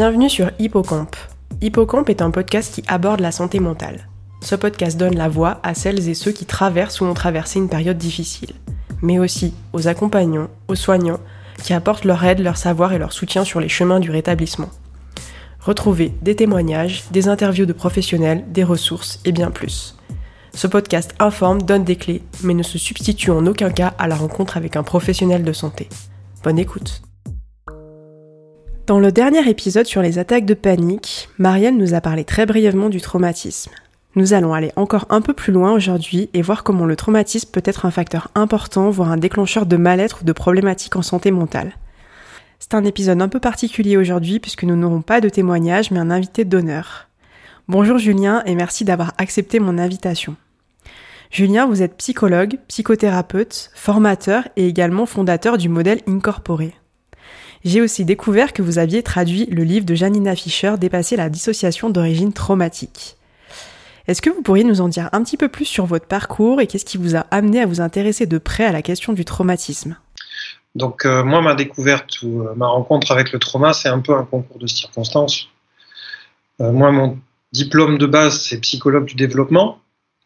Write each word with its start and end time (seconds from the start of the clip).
Bienvenue 0.00 0.30
sur 0.30 0.50
Hippocampe. 0.58 1.14
Hippocampe 1.60 2.08
est 2.08 2.22
un 2.22 2.30
podcast 2.30 2.74
qui 2.74 2.82
aborde 2.88 3.20
la 3.20 3.32
santé 3.32 3.60
mentale. 3.60 4.08
Ce 4.40 4.54
podcast 4.54 4.96
donne 4.96 5.14
la 5.14 5.28
voix 5.28 5.60
à 5.62 5.74
celles 5.74 6.08
et 6.08 6.14
ceux 6.14 6.32
qui 6.32 6.46
traversent 6.46 7.02
ou 7.02 7.04
ont 7.04 7.12
traversé 7.12 7.58
une 7.58 7.68
période 7.68 7.98
difficile, 7.98 8.54
mais 9.02 9.18
aussi 9.18 9.52
aux 9.74 9.88
accompagnants, 9.88 10.48
aux 10.68 10.74
soignants, 10.74 11.20
qui 11.62 11.74
apportent 11.74 12.06
leur 12.06 12.24
aide, 12.24 12.38
leur 12.38 12.56
savoir 12.56 12.94
et 12.94 12.98
leur 12.98 13.12
soutien 13.12 13.44
sur 13.44 13.60
les 13.60 13.68
chemins 13.68 14.00
du 14.00 14.10
rétablissement. 14.10 14.70
Retrouvez 15.60 16.14
des 16.22 16.34
témoignages, 16.34 17.04
des 17.10 17.28
interviews 17.28 17.66
de 17.66 17.74
professionnels, 17.74 18.46
des 18.48 18.64
ressources 18.64 19.20
et 19.26 19.32
bien 19.32 19.50
plus. 19.50 19.98
Ce 20.54 20.66
podcast 20.66 21.14
informe, 21.18 21.60
donne 21.60 21.84
des 21.84 21.96
clés, 21.96 22.22
mais 22.42 22.54
ne 22.54 22.62
se 22.62 22.78
substitue 22.78 23.32
en 23.32 23.46
aucun 23.46 23.68
cas 23.68 23.92
à 23.98 24.08
la 24.08 24.16
rencontre 24.16 24.56
avec 24.56 24.76
un 24.76 24.82
professionnel 24.82 25.44
de 25.44 25.52
santé. 25.52 25.90
Bonne 26.42 26.58
écoute. 26.58 27.02
Dans 28.90 28.98
le 28.98 29.12
dernier 29.12 29.48
épisode 29.48 29.86
sur 29.86 30.02
les 30.02 30.18
attaques 30.18 30.46
de 30.46 30.54
panique, 30.54 31.28
Marielle 31.38 31.76
nous 31.76 31.94
a 31.94 32.00
parlé 32.00 32.24
très 32.24 32.44
brièvement 32.44 32.88
du 32.88 33.00
traumatisme. 33.00 33.70
Nous 34.16 34.32
allons 34.32 34.52
aller 34.52 34.72
encore 34.74 35.06
un 35.10 35.20
peu 35.20 35.32
plus 35.32 35.52
loin 35.52 35.70
aujourd'hui 35.70 36.28
et 36.34 36.42
voir 36.42 36.64
comment 36.64 36.86
le 36.86 36.96
traumatisme 36.96 37.50
peut 37.52 37.62
être 37.64 37.86
un 37.86 37.92
facteur 37.92 38.32
important, 38.34 38.90
voire 38.90 39.12
un 39.12 39.16
déclencheur 39.16 39.64
de 39.64 39.76
mal-être 39.76 40.22
ou 40.22 40.24
de 40.24 40.32
problématiques 40.32 40.96
en 40.96 41.02
santé 41.02 41.30
mentale. 41.30 41.76
C'est 42.58 42.74
un 42.74 42.84
épisode 42.84 43.22
un 43.22 43.28
peu 43.28 43.38
particulier 43.38 43.96
aujourd'hui 43.96 44.40
puisque 44.40 44.64
nous 44.64 44.74
n'aurons 44.74 45.02
pas 45.02 45.20
de 45.20 45.28
témoignage 45.28 45.92
mais 45.92 46.00
un 46.00 46.10
invité 46.10 46.44
d'honneur. 46.44 47.06
Bonjour 47.68 47.96
Julien 47.96 48.42
et 48.44 48.56
merci 48.56 48.84
d'avoir 48.84 49.12
accepté 49.18 49.60
mon 49.60 49.78
invitation. 49.78 50.34
Julien, 51.30 51.66
vous 51.66 51.82
êtes 51.82 51.96
psychologue, 51.96 52.58
psychothérapeute, 52.66 53.70
formateur 53.72 54.48
et 54.56 54.66
également 54.66 55.06
fondateur 55.06 55.58
du 55.58 55.68
modèle 55.68 56.00
Incorporé. 56.08 56.74
J'ai 57.64 57.82
aussi 57.82 58.06
découvert 58.06 58.52
que 58.52 58.62
vous 58.62 58.78
aviez 58.78 59.02
traduit 59.02 59.46
le 59.46 59.64
livre 59.64 59.84
de 59.84 59.94
Janina 59.94 60.34
Fischer 60.34 60.74
Dépasser 60.78 61.16
la 61.16 61.28
dissociation 61.28 61.90
d'origine 61.90 62.32
traumatique. 62.32 63.16
Est-ce 64.06 64.22
que 64.22 64.30
vous 64.30 64.40
pourriez 64.42 64.64
nous 64.64 64.80
en 64.80 64.88
dire 64.88 65.10
un 65.12 65.22
petit 65.22 65.36
peu 65.36 65.48
plus 65.48 65.66
sur 65.66 65.84
votre 65.84 66.06
parcours 66.06 66.60
et 66.60 66.66
qu'est-ce 66.66 66.86
qui 66.86 66.96
vous 66.96 67.16
a 67.16 67.26
amené 67.30 67.60
à 67.60 67.66
vous 67.66 67.82
intéresser 67.82 68.26
de 68.26 68.38
près 68.38 68.64
à 68.64 68.72
la 68.72 68.80
question 68.80 69.12
du 69.12 69.24
traumatisme? 69.26 69.96
Donc 70.74 71.04
euh, 71.04 71.22
moi, 71.22 71.42
ma 71.42 71.54
découverte 71.54 72.22
ou 72.22 72.42
euh, 72.42 72.54
ma 72.56 72.66
rencontre 72.66 73.12
avec 73.12 73.30
le 73.32 73.38
trauma, 73.38 73.72
c'est 73.72 73.88
un 73.88 74.00
peu 74.00 74.14
un 74.14 74.24
concours 74.24 74.58
de 74.58 74.66
circonstances. 74.66 75.48
Euh, 76.60 76.72
moi, 76.72 76.90
mon 76.92 77.18
diplôme 77.52 77.98
de 77.98 78.06
base, 78.06 78.40
c'est 78.40 78.58
psychologue 78.58 79.04
du 79.04 79.16
développement. 79.16 79.80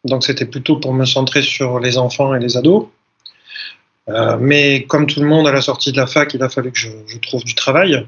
Donc 0.05 0.23
c'était 0.23 0.45
plutôt 0.45 0.77
pour 0.77 0.93
me 0.93 1.05
centrer 1.05 1.41
sur 1.41 1.79
les 1.79 1.97
enfants 1.97 2.33
et 2.33 2.39
les 2.39 2.57
ados. 2.57 2.87
Mais 4.07 4.83
comme 4.83 5.07
tout 5.07 5.19
le 5.19 5.27
monde 5.27 5.47
à 5.47 5.51
la 5.51 5.61
sortie 5.61 5.91
de 5.91 5.97
la 5.97 6.07
fac, 6.07 6.33
il 6.33 6.43
a 6.43 6.49
fallu 6.49 6.71
que 6.71 6.77
je, 6.77 6.89
je 7.07 7.17
trouve 7.17 7.43
du 7.43 7.55
travail. 7.55 8.05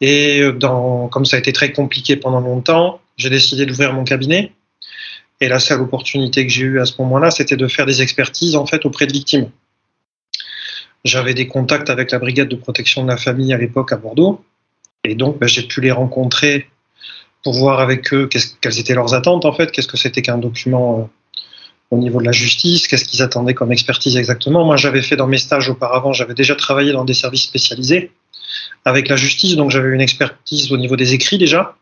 Et 0.00 0.50
dans, 0.52 1.08
comme 1.08 1.24
ça 1.24 1.36
a 1.36 1.38
été 1.38 1.52
très 1.52 1.72
compliqué 1.72 2.16
pendant 2.16 2.40
longtemps, 2.40 3.00
j'ai 3.16 3.30
décidé 3.30 3.66
d'ouvrir 3.66 3.92
mon 3.92 4.04
cabinet. 4.04 4.52
Et 5.40 5.48
la 5.48 5.58
seule 5.58 5.80
opportunité 5.80 6.46
que 6.46 6.52
j'ai 6.52 6.64
eue 6.64 6.80
à 6.80 6.86
ce 6.86 6.94
moment-là, 7.00 7.30
c'était 7.30 7.56
de 7.56 7.66
faire 7.66 7.86
des 7.86 8.02
expertises 8.02 8.56
en 8.56 8.66
fait 8.66 8.84
auprès 8.84 9.06
de 9.06 9.12
victimes. 9.12 9.50
J'avais 11.04 11.32
des 11.32 11.46
contacts 11.46 11.88
avec 11.88 12.10
la 12.10 12.18
brigade 12.18 12.48
de 12.48 12.56
protection 12.56 13.02
de 13.02 13.08
la 13.08 13.16
famille 13.16 13.54
à 13.54 13.58
l'époque 13.58 13.92
à 13.92 13.96
Bordeaux, 13.96 14.44
et 15.02 15.14
donc 15.14 15.38
ben, 15.38 15.48
j'ai 15.48 15.62
pu 15.62 15.80
les 15.80 15.92
rencontrer 15.92 16.68
pour 17.42 17.54
voir 17.54 17.80
avec 17.80 18.12
eux 18.12 18.28
quelles 18.28 18.78
étaient 18.78 18.94
leurs 18.94 19.14
attentes 19.14 19.46
en 19.46 19.52
fait, 19.52 19.72
qu'est-ce 19.72 19.88
que 19.88 19.96
c'était 19.96 20.20
qu'un 20.20 20.36
document 20.36 21.00
euh, 21.00 21.04
au 21.90 21.98
niveau 21.98 22.20
de 22.20 22.24
la 22.24 22.32
justice, 22.32 22.86
qu'est-ce 22.86 23.04
qu'ils 23.04 23.22
attendaient 23.22 23.54
comme 23.54 23.72
expertise 23.72 24.16
exactement. 24.16 24.64
Moi, 24.64 24.76
j'avais 24.76 25.02
fait 25.02 25.16
dans 25.16 25.26
mes 25.26 25.38
stages 25.38 25.68
auparavant, 25.68 26.12
j'avais 26.12 26.34
déjà 26.34 26.54
travaillé 26.54 26.92
dans 26.92 27.04
des 27.04 27.14
services 27.14 27.42
spécialisés 27.42 28.12
avec 28.84 29.08
la 29.08 29.16
justice, 29.16 29.56
donc 29.56 29.70
j'avais 29.70 29.90
une 29.90 30.00
expertise 30.00 30.72
au 30.72 30.76
niveau 30.76 30.96
des 30.96 31.14
écrits 31.14 31.38
déjà. 31.38 31.76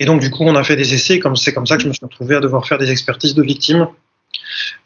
Et 0.00 0.04
donc, 0.04 0.20
du 0.20 0.30
coup, 0.30 0.44
on 0.44 0.54
a 0.54 0.62
fait 0.62 0.76
des 0.76 0.94
essais, 0.94 1.18
comme 1.18 1.34
c'est 1.34 1.52
comme 1.52 1.66
ça 1.66 1.76
que 1.76 1.82
je 1.82 1.88
me 1.88 1.92
suis 1.92 2.04
retrouvé 2.04 2.36
à 2.36 2.40
devoir 2.40 2.66
faire 2.66 2.78
des 2.78 2.90
expertises 2.90 3.34
de 3.34 3.42
victimes. 3.42 3.88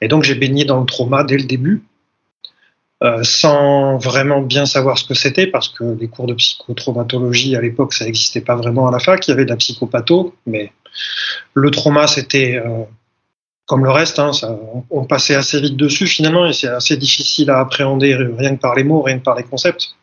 Et 0.00 0.08
donc, 0.08 0.22
j'ai 0.22 0.34
baigné 0.34 0.64
dans 0.64 0.80
le 0.80 0.86
trauma 0.86 1.22
dès 1.22 1.36
le 1.36 1.44
début, 1.44 1.82
euh, 3.02 3.22
sans 3.22 3.98
vraiment 3.98 4.40
bien 4.40 4.64
savoir 4.64 4.96
ce 4.96 5.04
que 5.04 5.14
c'était, 5.14 5.46
parce 5.46 5.68
que 5.68 5.84
les 6.00 6.08
cours 6.08 6.26
de 6.26 6.34
psychotraumatologie 6.34 7.56
à 7.56 7.60
l'époque, 7.60 7.92
ça 7.92 8.06
n'existait 8.06 8.40
pas 8.40 8.56
vraiment 8.56 8.88
à 8.88 8.90
la 8.90 9.00
fac. 9.00 9.26
Il 9.28 9.32
y 9.32 9.34
avait 9.34 9.44
de 9.44 9.50
la 9.50 9.56
psychopatho, 9.56 10.34
mais 10.46 10.72
le 11.52 11.70
trauma, 11.70 12.06
c'était 12.06 12.56
euh, 12.56 12.84
comme 13.72 13.86
le 13.86 13.90
reste, 13.90 14.18
hein, 14.18 14.32
on, 14.90 15.06
passait 15.06 15.34
assez 15.34 15.58
vite 15.58 15.78
dessus 15.78 16.06
finalement, 16.06 16.46
et 16.46 16.52
c'est 16.52 16.68
assez 16.68 16.94
difficile 16.98 17.48
à 17.48 17.60
appréhender 17.60 18.14
rien 18.14 18.54
que 18.54 18.60
par 18.60 18.74
les 18.74 18.84
mots, 18.84 19.00
rien 19.00 19.18
que 19.18 19.24
par 19.24 19.34
les 19.34 19.44
concepts. 19.44 19.94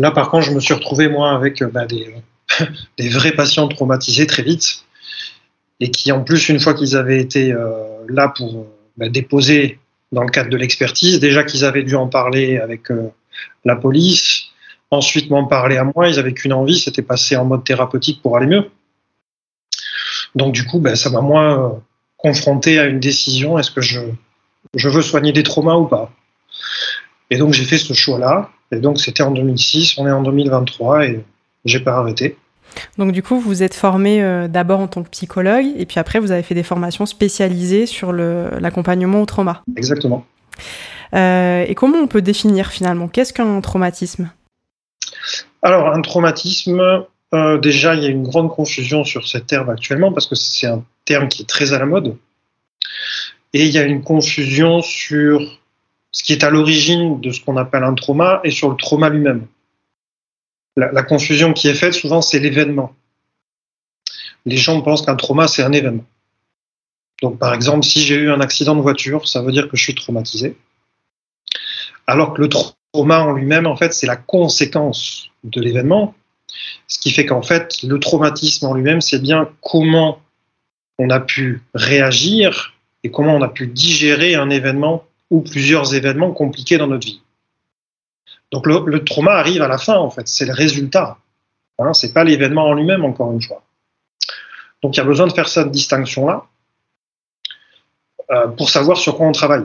Là, 0.00 0.10
par 0.10 0.30
contre, 0.30 0.46
je 0.46 0.50
me 0.50 0.58
suis 0.58 0.74
retrouvé 0.74 1.06
moi 1.06 1.30
avec 1.30 1.62
bah, 1.62 1.86
des 2.98 3.08
vrais 3.08 3.30
patients 3.30 3.68
traumatisés 3.68 4.26
très 4.26 4.42
vite 4.42 4.84
et 5.78 5.92
qui, 5.92 6.10
en 6.10 6.24
plus, 6.24 6.48
une 6.48 6.58
fois 6.58 6.74
qu'ils 6.74 6.96
avaient 6.96 7.20
été 7.20 7.52
euh, 7.52 7.84
là 8.08 8.32
pour 8.36 8.52
euh, 8.52 8.64
bah, 8.96 9.08
déposer 9.10 9.78
dans 10.10 10.24
le 10.24 10.30
cadre 10.30 10.50
de 10.50 10.56
l'expertise, 10.56 11.20
déjà 11.20 11.44
qu'ils 11.44 11.64
avaient 11.64 11.84
dû 11.84 11.94
en 11.94 12.08
parler 12.08 12.58
avec 12.58 12.90
euh, 12.90 13.12
la 13.64 13.76
police, 13.76 14.46
ensuite 14.90 15.30
m'en 15.30 15.44
parler 15.44 15.76
à 15.76 15.84
moi, 15.84 16.08
ils 16.08 16.18
avaient 16.18 16.34
qu'une 16.34 16.52
envie, 16.52 16.80
c'était 16.80 17.02
passer 17.02 17.36
en 17.36 17.44
mode 17.44 17.62
thérapeutique 17.62 18.22
pour 18.22 18.36
aller 18.36 18.48
mieux. 18.48 18.68
Donc 20.34 20.52
du 20.52 20.66
coup, 20.66 20.80
bah, 20.80 20.96
ça 20.96 21.10
m'a 21.10 21.20
moi 21.20 21.80
confronté 22.26 22.80
à 22.80 22.86
une 22.86 22.98
décision, 22.98 23.56
est-ce 23.56 23.70
que 23.70 23.80
je, 23.80 24.00
je 24.74 24.88
veux 24.88 25.02
soigner 25.02 25.32
des 25.32 25.44
traumas 25.44 25.76
ou 25.76 25.86
pas? 25.86 26.10
Et 27.30 27.36
donc 27.38 27.52
j'ai 27.52 27.64
fait 27.64 27.78
ce 27.78 27.92
choix-là, 27.92 28.50
et 28.72 28.78
donc 28.78 28.98
c'était 28.98 29.22
en 29.22 29.30
2006, 29.30 29.96
on 29.98 30.08
est 30.08 30.10
en 30.10 30.22
2023, 30.22 31.06
et 31.06 31.24
j'ai 31.64 31.78
pas 31.78 31.94
arrêté. 31.94 32.36
Donc 32.98 33.12
du 33.12 33.22
coup, 33.22 33.38
vous 33.38 33.62
êtes 33.62 33.74
formé 33.74 34.22
euh, 34.22 34.48
d'abord 34.48 34.80
en 34.80 34.88
tant 34.88 35.02
que 35.02 35.08
psychologue 35.08 35.66
et 35.76 35.86
puis 35.86 35.98
après, 36.00 36.18
vous 36.18 36.32
avez 36.32 36.42
fait 36.42 36.54
des 36.54 36.64
formations 36.64 37.06
spécialisées 37.06 37.86
sur 37.86 38.12
l'accompagnement 38.12 39.22
au 39.22 39.26
trauma. 39.26 39.62
Exactement. 39.76 40.26
Euh, 41.14 41.64
et 41.66 41.74
comment 41.74 41.98
on 41.98 42.08
peut 42.08 42.22
définir 42.22 42.70
finalement? 42.70 43.08
Qu'est-ce 43.08 43.32
qu'un 43.32 43.60
traumatisme? 43.60 44.30
Alors, 45.62 45.88
un 45.88 46.02
traumatisme, 46.02 47.06
euh, 47.36 47.58
déjà, 47.58 47.94
il 47.94 48.02
y 48.02 48.06
a 48.06 48.10
une 48.10 48.22
grande 48.22 48.50
confusion 48.50 49.04
sur 49.04 49.26
ce 49.26 49.38
terme 49.38 49.70
actuellement 49.70 50.12
parce 50.12 50.26
que 50.26 50.34
c'est 50.34 50.66
un 50.66 50.84
terme 51.04 51.28
qui 51.28 51.42
est 51.42 51.46
très 51.46 51.72
à 51.72 51.78
la 51.78 51.86
mode. 51.86 52.16
Et 53.52 53.64
il 53.64 53.72
y 53.72 53.78
a 53.78 53.82
une 53.82 54.02
confusion 54.02 54.82
sur 54.82 55.40
ce 56.10 56.24
qui 56.24 56.32
est 56.32 56.44
à 56.44 56.50
l'origine 56.50 57.20
de 57.20 57.30
ce 57.30 57.40
qu'on 57.40 57.56
appelle 57.56 57.84
un 57.84 57.94
trauma 57.94 58.40
et 58.44 58.50
sur 58.50 58.70
le 58.70 58.76
trauma 58.76 59.08
lui-même 59.08 59.46
la, 60.76 61.02
confusion 61.02 61.52
qui 61.52 61.68
est 61.68 61.74
faite 61.74 61.94
souvent, 61.94 62.22
c'est 62.22 62.38
l'événement. 62.38 62.94
Les 64.44 64.56
gens 64.56 64.80
pensent 64.82 65.02
qu'un 65.02 65.16
trauma, 65.16 65.48
c'est 65.48 65.62
un 65.62 65.72
événement. 65.72 66.04
Donc, 67.22 67.38
par 67.38 67.54
exemple, 67.54 67.84
si 67.84 68.02
j'ai 68.02 68.16
eu 68.16 68.30
un 68.30 68.40
accident 68.40 68.76
de 68.76 68.82
voiture, 68.82 69.26
ça 69.26 69.40
veut 69.40 69.52
dire 69.52 69.68
que 69.68 69.76
je 69.76 69.82
suis 69.82 69.94
traumatisé. 69.94 70.56
Alors 72.06 72.34
que 72.34 72.42
le 72.42 72.48
trauma 72.48 73.20
en 73.20 73.32
lui-même, 73.32 73.66
en 73.66 73.76
fait, 73.76 73.92
c'est 73.92 74.06
la 74.06 74.16
conséquence 74.16 75.30
de 75.44 75.60
l'événement. 75.60 76.14
Ce 76.88 76.98
qui 76.98 77.10
fait 77.10 77.26
qu'en 77.26 77.42
fait, 77.42 77.82
le 77.82 77.98
traumatisme 77.98 78.66
en 78.66 78.74
lui-même, 78.74 79.00
c'est 79.00 79.20
bien 79.20 79.48
comment 79.62 80.20
on 80.98 81.10
a 81.10 81.20
pu 81.20 81.62
réagir 81.74 82.74
et 83.02 83.10
comment 83.10 83.34
on 83.34 83.42
a 83.42 83.48
pu 83.48 83.66
digérer 83.66 84.34
un 84.34 84.50
événement 84.50 85.04
ou 85.30 85.40
plusieurs 85.40 85.94
événements 85.94 86.32
compliqués 86.32 86.78
dans 86.78 86.86
notre 86.86 87.06
vie. 87.06 87.20
Donc 88.52 88.66
le, 88.66 89.04
trauma 89.04 89.32
arrive 89.32 89.62
à 89.62 89.68
la 89.68 89.78
fin, 89.78 89.96
en 89.96 90.10
fait, 90.10 90.28
c'est 90.28 90.46
le 90.46 90.52
résultat. 90.52 91.18
Hein, 91.78 91.92
c'est 91.92 92.12
pas 92.12 92.24
l'événement 92.24 92.64
en 92.64 92.74
lui-même, 92.74 93.04
encore 93.04 93.32
une 93.32 93.42
fois. 93.42 93.62
Donc 94.82 94.96
il 94.96 94.98
y 94.98 95.02
a 95.02 95.04
besoin 95.04 95.26
de 95.26 95.32
faire 95.32 95.48
cette 95.48 95.70
distinction-là 95.70 96.44
euh, 98.30 98.48
pour 98.48 98.70
savoir 98.70 98.98
sur 98.98 99.16
quoi 99.16 99.26
on 99.26 99.32
travaille. 99.32 99.64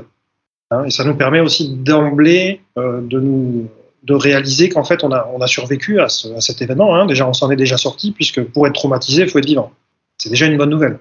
Hein, 0.71 0.85
et 0.85 0.91
ça 0.91 1.03
nous 1.03 1.15
permet 1.15 1.39
aussi 1.39 1.75
d'emblée 1.75 2.61
euh, 2.77 3.01
de 3.01 3.19
nous 3.19 3.69
de 4.03 4.13
réaliser 4.13 4.69
qu'en 4.69 4.83
fait 4.83 5.03
on 5.03 5.11
a, 5.11 5.29
on 5.33 5.41
a 5.41 5.47
survécu 5.47 5.99
à, 5.99 6.09
cet 6.09 6.61
événement. 6.61 6.95
Hein. 6.95 7.05
Déjà 7.05 7.27
on 7.27 7.33
s'en 7.33 7.51
est 7.51 7.55
déjà 7.55 7.77
sorti 7.77 8.11
puisque 8.11 8.43
pour 8.43 8.67
être 8.67 8.73
traumatisé 8.73 9.23
il 9.23 9.29
faut 9.29 9.39
être 9.39 9.45
vivant. 9.45 9.71
C'est 10.17 10.29
déjà 10.29 10.45
une 10.47 10.57
bonne 10.57 10.69
nouvelle. 10.69 10.99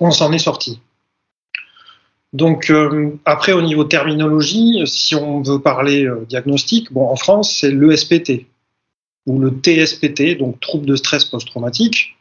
On 0.00 0.10
s'en 0.10 0.32
est 0.32 0.38
sorti. 0.38 0.80
Donc 2.32 2.70
euh, 2.70 3.18
après 3.24 3.52
au 3.52 3.62
niveau 3.62 3.84
terminologie, 3.84 4.82
si 4.86 5.14
on 5.14 5.40
veut 5.42 5.60
parler 5.60 6.04
euh, 6.04 6.26
diagnostic, 6.28 6.92
bon 6.92 7.08
en 7.08 7.16
France 7.16 7.56
c'est 7.60 7.70
l'ESPT 7.70 8.46
ou 9.26 9.38
le 9.38 9.50
TSPT, 9.50 10.38
donc 10.38 10.60
trouble 10.60 10.86
de 10.86 10.96
stress 10.96 11.24
post-traumatique. 11.24 12.16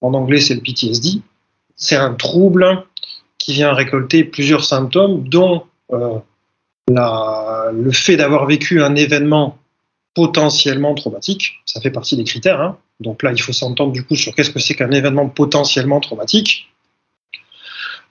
En 0.00 0.14
anglais 0.14 0.40
c'est 0.40 0.54
le 0.54 0.60
PTSD. 0.60 1.20
C'est 1.76 1.96
un 1.96 2.14
trouble 2.14 2.84
qui 3.38 3.52
vient 3.52 3.74
récolter 3.74 4.24
plusieurs 4.24 4.64
symptômes, 4.64 5.28
dont 5.28 5.64
euh, 5.92 6.18
le 6.88 7.90
fait 7.92 8.16
d'avoir 8.16 8.46
vécu 8.46 8.82
un 8.82 8.94
événement 8.94 9.58
potentiellement 10.14 10.94
traumatique. 10.94 11.60
Ça 11.66 11.80
fait 11.80 11.90
partie 11.90 12.16
des 12.16 12.24
critères. 12.24 12.60
Hein. 12.60 12.78
Donc 13.00 13.22
là, 13.22 13.32
il 13.32 13.40
faut 13.40 13.52
s'entendre 13.52 13.92
du 13.92 14.04
coup 14.04 14.16
sur 14.16 14.34
qu'est-ce 14.34 14.50
que 14.50 14.60
c'est 14.60 14.74
qu'un 14.74 14.92
événement 14.92 15.28
potentiellement 15.28 16.00
traumatique. 16.00 16.70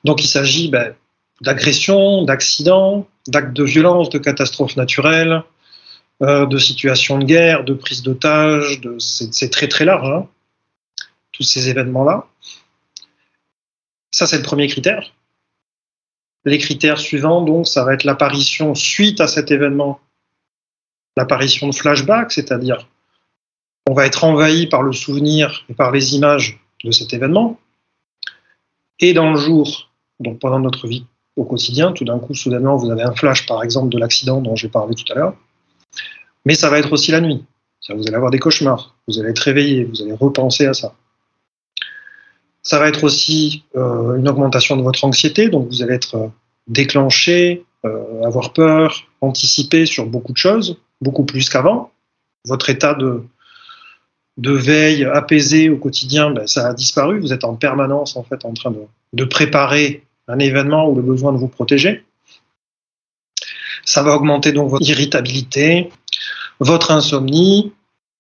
Donc 0.04 0.24
il 0.24 0.28
s'agit 0.28 0.70
ben, 0.70 0.94
d'agressions, 1.42 2.24
d'accidents, 2.24 3.08
d'actes 3.28 3.54
de 3.54 3.64
violence, 3.64 4.10
de 4.10 4.20
catastrophes 4.20 4.76
naturelles, 4.76 5.44
euh, 6.22 6.46
de 6.46 6.58
situations 6.58 7.18
de 7.18 7.26
guerre, 7.26 7.64
de 7.64 7.74
prise 7.74 8.04
d'otages, 8.04 8.82
c'est 9.00 9.50
très 9.50 9.68
très 9.68 9.86
large, 9.86 10.10
hein, 10.10 10.28
tous 11.32 11.44
ces 11.44 11.70
événements-là. 11.70 12.28
Ça, 14.12 14.28
c'est 14.28 14.38
le 14.38 14.44
premier 14.44 14.68
critère. 14.68 15.12
Les 16.46 16.58
critères 16.58 17.00
suivants, 17.00 17.42
donc, 17.42 17.68
ça 17.68 17.84
va 17.84 17.94
être 17.94 18.04
l'apparition 18.04 18.76
suite 18.76 19.22
à 19.22 19.28
cet 19.28 19.52
événement, 19.52 20.00
l'apparition 21.16 21.68
de 21.68 21.76
flashbacks, 21.76 22.32
c'est-à-dire 22.32 22.88
on 23.90 23.94
va 23.94 24.06
être 24.06 24.24
envahi 24.24 24.68
par 24.68 24.82
le 24.82 24.94
souvenir 24.94 25.66
et 25.70 25.74
par 25.74 25.92
les 25.92 26.16
images 26.16 26.60
de 26.84 26.92
cet 26.92 27.14
événement. 27.14 27.60
Et 29.00 29.14
dans 29.14 29.32
le 29.32 29.38
jour, 29.38 29.90
donc 30.20 30.40
pendant 30.40 30.60
notre 30.60 30.88
vie 30.88 31.06
au 31.36 31.44
quotidien, 31.44 31.92
tout 31.92 32.06
d'un 32.06 32.20
coup, 32.20 32.34
soudainement, 32.34 32.78
vous 32.78 32.92
avez 32.92 33.04
un 33.04 33.14
flash, 33.14 33.46
par 33.46 33.64
exemple, 33.64 33.90
de 33.90 33.98
l'accident 33.98 34.42
dont 34.42 34.56
j'ai 34.56 34.70
parlé 34.70 34.96
tout 34.96 35.12
à 35.12 35.16
l'heure. 35.16 35.36
Mais 36.46 36.56
ça 36.56 36.70
va 36.70 36.80
être 36.80 36.92
aussi 36.92 37.12
la 37.12 37.22
nuit. 37.22 37.44
Vous 37.90 38.08
allez 38.08 38.16
avoir 38.16 38.32
des 38.32 38.40
cauchemars, 38.40 38.96
vous 39.08 39.20
allez 39.20 39.30
être 39.30 39.40
réveillé, 39.40 39.84
vous 39.84 40.02
allez 40.02 40.14
repenser 40.14 40.66
à 40.66 40.74
ça. 40.74 40.94
Ça 42.64 42.80
va 42.80 42.88
être 42.88 43.04
aussi 43.04 43.66
euh, 43.76 44.16
une 44.16 44.28
augmentation 44.30 44.78
de 44.78 44.82
votre 44.82 45.04
anxiété, 45.04 45.50
donc 45.50 45.68
vous 45.68 45.84
allez 45.84 45.96
être 45.96 46.16
euh, 46.16 46.28
déclenché, 46.68 47.66
euh, 47.86 48.24
avoir 48.24 48.54
peur, 48.54 49.04
anticiper 49.20 49.86
sur 49.86 50.06
beaucoup 50.06 50.32
de 50.32 50.38
choses, 50.38 50.78
beaucoup 51.02 51.26
plus 51.26 51.50
qu'avant. 51.50 51.92
Votre 52.46 52.70
état 52.70 52.94
de, 52.94 53.22
veille 54.38 55.04
apaisé 55.04 55.70
au 55.70 55.78
quotidien, 55.78 56.32
ben, 56.32 56.48
ça 56.48 56.70
a 56.70 56.74
disparu. 56.74 57.20
Vous 57.20 57.34
êtes 57.34 57.44
en 57.44 57.56
permanence 57.56 58.16
en 58.16 58.24
fait 58.24 58.46
en 58.46 58.54
train 58.54 58.74
de, 59.12 59.26
préparer 59.26 60.06
un 60.30 60.40
événement 60.40 60.90
ou 60.90 60.96
le 60.96 61.02
besoin 61.02 61.34
de 61.34 61.38
vous 61.38 61.50
protéger. 61.50 62.06
Ça 63.84 64.04
va 64.04 64.16
augmenter 64.16 64.54
donc 64.54 64.70
votre 64.70 64.88
irritabilité, 64.88 65.90
votre 66.62 66.92
insomnie, 66.92 67.74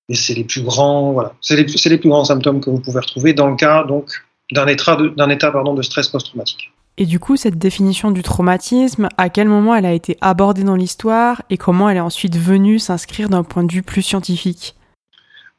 et 0.10 0.16
c'est 0.16 0.34
les 0.34 0.44
plus 0.44 0.62
grands, 0.62 1.13
voilà, 1.13 1.34
c'est 1.40 1.56
les, 1.56 1.98
plus 1.98 2.10
grands 2.10 2.25
symptômes 2.25 2.60
que 2.60 2.69
vous 2.69 2.80
pouvez 2.80 3.00
retrouver 3.00 3.34
dans 3.34 3.48
le 3.48 3.56
cas 3.56 3.86
donc 3.86 4.12
d'un 4.51 4.68
état 4.68 4.95
de, 4.95 5.10
d'un 5.10 5.30
état 5.30 5.51
pardon 5.51 5.74
de 5.74 5.81
stress 5.81 6.10
post-traumatique. 6.10 6.72
Et 6.98 7.06
du 7.06 7.19
coup, 7.19 7.38
cette 7.38 7.57
définition 7.57 8.12
du 8.12 8.22
traumatisme, 8.22 9.10
à 9.18 9.30
quel 9.30 9.48
moment 9.48 9.74
elle 9.74 9.86
a 9.86 9.94
été 9.94 10.18
abordée 10.22 10.63
dans 10.63 10.75
l'histoire 10.75 11.42
et 11.50 11.57
comment 11.57 11.90
elle 11.90 11.98
est 11.98 12.01
ensuite 12.01 12.38
venue 12.38 12.78
s'inscrire 12.78 13.30
d'un 13.30 13.44
point 13.44 13.63
de 13.63 13.72
vue 13.72 13.81
plus 13.81 14.04
scientifique? 14.04 14.75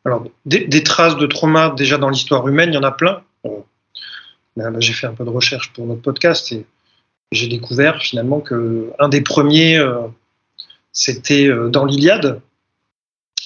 Alors, 0.05 0.25
des, 0.47 0.67
des, 0.67 0.83
traces 0.83 1.17
de 1.17 1.27
trauma 1.27 1.71
déjà 1.71 1.99
dans 1.99 2.11
l'histoire 2.11 2.47
humaine, 2.47 2.71
il 2.71 2.75
y 2.75 2.79
en 2.79 2.85
a 2.85 2.93
plein. 2.93 3.23
Là, 4.57 4.71
j'ai 4.79 4.93
fait 4.93 5.07
un 5.07 5.15
peu 5.15 5.25
de 5.25 5.31
recherche 5.31 5.73
pour 5.73 5.87
notre 5.87 6.03
podcast 6.03 6.53
et 6.53 6.65
j'ai 7.33 7.49
découvert 7.49 8.01
finalement 8.01 8.41
que 8.41 8.93
un 8.99 9.09
des 9.09 9.21
premiers, 9.21 9.77
euh, 9.77 10.07
c'était 10.93 11.49
euh, 11.49 11.69
dans 11.69 11.85
l'Iliade, 11.85 12.41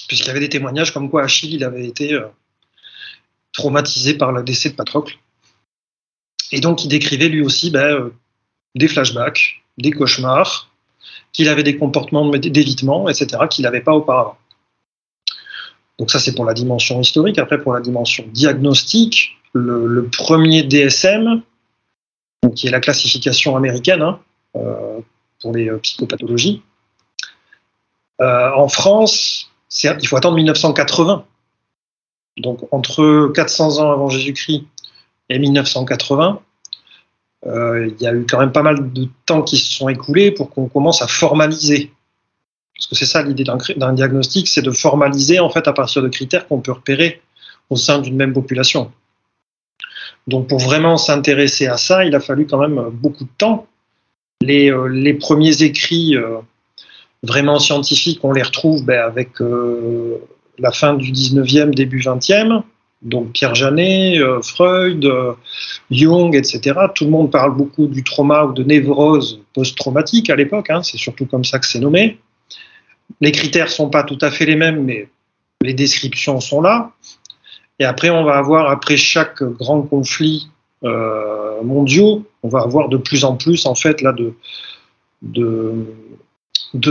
puisqu'il 0.07 0.27
y 0.27 0.29
avait 0.29 0.39
des 0.39 0.49
témoignages 0.49 0.93
comme 0.93 1.09
quoi 1.09 1.23
Achille 1.23 1.55
il 1.55 1.63
avait 1.63 1.85
été 1.85 2.13
euh, 2.13 2.27
traumatisé 3.53 4.13
par 4.13 4.31
le 4.31 4.43
décès 4.43 4.69
de 4.69 4.75
Patrocle. 4.75 5.17
Et 6.51 6.59
donc 6.59 6.83
il 6.83 6.87
décrivait 6.87 7.29
lui 7.29 7.41
aussi 7.41 7.71
ben, 7.71 8.11
des 8.75 8.87
flashbacks, 8.87 9.61
des 9.77 9.91
cauchemars, 9.91 10.69
qu'il 11.31 11.47
avait 11.47 11.63
des 11.63 11.77
comportements 11.77 12.27
d'évitement, 12.29 13.07
etc., 13.07 13.43
qu'il 13.49 13.63
n'avait 13.63 13.81
pas 13.81 13.93
auparavant. 13.93 14.37
Donc 15.99 16.11
ça 16.11 16.19
c'est 16.19 16.33
pour 16.33 16.45
la 16.45 16.53
dimension 16.53 16.99
historique. 17.01 17.37
Après 17.37 17.61
pour 17.61 17.73
la 17.73 17.81
dimension 17.81 18.25
diagnostique, 18.31 19.37
le, 19.53 20.07
premier 20.11 20.63
DSM, 20.63 21.41
qui 22.55 22.67
est 22.67 22.71
la 22.71 22.79
classification 22.79 23.55
américaine 23.55 24.01
hein, 24.01 24.19
euh, 24.55 24.99
pour 25.41 25.53
les 25.53 25.69
psychopathologies, 25.79 26.61
euh, 28.21 28.51
en 28.55 28.67
France, 28.67 29.51
il 29.83 30.07
faut 30.07 30.17
attendre 30.17 30.35
1980. 30.35 31.25
Donc 32.37 32.67
entre 32.71 33.31
400 33.33 33.79
ans 33.79 33.91
avant 33.91 34.09
Jésus-Christ 34.09 34.65
et 35.29 35.39
1980, 35.39 36.41
euh, 37.45 37.87
il 37.87 38.03
y 38.03 38.07
a 38.07 38.13
eu 38.13 38.25
quand 38.29 38.39
même 38.39 38.51
pas 38.51 38.63
mal 38.63 38.91
de 38.91 39.07
temps 39.25 39.43
qui 39.43 39.57
se 39.57 39.71
sont 39.71 39.87
écoulés 39.89 40.31
pour 40.31 40.49
qu'on 40.49 40.67
commence 40.67 41.01
à 41.01 41.07
formaliser. 41.07 41.91
Parce 42.75 42.87
que 42.87 42.95
c'est 42.95 43.05
ça 43.05 43.21
l'idée 43.21 43.43
d'un 43.43 43.93
diagnostic, 43.93 44.47
c'est 44.47 44.61
de 44.61 44.71
formaliser 44.71 45.39
en 45.39 45.49
fait 45.49 45.67
à 45.67 45.73
partir 45.73 46.01
de 46.01 46.07
critères 46.07 46.47
qu'on 46.47 46.61
peut 46.61 46.71
repérer 46.71 47.21
au 47.69 47.75
sein 47.75 47.99
d'une 47.99 48.15
même 48.15 48.33
population. 48.33 48.91
Donc 50.27 50.47
pour 50.47 50.59
vraiment 50.59 50.97
s'intéresser 50.97 51.67
à 51.67 51.77
ça, 51.77 52.05
il 52.05 52.15
a 52.15 52.19
fallu 52.19 52.45
quand 52.45 52.57
même 52.57 52.89
beaucoup 52.91 53.25
de 53.25 53.29
temps. 53.37 53.67
Les, 54.41 54.71
euh, 54.71 55.17
premiers 55.19 55.63
écrits 55.63 56.15
euh, 56.15 56.37
vraiment 57.23 57.59
scientifiques, 57.59 58.19
on 58.23 58.31
les 58.31 58.43
retrouve 58.43 58.85
ben, 58.85 59.01
avec 59.01 59.39
la 60.57 60.71
fin 60.71 60.93
du 60.93 61.11
19e, 61.11 61.73
début 61.73 61.99
20e. 61.99 62.63
Donc 63.01 63.31
Pierre 63.31 63.55
Janet, 63.55 64.19
euh, 64.19 64.41
Freud, 64.41 65.05
euh, 65.05 65.33
Jung, 65.89 66.35
etc. 66.35 66.77
Tout 66.93 67.05
le 67.05 67.11
monde 67.11 67.31
parle 67.31 67.55
beaucoup 67.55 67.87
du 67.87 68.03
trauma 68.03 68.43
ou 68.43 68.53
de 68.53 68.63
névrose 68.63 69.41
post-traumatique 69.53 70.29
à 70.29 70.35
l'époque. 70.35 70.69
Hein, 70.69 70.83
c'est 70.83 70.97
surtout 70.97 71.25
comme 71.25 71.45
ça 71.45 71.59
que 71.59 71.65
c'est 71.65 71.79
nommé. 71.79 72.19
Les 73.21 73.31
critères 73.31 73.69
sont 73.69 73.89
pas 73.89 74.03
tout 74.03 74.17
à 74.21 74.31
fait 74.31 74.45
les 74.45 74.55
mêmes, 74.55 74.83
mais 74.83 75.07
les 75.61 75.73
descriptions 75.73 76.39
sont 76.39 76.61
là. 76.61 76.91
Et 77.79 77.85
après, 77.85 78.09
on 78.09 78.23
va 78.23 78.37
avoir, 78.37 78.69
après 78.69 78.97
chaque 78.97 79.41
grand 79.43 79.81
conflit 79.81 80.49
euh, 80.83 81.61
mondiaux, 81.63 82.25
on 82.43 82.49
va 82.49 82.61
avoir 82.61 82.89
de 82.89 82.97
plus 82.97 83.23
en 83.23 83.35
plus, 83.35 83.65
en 83.65 83.75
fait, 83.75 84.03
de, 85.21 85.83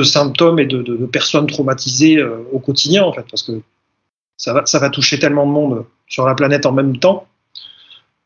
symptômes 0.02 0.58
et 0.58 0.66
de, 0.66 1.06
personnes 1.06 1.46
traumatisées 1.46 2.18
euh, 2.18 2.38
au 2.52 2.58
quotidien, 2.58 3.04
en 3.04 3.12
parce 3.12 3.42
que 3.42 3.60
ça 4.38 4.78
va, 4.78 4.90
toucher 4.90 5.18
tellement 5.18 5.46
de 5.46 5.52
monde 5.52 5.84
sur 6.06 6.26
la 6.26 6.34
planète 6.34 6.64
en 6.64 6.72
même 6.72 6.96
temps 6.96 7.26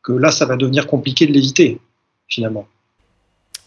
que 0.02 0.12
là, 0.12 0.30
ça 0.30 0.46
va 0.46 0.56
devenir 0.56 0.86
compliqué 0.86 1.26
de 1.26 1.32
l'éviter, 1.32 1.80
finalement. 2.28 2.66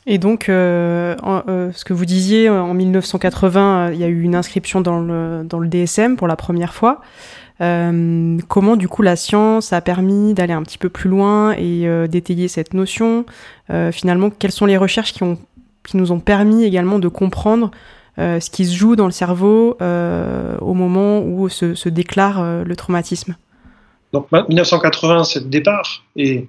Et 0.05 0.17
donc, 0.17 0.47
euh, 0.47 1.15
euh, 1.25 1.71
ce 1.73 1.83
que 1.83 1.93
vous 1.93 2.05
disiez, 2.05 2.49
en 2.49 2.73
1980, 2.73 3.91
il 3.91 3.99
y 3.99 4.03
a 4.03 4.07
eu 4.07 4.21
une 4.21 4.35
inscription 4.35 4.81
dans 4.81 4.99
le, 4.99 5.43
dans 5.43 5.59
le 5.59 5.67
DSM 5.67 6.15
pour 6.15 6.27
la 6.27 6.35
première 6.35 6.73
fois. 6.73 7.01
Euh, 7.61 8.37
comment 8.49 8.75
du 8.75 8.89
coup 8.89 9.01
la 9.01 9.15
science 9.15 9.71
a 9.71 9.79
permis 9.79 10.33
d'aller 10.33 10.51
un 10.51 10.61
petit 10.63 10.77
peu 10.77 10.89
plus 10.89 11.09
loin 11.09 11.53
et 11.53 11.87
euh, 11.87 12.07
d'étayer 12.07 12.47
cette 12.47 12.73
notion? 12.73 13.25
Euh, 13.69 13.91
Finalement, 13.91 14.29
quelles 14.29 14.51
sont 14.51 14.65
les 14.65 14.77
recherches 14.77 15.13
qui, 15.13 15.23
ont, 15.23 15.37
qui 15.85 15.97
nous 15.97 16.11
ont 16.11 16.19
permis 16.19 16.65
également 16.65 16.99
de 16.99 17.07
comprendre 17.07 17.71
euh, 17.71 17.79
ce 18.17 18.49
qui 18.49 18.65
se 18.65 18.75
joue 18.75 18.95
dans 18.95 19.05
le 19.05 19.11
cerveau 19.11 19.77
euh, 19.81 20.57
au 20.59 20.73
moment 20.73 21.19
où 21.19 21.49
se, 21.49 21.89
déclare 21.89 22.41
euh, 22.41 22.63
le 22.63 22.75
traumatisme 22.75 23.35
Donc 24.13 24.31
1980, 24.31 25.25
c'est 25.25 25.39
le 25.39 25.45
départ 25.45 26.03
et 26.15 26.47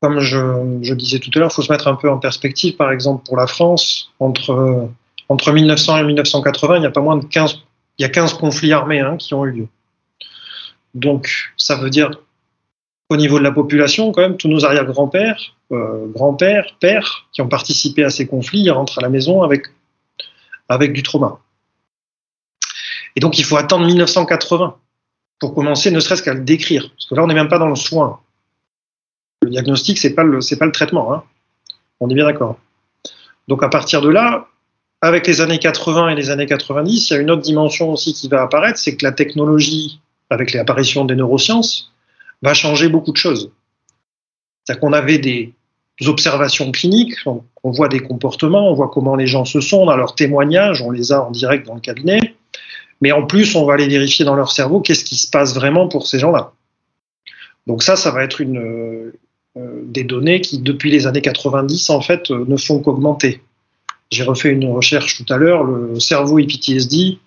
comme 0.00 0.20
je, 0.20 0.94
disais 0.94 1.18
tout 1.18 1.30
à 1.34 1.38
l'heure, 1.38 1.50
il 1.50 1.54
faut 1.54 1.62
se 1.62 1.72
mettre 1.72 1.88
un 1.88 1.96
peu 1.96 2.10
en 2.10 2.18
perspective. 2.18 2.76
Par 2.76 2.92
exemple, 2.92 3.24
pour 3.24 3.36
la 3.36 3.46
France, 3.46 4.12
entre, 4.20 4.88
entre 5.28 5.52
1900 5.52 5.98
et 5.98 6.04
1980, 6.04 6.76
il 6.76 6.82
y 6.82 6.86
a 6.86 6.90
pas 6.90 7.00
moins 7.00 7.16
de 7.16 7.24
15, 7.24 7.62
il 7.98 8.02
y 8.02 8.04
a 8.04 8.10
15 8.10 8.34
conflits 8.34 8.72
armés 8.72 9.00
hein, 9.00 9.16
qui 9.16 9.32
ont 9.34 9.44
eu 9.46 9.52
lieu. 9.52 9.68
Donc, 10.94 11.52
ça 11.56 11.76
veut 11.76 11.90
dire 11.90 12.10
au 13.08 13.16
niveau 13.16 13.38
de 13.38 13.44
la 13.44 13.52
population, 13.52 14.10
quand 14.12 14.22
même, 14.22 14.36
tous 14.36 14.48
nos 14.48 14.64
arrière-grands-pères, 14.64 15.54
euh, 15.72 16.06
grands-pères, 16.08 16.76
pères, 16.80 17.26
qui 17.32 17.40
ont 17.40 17.48
participé 17.48 18.04
à 18.04 18.10
ces 18.10 18.26
conflits, 18.26 18.60
ils 18.60 18.70
rentrent 18.70 18.98
à 18.98 19.02
la 19.02 19.08
maison 19.08 19.42
avec, 19.42 19.66
avec 20.68 20.92
du 20.92 21.02
trauma. 21.02 21.40
Et 23.14 23.20
donc, 23.20 23.38
il 23.38 23.44
faut 23.44 23.56
attendre 23.56 23.86
1980 23.86 24.76
pour 25.38 25.54
commencer, 25.54 25.90
ne 25.90 26.00
serait-ce 26.00 26.22
qu'à 26.22 26.34
le 26.34 26.40
décrire. 26.40 26.90
Parce 26.90 27.06
que 27.06 27.14
là, 27.14 27.24
on 27.24 27.26
n'est 27.26 27.34
même 27.34 27.48
pas 27.48 27.58
dans 27.58 27.68
le 27.68 27.76
soin. 27.76 28.20
Le 29.42 29.50
diagnostic, 29.50 29.98
c'est 29.98 30.14
pas 30.14 30.24
pas 30.24 30.66
le 30.66 30.72
traitement. 30.72 31.14
Hein. 31.14 31.22
On 32.00 32.08
est 32.08 32.14
bien 32.14 32.26
d'accord. 32.26 32.58
Donc, 33.48 33.62
à 33.62 33.68
partir 33.68 34.00
de 34.00 34.08
là, 34.08 34.48
avec 35.00 35.26
les 35.26 35.40
années 35.40 35.58
80 35.58 36.10
et 36.10 36.14
les 36.14 36.30
années 36.30 36.46
90, 36.46 37.10
il 37.10 37.12
y 37.12 37.16
a 37.16 37.20
une 37.20 37.30
autre 37.30 37.42
dimension 37.42 37.92
aussi 37.92 38.12
qui 38.12 38.28
va 38.28 38.42
apparaître, 38.42 38.78
c'est 38.78 38.96
que 38.96 39.04
la 39.04 39.12
technologie 39.12 40.00
avec 40.30 40.52
l'apparition 40.52 41.04
des 41.04 41.14
neurosciences, 41.14 41.92
va 42.42 42.54
changer 42.54 42.88
beaucoup 42.88 43.12
de 43.12 43.16
choses. 43.16 43.52
C'est-à-dire 44.64 44.80
qu'on 44.80 44.92
avait 44.92 45.18
des 45.18 45.54
observations 46.04 46.70
cliniques, 46.72 47.16
on, 47.26 47.42
on, 47.64 47.70
voit 47.70 47.88
des 47.88 48.00
comportements, 48.00 48.70
on 48.70 48.74
voit 48.74 48.90
comment 48.92 49.16
les 49.16 49.26
gens 49.26 49.44
se 49.44 49.60
sont 49.60 49.86
dans 49.86 49.96
leurs 49.96 50.14
témoignages, 50.14 50.82
on 50.82 50.90
les 50.90 51.12
a 51.12 51.22
en 51.22 51.30
direct 51.30 51.66
dans 51.66 51.74
le 51.74 51.80
cabinet, 51.80 52.34
mais 53.00 53.12
en 53.12 53.26
plus, 53.26 53.54
on 53.56 53.64
va 53.64 53.74
aller 53.74 53.88
vérifier 53.88 54.24
dans 54.24 54.34
leur 54.34 54.50
cerveau 54.50 54.80
qu'est-ce 54.80 55.04
qui 55.04 55.16
se 55.16 55.28
passe 55.28 55.54
vraiment 55.54 55.88
pour 55.88 56.06
ces 56.06 56.18
gens-là. 56.18 56.52
Donc 57.66 57.82
ça, 57.82 57.96
ça 57.96 58.10
va 58.10 58.22
être 58.22 58.40
une, 58.40 58.58
euh, 58.58 59.82
des 59.84 60.04
données 60.04 60.40
qui, 60.40 60.58
depuis 60.58 60.90
les 60.90 61.06
années 61.06 61.22
90, 61.22 61.90
en 61.90 62.00
fait, 62.00 62.30
euh, 62.30 62.44
ne 62.46 62.56
font 62.56 62.78
qu'augmenter. 62.80 63.42
J'ai 64.10 64.22
refait 64.22 64.50
une 64.50 64.70
recherche 64.70 65.16
tout 65.16 65.32
à 65.32 65.36
l'heure, 65.36 65.64
le 65.64 65.98
cerveau 65.98 66.38
et 66.38 66.46
PTSD, 66.46 67.18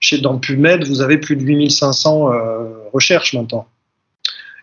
chez, 0.00 0.18
dans 0.18 0.38
PubMed, 0.38 0.84
vous 0.84 1.00
avez 1.00 1.18
plus 1.18 1.36
de 1.36 1.42
8500 1.42 2.32
euh, 2.32 2.64
recherches 2.92 3.34
maintenant. 3.34 3.66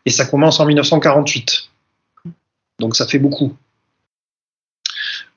Et 0.05 0.09
ça 0.09 0.25
commence 0.25 0.59
en 0.59 0.65
1948. 0.65 1.70
Donc 2.81 2.95
ça 2.95 3.07
fait 3.07 3.19
beaucoup. 3.19 3.55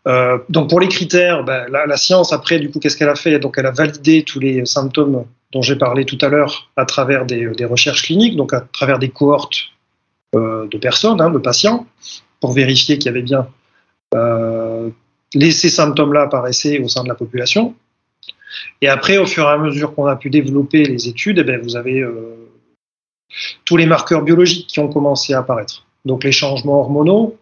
Euh, 0.06 0.38
donc 0.48 0.68
pour 0.68 0.80
les 0.80 0.88
critères, 0.88 1.44
ben, 1.44 1.66
la, 1.70 1.96
science 1.96 2.32
après 2.32 2.58
du 2.58 2.70
coup 2.70 2.78
qu'est-ce 2.78 2.96
qu'elle 2.96 3.08
a 3.08 3.14
fait? 3.14 3.38
Donc 3.38 3.56
elle 3.56 3.66
a 3.66 3.70
validé 3.70 4.22
tous 4.22 4.40
les 4.40 4.66
symptômes 4.66 5.24
dont 5.52 5.62
j'ai 5.62 5.76
parlé 5.76 6.04
tout 6.04 6.18
à 6.20 6.28
l'heure 6.28 6.70
à 6.76 6.84
travers 6.84 7.24
des, 7.24 7.64
recherches 7.64 8.02
cliniques, 8.02 8.36
donc 8.36 8.52
à 8.52 8.60
travers 8.60 8.98
des 8.98 9.08
cohortes 9.08 9.70
euh, 10.34 10.66
de 10.66 10.78
personnes, 10.78 11.20
hein, 11.20 11.30
de 11.30 11.38
patients, 11.38 11.86
pour 12.40 12.52
vérifier 12.52 12.98
qu'il 12.98 13.06
y 13.06 13.08
avait 13.10 13.22
bien 13.22 13.46
euh, 14.14 14.90
ces 15.32 15.68
symptômes-là 15.68 16.22
apparaissaient 16.22 16.80
au 16.80 16.88
sein 16.88 17.02
de 17.04 17.08
la 17.08 17.14
population. 17.14 17.74
Et 18.80 18.88
après, 18.88 19.18
au 19.18 19.26
fur 19.26 19.44
et 19.44 19.52
à 19.52 19.58
mesure 19.58 19.94
qu'on 19.94 20.06
a 20.06 20.16
pu 20.16 20.30
développer 20.30 20.84
les 20.84 21.08
études, 21.08 21.38
eh 21.38 21.44
ben, 21.44 21.60
vous 21.60 21.76
avez 21.76 22.00
euh, 22.00 22.36
tous 23.64 23.76
les 23.76 23.86
marqueurs 23.86 24.22
biologiques 24.22 24.66
qui 24.68 24.80
ont 24.80 24.88
commencé 24.88 25.34
à 25.34 25.38
apparaître. 25.38 25.86
Donc 26.04 26.25
les 26.25 26.32
changements 26.32 26.80
hormonaux, 26.80 27.37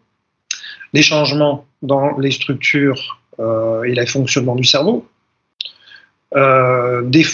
les 0.93 1.03
changements 1.03 1.67
dans 1.83 2.19
les 2.19 2.31
structures 2.31 3.21
euh, 3.39 3.83
et 3.83 3.95
les 3.95 4.07
fonctionnements 4.07 4.55
du 4.55 4.65
cerveau, 4.65 5.07
euh, 6.35 7.03
des, 7.03 7.25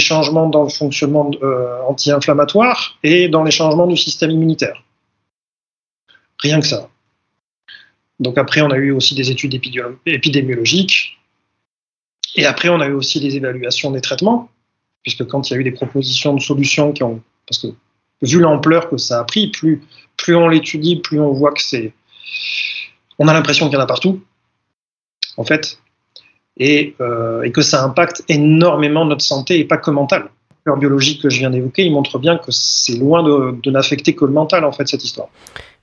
changements 0.00 0.48
dans 0.48 0.64
le 0.64 0.68
fonctionnement 0.68 1.30
anti-inflammatoire 1.88 2.98
et 3.02 3.28
dans 3.28 3.44
les 3.44 3.50
changements 3.50 3.86
du 3.86 3.96
système 3.96 4.30
immunitaire. 4.30 4.82
Rien 6.40 6.60
que 6.60 6.66
ça. 6.66 6.88
Donc 8.20 8.36
après, 8.36 8.60
on 8.60 8.70
a 8.70 8.76
eu 8.76 8.90
aussi 8.90 9.14
des 9.14 9.30
études 9.30 9.58
épidémiologiques 10.06 11.18
et 12.36 12.46
après, 12.46 12.68
on 12.68 12.80
a 12.80 12.86
eu 12.86 12.92
aussi 12.92 13.20
des 13.20 13.36
évaluations 13.36 13.90
des 13.90 14.00
traitements, 14.00 14.48
puisque 15.02 15.26
quand 15.26 15.50
il 15.50 15.54
y 15.54 15.56
a 15.56 15.60
eu 15.60 15.64
des 15.64 15.72
propositions 15.72 16.34
de 16.34 16.40
solutions 16.40 16.92
qui 16.92 17.02
ont. 17.02 17.20
Parce 17.48 17.60
que 17.60 17.68
vu 18.22 18.40
l'ampleur 18.40 18.88
que 18.88 18.96
ça 18.96 19.20
a 19.20 19.24
pris, 19.24 19.48
plus, 19.48 19.80
on 20.28 20.48
l'étudie, 20.48 20.96
plus 20.96 21.20
on 21.20 21.32
voit 21.32 21.52
que 21.52 21.62
c'est. 21.62 21.92
On 23.18 23.28
a 23.28 23.32
l'impression 23.32 23.66
qu'il 23.66 23.74
y 23.74 23.80
en 23.80 23.84
a 23.84 23.86
partout, 23.86 24.20
en 25.36 25.44
fait, 25.44 25.78
et, 26.56 26.94
euh, 27.00 27.42
et, 27.42 27.52
que 27.52 27.62
ça 27.62 27.84
impacte 27.84 28.24
énormément 28.28 29.04
notre 29.04 29.22
santé 29.22 29.58
et 29.58 29.64
pas 29.64 29.76
que 29.76 29.90
mentale. 29.90 30.28
Le 30.64 30.76
biologique 30.76 31.22
que 31.22 31.30
je 31.30 31.38
viens 31.38 31.50
d'évoquer, 31.50 31.84
il 31.84 31.92
montre 31.92 32.18
bien 32.18 32.36
que 32.36 32.50
c'est 32.50 32.96
loin 32.96 33.22
de, 33.22 33.70
n'affecter 33.70 34.14
que 34.14 34.26
le 34.26 34.32
mental, 34.32 34.64
en 34.64 34.72
fait, 34.72 34.86
cette 34.86 35.02
histoire. 35.02 35.28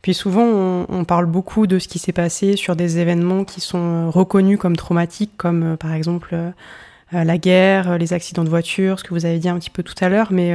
Puis 0.04 0.14
souvent, 0.14 0.86
on, 0.88 1.04
parle 1.06 1.26
beaucoup 1.26 1.66
de 1.66 1.80
ce 1.80 1.88
qui 1.88 1.98
s'est 1.98 2.12
passé 2.12 2.56
sur 2.56 2.76
des 2.76 3.00
événements 3.00 3.44
qui 3.46 3.62
sont 3.62 4.12
reconnus 4.12 4.60
comme 4.60 4.76
traumatiques, 4.76 5.36
comme 5.38 5.74
euh, 5.74 5.76
par 5.78 5.94
exemple 5.94 6.36
euh, 6.36 6.52
la 7.12 7.38
guerre, 7.40 7.98
les 7.98 8.14
accidents 8.14 8.44
de 8.44 8.50
voiture, 8.50 9.00
ce 9.00 9.04
que 9.04 9.16
vous 9.16 9.26
avez 9.26 9.40
dit 9.40 9.50
un 9.50 9.58
petit 9.58 9.72
peu 9.72 9.82
tout 9.82 9.96
à 10.02 10.10
l'heure, 10.10 10.28
mais 10.32 10.54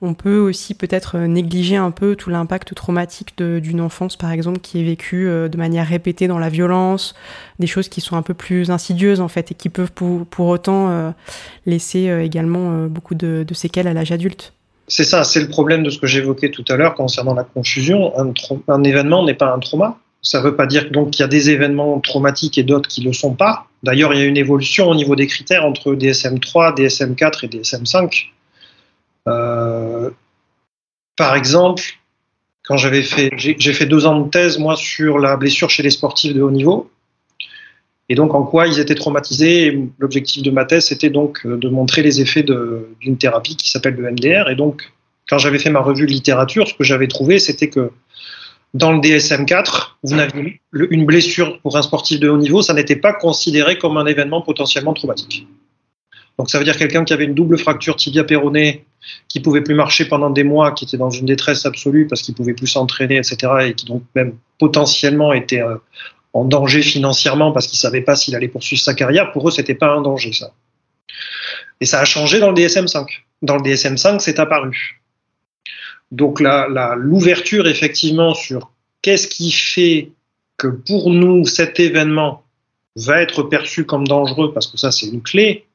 on 0.00 0.14
peut 0.14 0.38
aussi 0.38 0.74
peut-être 0.74 1.18
négliger 1.18 1.76
un 1.76 1.90
peu 1.90 2.16
tout 2.16 2.30
l'impact 2.30 2.74
traumatique 2.74 3.34
d'une 3.38 3.80
enfance, 3.80 4.16
par 4.16 4.30
exemple, 4.30 4.60
qui 4.60 4.80
est 4.80 4.84
vécue 4.84 5.26
de 5.26 5.56
manière 5.56 5.86
répétée 5.86 6.28
dans 6.28 6.38
la 6.38 6.48
violence, 6.48 7.14
des 7.58 7.66
choses 7.66 7.88
qui 7.88 8.00
sont 8.00 8.16
un 8.16 8.22
peu 8.22 8.34
plus 8.34 8.70
insidieuses 8.70 9.20
en 9.20 9.28
fait 9.28 9.50
et 9.50 9.54
qui 9.54 9.68
peuvent 9.68 9.92
pour, 9.92 10.46
autant 10.46 11.14
laisser 11.66 12.06
également 12.22 12.86
beaucoup 12.86 13.14
de 13.14 13.54
séquelles 13.54 13.88
à 13.88 13.92
l'âge 13.92 14.12
adulte. 14.12 14.52
C'est 14.88 15.04
ça, 15.04 15.22
c'est 15.22 15.40
le 15.40 15.48
problème 15.48 15.82
de 15.82 15.90
ce 15.90 15.98
que 15.98 16.06
j'évoquais 16.06 16.50
tout 16.50 16.64
à 16.68 16.76
l'heure 16.76 16.94
concernant 16.94 17.34
la 17.34 17.44
confusion. 17.44 18.12
Un, 18.68 18.82
événement 18.84 19.24
n'est 19.24 19.34
pas 19.34 19.52
un 19.52 19.58
trauma. 19.58 19.98
Ça 20.22 20.38
ne 20.38 20.44
veut 20.44 20.56
pas 20.56 20.66
dire 20.66 20.90
donc 20.90 21.10
qu'il 21.10 21.20
y 21.20 21.24
a 21.24 21.28
des 21.28 21.50
événements 21.50 22.00
traumatiques 22.00 22.56
et 22.56 22.62
d'autres 22.62 22.88
qui 22.88 23.02
ne 23.02 23.08
le 23.08 23.12
sont 23.12 23.34
pas. 23.34 23.66
D'ailleurs, 23.82 24.14
il 24.14 24.20
y 24.20 24.22
a 24.22 24.24
une 24.24 24.38
évolution 24.38 24.88
au 24.88 24.94
niveau 24.94 25.14
des 25.14 25.26
critères 25.26 25.64
entre 25.64 25.94
DSM-3, 25.94 26.74
DSM-4 26.74 27.44
et 27.44 27.48
DSM-5. 27.48 28.28
Euh, 29.26 30.10
par 31.16 31.34
exemple, 31.34 31.82
quand 32.64 32.76
j'avais 32.76 33.02
fait, 33.02 33.30
j'ai 33.36 33.72
fait 33.72 33.86
deux 33.86 34.06
ans 34.06 34.20
de 34.20 34.30
thèse 34.30 34.58
moi 34.58 34.76
sur 34.76 35.18
la 35.18 35.36
blessure 35.36 35.70
chez 35.70 35.82
les 35.82 35.90
sportifs 35.90 36.34
de 36.34 36.42
haut 36.42 36.50
niveau, 36.50 36.90
et 38.08 38.14
donc 38.14 38.34
en 38.34 38.42
quoi 38.42 38.66
ils 38.66 38.78
étaient 38.78 38.94
traumatisés. 38.94 39.88
L'objectif 39.98 40.42
de 40.42 40.50
ma 40.50 40.64
thèse, 40.64 40.86
c'était 40.86 41.10
donc 41.10 41.44
euh, 41.44 41.56
de 41.56 41.68
montrer 41.68 42.02
les 42.02 42.20
effets 42.20 42.42
d'une 42.42 43.18
thérapie 43.18 43.56
qui 43.56 43.70
s'appelle 43.70 43.94
le 43.94 44.10
MDR. 44.10 44.48
Et 44.50 44.54
donc, 44.54 44.92
quand 45.28 45.38
j'avais 45.38 45.58
fait 45.58 45.70
ma 45.70 45.80
revue 45.80 46.06
de 46.06 46.12
littérature, 46.12 46.68
ce 46.68 46.74
que 46.74 46.84
j'avais 46.84 47.06
trouvé, 47.06 47.38
c'était 47.38 47.68
que 47.68 47.90
dans 48.74 48.92
le 48.92 49.00
DSM-4, 49.00 49.96
vous 50.02 50.16
une 50.72 51.06
blessure 51.06 51.58
pour 51.60 51.76
un 51.76 51.82
sportif 51.82 52.20
de 52.20 52.28
haut 52.28 52.36
niveau, 52.36 52.62
ça 52.62 52.74
n'était 52.74 52.96
pas 52.96 53.12
considéré 53.12 53.78
comme 53.78 53.96
un 53.96 54.06
événement 54.06 54.42
potentiellement 54.42 54.92
traumatique. 54.92 55.46
Donc 56.38 56.50
ça 56.50 56.58
veut 56.58 56.64
dire 56.64 56.76
quelqu'un 56.76 57.04
qui 57.04 57.12
avait 57.12 57.24
une 57.24 57.34
double 57.34 57.58
fracture 57.58 57.96
tibia 57.96 58.24
péronée, 58.24 58.84
qui 59.28 59.40
pouvait 59.40 59.60
plus 59.60 59.74
marcher 59.74 60.04
pendant 60.04 60.30
des 60.30 60.44
mois, 60.44 60.72
qui 60.72 60.84
était 60.84 60.96
dans 60.96 61.10
une 61.10 61.26
détresse 61.26 61.66
absolue 61.66 62.06
parce 62.06 62.22
qu'il 62.22 62.34
pouvait 62.34 62.54
plus 62.54 62.68
s'entraîner, 62.68 63.16
etc., 63.16 63.36
et 63.66 63.74
qui 63.74 63.86
donc 63.86 64.02
même 64.14 64.34
potentiellement 64.58 65.32
était 65.32 65.62
euh, 65.62 65.76
en 66.32 66.44
danger 66.44 66.82
financièrement 66.82 67.52
parce 67.52 67.66
qu'ils 67.66 67.76
ne 67.76 67.80
savaient 67.80 68.02
pas 68.02 68.16
s'il 68.16 68.36
allait 68.36 68.48
poursuivre 68.48 68.82
sa 68.82 68.94
carrière, 68.94 69.32
pour 69.32 69.48
eux, 69.48 69.50
c'était 69.50 69.74
pas 69.74 69.88
un 69.88 70.00
danger, 70.00 70.32
ça. 70.32 70.52
Et 71.80 71.86
ça 71.86 72.00
a 72.00 72.04
changé 72.04 72.38
dans 72.38 72.50
le 72.50 72.54
DSM-5. 72.54 73.06
Dans 73.42 73.56
le 73.56 73.62
DSM-5, 73.62 74.18
c'est 74.20 74.38
apparu. 74.38 75.00
Donc 76.10 76.40
l'ouverture, 76.40 77.66
effectivement, 77.66 78.34
sur 78.34 78.70
qu'est-ce 79.02 79.28
qui 79.28 79.50
fait 79.50 80.10
que 80.56 80.68
pour 80.68 81.10
nous, 81.10 81.44
cet 81.46 81.78
événement 81.78 82.44
va 82.96 83.22
être 83.22 83.42
perçu 83.44 83.84
comme 83.84 84.06
dangereux, 84.06 84.52
parce 84.52 84.66
que 84.66 84.76
ça, 84.76 84.90
c'est 84.90 85.06
une 85.06 85.22
clé, 85.22 85.67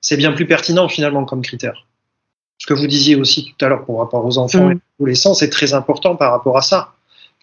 c'est 0.00 0.16
bien 0.16 0.32
plus 0.32 0.46
pertinent, 0.46 0.88
finalement, 0.88 1.24
comme 1.24 1.42
critère. 1.42 1.86
Ce 2.58 2.66
que 2.66 2.74
vous 2.74 2.86
disiez 2.86 3.16
aussi 3.16 3.54
tout 3.56 3.64
à 3.64 3.68
l'heure 3.68 3.84
par 3.86 3.96
rapport 3.96 4.24
aux 4.24 4.38
enfants 4.38 4.66
mmh. 4.66 4.72
et 4.72 4.74
aux 4.74 5.02
adolescents, 5.02 5.34
c'est 5.34 5.50
très 5.50 5.72
important 5.72 6.16
par 6.16 6.32
rapport 6.32 6.56
à 6.56 6.62
ça 6.62 6.92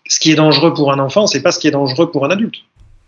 ce 0.08 0.20
qui 0.20 0.32
est 0.32 0.36
dangereux 0.36 0.74
pour 0.74 0.92
un 0.92 1.00
enfant, 1.00 1.28
c'est 1.28 1.42
pas 1.42 1.52
ce 1.52 1.60
qui 1.60 1.68
est 1.68 1.72
dangereux 1.72 2.12
pour 2.12 2.26
un 2.26 2.30
adulte. 2.30 2.56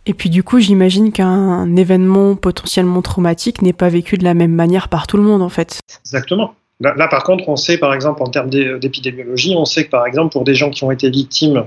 Et 0.06 0.14
puis 0.14 0.30
du 0.30 0.44
coup, 0.44 0.60
j'imagine 0.60 1.12
qu'un 1.12 1.76
événement 1.76 2.36
potentiellement 2.36 3.02
traumatique 3.02 3.62
n'est 3.62 3.74
pas 3.74 3.90
vécu 3.90 4.18
de 4.18 4.24
la 4.24 4.34
même 4.34 4.54
manière 4.54 4.90
par 4.90 5.08
tout 5.08 5.18
le 5.18 5.24
monde 5.24 5.42
en 5.42 5.50
fait. 5.50 5.80
Exactement. 6.06 6.56
Là, 6.82 7.10
par 7.10 7.24
contre, 7.24 7.50
on 7.50 7.58
sait 7.58 7.78
par 7.78 7.94
exemple 7.94 8.24
en 8.24 8.28
termes 8.28 8.50
d'épidémiologie, 8.50 9.54
on 9.58 9.66
sait 9.66 9.86
que 9.86 9.90
par 9.90 10.08
exemple 10.08 10.32
pour 10.32 10.46
des 10.46 10.56
gens 10.56 10.70
qui 10.70 10.84
ont 10.86 10.92
été 10.92 11.10
victimes 11.10 11.66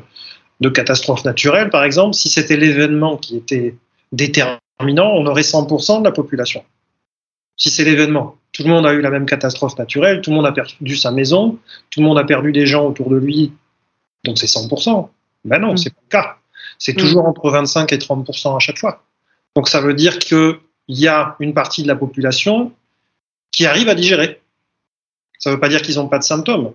de 0.61 0.69
catastrophes 0.71 1.25
naturelles, 1.25 1.69
par 1.69 1.85
exemple, 1.85 2.15
si 2.15 2.31
c'était 2.31 2.57
l'événement 2.57 3.19
qui 3.19 3.37
était 3.37 3.75
déterminant, 4.13 5.13
on 5.13 5.27
aurait 5.27 5.43
100% 5.43 6.01
de 6.01 6.05
la 6.05 6.13
population. 6.13 6.65
Si 7.63 7.71
c'est 7.71 7.85
l'événement, 7.85 8.35
tout 8.51 8.65
le 8.65 8.71
monde 8.71 8.85
a 8.87 8.93
eu 8.93 9.01
la 9.01 9.11
même 9.11 9.25
catastrophe 9.25 9.79
naturelle, 9.79 10.21
tout 10.21 10.31
le 10.31 10.37
monde 10.37 10.47
a 10.47 10.51
perdu 10.51 10.97
sa 10.97 11.13
maison, 11.13 11.61
tout 11.91 12.01
le 12.01 12.07
monde 12.07 12.19
a 12.19 12.25
perdu 12.25 12.51
des 12.51 12.67
gens 12.67 12.89
autour 12.89 13.09
de 13.09 13.15
lui, 13.15 13.53
donc 14.25 14.37
c'est 14.37 14.49
100%. 14.49 15.09
Ben 15.45 15.61
non, 15.61 15.75
mm. 15.75 15.77
c'est 15.77 15.91
pas 15.91 16.01
le 16.03 16.09
cas. 16.09 16.37
C'est 16.81 16.95
mm. 16.95 16.97
toujours 16.97 17.25
entre 17.25 17.49
25 17.49 17.93
et 17.93 17.99
30% 17.99 18.57
à 18.57 18.59
chaque 18.59 18.79
fois. 18.79 19.05
Donc 19.55 19.69
ça 19.69 19.81
veut 19.81 19.95
dire 19.95 20.19
qu'il 20.19 20.59
y 20.89 21.07
a 21.07 21.37
une 21.39 21.55
partie 21.55 21.85
de 21.85 21.87
la 21.87 21.95
population 21.95 22.73
qui 23.53 23.65
arrive 23.65 23.89
à 23.89 23.95
digérer. 23.95 24.41
Ça 25.39 25.51
ne 25.51 25.55
veut 25.55 25.61
pas 25.61 25.69
dire 25.69 25.83
qu'ils 25.83 25.95
n'ont 25.99 26.09
pas 26.09 26.19
de 26.19 26.25
symptômes. 26.25 26.73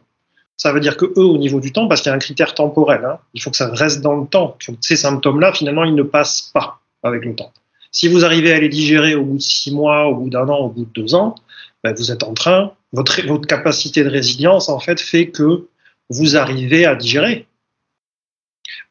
Ça 0.55 0.71
veut 0.71 0.79
dire 0.79 0.95
que 0.95 1.03
eux, 1.03 1.25
au 1.25 1.37
niveau 1.37 1.59
du 1.59 1.73
temps, 1.73 1.89
parce 1.89 2.01
qu'il 2.01 2.11
y 2.11 2.13
a 2.13 2.15
un 2.15 2.19
critère 2.19 2.53
temporel, 2.53 3.03
hein, 3.03 3.19
il 3.33 3.41
faut 3.41 3.51
que 3.51 3.57
ça 3.57 3.69
reste 3.73 3.99
dans 3.99 4.15
le 4.15 4.25
temps. 4.25 4.57
Ces 4.79 4.95
symptômes-là, 4.95 5.51
finalement, 5.51 5.83
ils 5.83 5.95
ne 5.95 6.03
passent 6.03 6.49
pas 6.53 6.79
avec 7.03 7.25
le 7.25 7.35
temps. 7.35 7.51
Si 7.97 8.07
vous 8.07 8.23
arrivez 8.23 8.53
à 8.53 8.59
les 8.59 8.69
digérer 8.69 9.15
au 9.15 9.25
bout 9.25 9.37
de 9.37 9.41
six 9.41 9.71
mois, 9.71 10.05
au 10.05 10.13
bout 10.13 10.29
d'un 10.29 10.47
an, 10.49 10.59
au 10.59 10.69
bout 10.69 10.85
de 10.85 10.91
deux 10.93 11.15
ans, 11.15 11.33
ben 11.83 11.95
vous 11.95 12.11
êtes 12.11 12.21
en 12.21 12.35
train, 12.35 12.73
votre, 12.93 13.25
votre 13.25 13.47
capacité 13.47 14.03
de 14.03 14.09
résilience, 14.09 14.69
en 14.69 14.77
fait, 14.77 15.01
fait 15.01 15.31
que 15.31 15.65
vous 16.11 16.37
arrivez 16.37 16.85
à 16.85 16.93
digérer. 16.93 17.47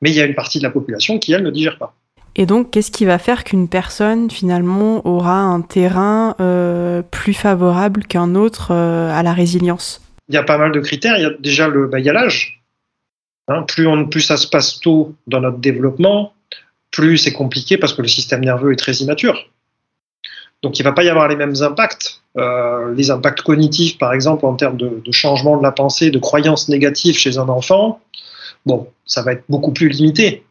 Mais 0.02 0.10
il 0.10 0.16
y 0.16 0.20
a 0.20 0.24
une 0.24 0.34
partie 0.34 0.58
de 0.58 0.64
la 0.64 0.70
population 0.70 1.20
qui, 1.20 1.32
elle, 1.32 1.44
ne 1.44 1.52
digère 1.52 1.78
pas. 1.78 1.94
Et 2.34 2.46
donc, 2.46 2.72
qu'est-ce 2.72 2.90
qui 2.90 3.04
va 3.04 3.18
faire 3.18 3.44
qu'une 3.44 3.68
personne, 3.68 4.28
finalement, 4.28 5.06
aura 5.06 5.38
un 5.38 5.60
terrain 5.60 6.34
euh, 6.40 7.02
plus 7.02 7.34
favorable 7.34 8.06
qu'un 8.06 8.34
autre 8.34 8.72
euh, 8.72 9.12
à 9.12 9.22
la 9.22 9.32
résilience? 9.32 10.02
Il 10.28 10.34
y 10.34 10.38
a 10.38 10.42
pas 10.42 10.58
mal 10.58 10.72
de 10.72 10.80
critères. 10.80 11.16
Il 11.16 11.22
y 11.22 11.26
a 11.26 11.30
déjà 11.38 11.68
le 11.68 11.86
bah, 11.86 12.00
l'âge. 12.00 12.60
Hein, 13.46 13.62
plus, 13.62 13.86
on, 13.86 14.08
plus 14.08 14.22
ça 14.22 14.36
se 14.36 14.48
passe 14.48 14.80
tôt 14.80 15.14
dans 15.28 15.40
notre 15.40 15.58
développement, 15.58 16.32
plus 16.96 17.18
c'est 17.18 17.32
compliqué 17.32 17.76
parce 17.76 17.92
que 17.92 18.00
le 18.00 18.08
système 18.08 18.40
nerveux 18.40 18.72
est 18.72 18.76
très 18.76 18.94
immature. 18.94 19.46
Donc 20.62 20.78
il 20.78 20.82
ne 20.82 20.88
va 20.88 20.92
pas 20.92 21.04
y 21.04 21.10
avoir 21.10 21.28
les 21.28 21.36
mêmes 21.36 21.54
impacts. 21.60 22.22
Euh, 22.38 22.94
les 22.94 23.10
impacts 23.10 23.42
cognitifs, 23.42 23.98
par 23.98 24.14
exemple, 24.14 24.46
en 24.46 24.54
termes 24.54 24.78
de, 24.78 25.02
changement 25.12 25.58
de 25.58 25.62
la 25.62 25.72
pensée, 25.72 26.10
de 26.10 26.18
croyances 26.18 26.68
négatives 26.68 27.16
chez 27.18 27.36
un 27.36 27.48
enfant, 27.48 28.00
bon, 28.64 28.88
ça 29.04 29.22
va 29.22 29.32
être 29.32 29.44
beaucoup 29.48 29.72
plus 29.72 29.88
limité 29.88 30.44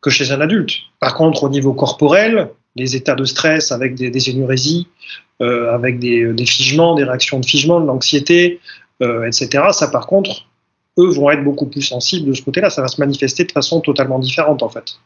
que 0.00 0.08
chez 0.08 0.30
un 0.32 0.40
adulte. 0.40 0.72
Par 0.98 1.14
contre, 1.14 1.44
au 1.44 1.48
niveau 1.50 1.74
corporel, 1.74 2.48
les 2.74 2.96
états 2.96 3.14
de 3.14 3.24
stress 3.24 3.70
avec 3.70 3.94
des, 3.94 4.30
énurésies, 4.30 4.88
euh, 5.42 5.74
avec 5.74 5.98
des, 5.98 6.32
des, 6.32 6.46
figements, 6.46 6.94
des 6.94 7.04
réactions 7.04 7.38
de 7.38 7.46
figement, 7.46 7.80
de 7.80 7.86
l'anxiété, 7.86 8.60
euh, 9.02 9.26
etc., 9.26 9.64
ça 9.72 9.88
par 9.88 10.06
contre, 10.06 10.46
eux 10.98 11.10
vont 11.10 11.30
être 11.30 11.44
beaucoup 11.44 11.66
plus 11.66 11.82
sensibles 11.82 12.28
de 12.28 12.34
ce 12.34 12.42
côté-là. 12.42 12.70
Ça 12.70 12.80
va 12.80 12.88
se 12.88 13.00
manifester 13.00 13.44
de 13.44 13.52
façon 13.52 13.80
totalement 13.80 14.18
différente 14.18 14.62
en 14.62 14.70
fait. 14.70 14.98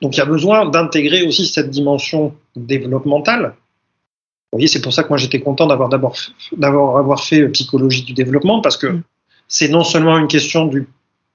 Donc 0.00 0.16
il 0.16 0.18
y 0.18 0.22
a 0.22 0.26
besoin 0.26 0.66
d'intégrer 0.68 1.22
aussi 1.22 1.46
cette 1.46 1.70
dimension 1.70 2.34
développementale. 2.56 3.54
Vous 4.52 4.58
voyez, 4.58 4.68
c'est 4.68 4.80
pour 4.80 4.92
ça 4.92 5.02
que 5.02 5.08
moi 5.08 5.18
j'étais 5.18 5.40
content 5.40 5.66
d'avoir 5.66 5.88
d'abord 5.88 6.16
d'avoir 6.56 6.96
avoir 6.96 7.22
fait 7.22 7.42
euh, 7.42 7.50
psychologie 7.50 8.02
du 8.02 8.14
développement 8.14 8.60
parce 8.60 8.76
que 8.76 8.86
mm. 8.86 9.02
c'est 9.46 9.68
non 9.68 9.84
seulement 9.84 10.16
une 10.18 10.28
question 10.28 10.66
du 10.66 10.88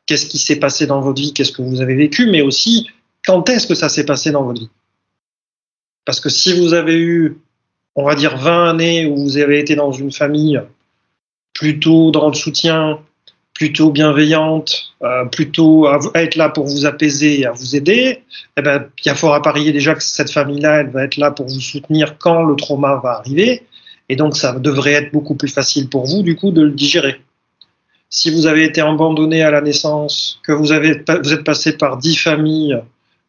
qu'est-ce 0.06 0.25
qui 0.25 0.38
s'est 0.38 0.58
passé 0.58 0.88
dans 0.88 1.00
votre 1.00 1.22
vie, 1.22 1.34
qu'est-ce 1.34 1.52
que 1.52 1.62
vous 1.62 1.82
avez 1.82 1.96
vécu, 1.96 2.30
mais 2.30 2.42
aussi 2.42 2.90
quand 3.25 3.50
est-ce 3.50 3.68
que 3.68 3.75
ça 3.75 3.90
s'est 3.90 4.06
passé 4.06 4.32
dans 4.32 4.44
votre 4.44 4.62
vie 4.62 4.70
Parce 6.06 6.20
que 6.20 6.30
si 6.30 6.60
vous 6.60 6.74
avez 6.74 6.98
eu, 6.98 7.38
on 7.96 8.04
va 8.04 8.16
dire, 8.16 8.38
20 8.38 8.70
années 8.70 9.06
où 9.06 9.16
vous 9.16 9.38
avez 9.38 9.60
été 9.60 9.75
dans 9.75 9.92
une 9.92 10.12
famille 10.12 10.62
plutôt 11.54 12.12
dans 12.12 12.28
le 12.28 12.34
soutien, 12.34 13.00
plutôt 13.54 13.92
bienveillante, 13.92 14.94
euh, 15.04 15.26
plutôt 15.26 15.88
à, 15.88 16.00
être 16.16 16.36
là 16.36 16.50
pour 16.50 16.66
vous 16.66 16.86
apaiser 16.86 17.42
et 17.42 17.46
à 17.46 17.52
vous 17.52 17.76
aider, 17.76 18.24
eh 18.58 18.62
ben, 18.62 18.86
il 19.04 19.08
y 19.08 19.12
a 19.12 19.16
fort 19.16 19.36
à 19.36 19.42
parier 19.42 19.72
déjà 19.72 19.94
que 19.94 20.04
cette 20.04 20.32
famille-là, 20.32 20.82
elle 20.82 20.90
va 20.90 21.04
être 21.04 21.18
là 21.18 21.32
pour 21.32 21.48
vous 21.48 21.60
soutenir 21.60 22.18
quand 22.18 22.44
le 22.44 22.56
trauma 22.56 23.00
va 23.04 23.12
arriver. 23.12 23.64
Et 24.10 24.16
donc, 24.16 24.36
ça 24.36 24.54
devrait 24.54 24.94
être 24.94 25.14
beaucoup 25.14 25.36
plus 25.36 25.48
facile 25.48 25.88
pour 25.88 26.06
vous, 26.06 26.24
du 26.24 26.36
coup, 26.36 26.52
de 26.52 26.62
le 26.62 26.72
digérer. 26.72 27.22
Si 28.10 28.32
vous 28.32 28.48
avez 28.48 28.64
été 28.66 28.82
abandonné 28.82 29.42
à 29.44 29.52
la 29.52 29.62
naissance, 29.62 30.40
que 30.44 30.52
vous, 30.52 30.72
avez, 30.72 31.04
vous 31.24 31.34
êtes 31.34 31.44
passé 31.44 31.78
par 31.78 31.98
dix 31.98 32.16
familles 32.16 32.78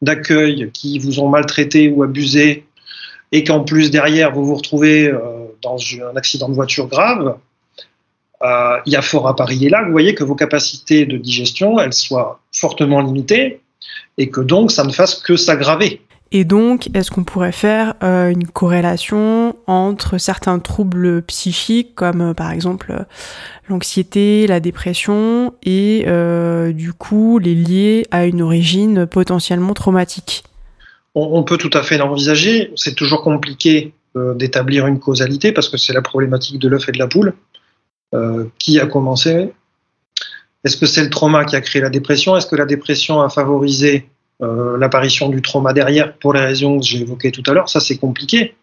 d'accueil 0.02 0.70
qui 0.72 0.98
vous 0.98 1.20
ont 1.20 1.28
maltraité 1.28 1.88
ou 1.88 2.02
abusé, 2.02 2.66
et 3.32 3.44
qu'en 3.44 3.60
plus, 3.60 3.90
derrière, 3.90 4.32
vous 4.32 4.44
vous 4.44 4.54
retrouvez 4.54 5.08
euh, 5.08 5.18
dans 5.62 5.76
un 6.12 6.16
accident 6.16 6.48
de 6.48 6.54
voiture 6.54 6.86
grave, 6.86 7.36
euh, 8.44 8.78
il 8.84 8.92
y 8.92 8.96
a 8.96 9.02
fort 9.02 9.26
à 9.26 9.34
parier 9.34 9.70
là, 9.70 9.82
vous 9.84 9.92
voyez 9.92 10.14
que 10.14 10.22
vos 10.22 10.34
capacités 10.34 11.06
de 11.06 11.16
digestion, 11.16 11.78
elles 11.80 11.94
soient 11.94 12.40
fortement 12.52 13.00
limitées 13.00 13.60
et 14.18 14.28
que 14.28 14.40
donc 14.40 14.70
ça 14.70 14.84
ne 14.84 14.92
fasse 14.92 15.14
que 15.14 15.36
s'aggraver. 15.36 16.02
Et 16.30 16.44
donc, 16.44 16.88
est-ce 16.94 17.10
qu'on 17.10 17.22
pourrait 17.22 17.52
faire 17.52 17.94
euh, 18.02 18.28
une 18.28 18.46
corrélation 18.46 19.54
entre 19.66 20.18
certains 20.18 20.58
troubles 20.58 21.22
psychiques, 21.22 21.94
comme 21.94 22.20
euh, 22.20 22.34
par 22.34 22.50
exemple 22.50 23.04
l'anxiété, 23.68 24.46
la 24.46 24.60
dépression, 24.60 25.54
et 25.62 26.04
du 26.74 26.92
coup 26.92 27.38
les 27.38 27.54
lier 27.54 28.06
à 28.10 28.26
une 28.26 28.42
origine 28.42 29.06
potentiellement 29.06 29.72
traumatique? 29.72 30.44
On, 31.14 31.44
peut 31.44 31.56
tout 31.56 31.70
à 31.72 31.82
fait 31.82 31.96
l'envisager. 31.96 32.72
C'est 32.74 32.94
toujours 32.94 33.22
compliqué 33.22 33.94
d'établir 34.16 34.86
une 34.86 34.98
causalité 34.98 35.52
parce 35.52 35.68
que 35.68 35.76
c'est 35.76 35.92
la 35.92 36.02
problématique 36.02 36.58
de 36.58 36.68
l'œuf 36.68 36.88
et 36.88 36.92
de 36.92 36.98
la 36.98 37.06
poule. 37.06 37.34
Euh, 38.14 38.44
qui 38.58 38.78
a 38.78 38.86
commencé? 38.86 39.52
Est-ce 40.62 40.76
que 40.76 40.86
c'est 40.86 41.02
le 41.02 41.10
trauma 41.10 41.44
qui 41.44 41.56
a 41.56 41.60
créé 41.60 41.82
la 41.82 41.90
dépression? 41.90 42.36
Est-ce 42.36 42.46
que 42.46 42.54
la 42.54 42.64
dépression 42.64 43.20
a 43.20 43.28
favorisé 43.28 44.08
euh, 44.40 44.76
l'apparition 44.78 45.28
du 45.28 45.42
trauma 45.42 45.72
derrière 45.72 46.16
pour 46.18 46.32
les 46.32 46.40
raisons 46.40 46.78
que 46.78 46.86
j'ai 46.86 47.00
évoquées 47.00 47.32
tout 47.32 47.42
à 47.46 47.52
l'heure? 47.52 47.68
Ça, 47.68 47.80
c'est 47.80 47.96
compliqué. 47.96 48.54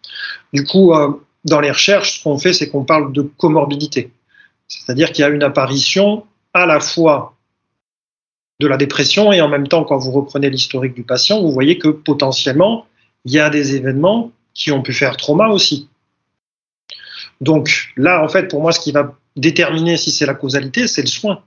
Du 0.54 0.64
coup, 0.64 0.94
euh, 0.94 1.12
dans 1.44 1.60
les 1.60 1.70
recherches, 1.70 2.20
ce 2.20 2.24
qu'on 2.24 2.38
fait, 2.38 2.54
c'est 2.54 2.70
qu'on 2.70 2.86
parle 2.86 3.12
de 3.12 3.24
comorbidité. 3.24 4.12
C'est-à-dire 4.70 5.12
qu'il 5.12 5.24
y 5.24 5.26
a 5.26 5.30
une 5.30 5.44
apparition 5.44 6.24
à 6.54 6.66
la 6.66 6.80
fois 6.80 7.36
de 8.62 8.68
la 8.68 8.78
dépression 8.78 9.34
et 9.34 9.42
en 9.42 9.50
même 9.50 9.68
temps, 9.68 9.84
quand 9.84 9.98
vous 9.98 10.12
reprenez 10.12 10.50
l'historique 10.50 10.94
du 10.94 11.04
patient, 11.04 11.42
vous 11.42 11.52
voyez 11.52 11.78
que 11.78 11.90
potentiellement, 11.90 12.86
il 13.26 13.34
y 13.34 13.40
a 13.40 13.50
des 13.50 13.76
événements 13.76 14.32
qui 14.54 14.72
ont 14.72 14.82
pu 14.82 14.94
faire 14.94 15.18
trauma 15.18 15.50
aussi. 15.50 15.90
Donc 17.42 17.92
là, 17.98 18.24
en 18.24 18.30
fait, 18.30 18.48
pour 18.48 18.62
moi, 18.62 18.72
ce 18.72 18.80
qui 18.80 18.92
va 18.92 19.16
déterminer 19.36 19.98
si 19.98 20.12
c'est 20.12 20.26
la 20.26 20.36
causalité, 20.36 20.88
c'est 20.88 21.02
le 21.02 21.08
soin. 21.08 21.42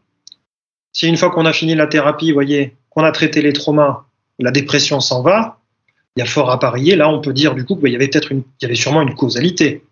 Si 0.93 1.09
une 1.09 1.17
fois 1.17 1.31
qu'on 1.31 1.47
a 1.47 1.53
fini 1.53 1.75
la 1.75 1.87
thérapie, 1.87 2.31
vous 2.31 2.35
voyez, 2.35 2.77
qu'on 2.91 3.05
a 3.05 3.13
traité 3.13 3.43
les 3.43 3.53
traumas, 3.53 4.05
la 4.39 4.51
dépression 4.51 5.01
s'en 5.01 5.23
va, 5.23 5.59
il 6.17 6.21
y 6.21 6.23
a 6.23 6.27
fort 6.27 6.51
à 6.51 6.59
parier. 6.59 6.97
Là, 6.97 7.09
on 7.09 7.21
peut 7.21 7.33
dire 7.33 7.55
du 7.55 7.65
coup 7.65 7.77
qu'il 7.77 7.89
il 7.89 8.45
y 8.63 8.65
avait 8.65 8.75
sûrement 8.75 9.03
une 9.03 9.15
causalité. 9.15 9.85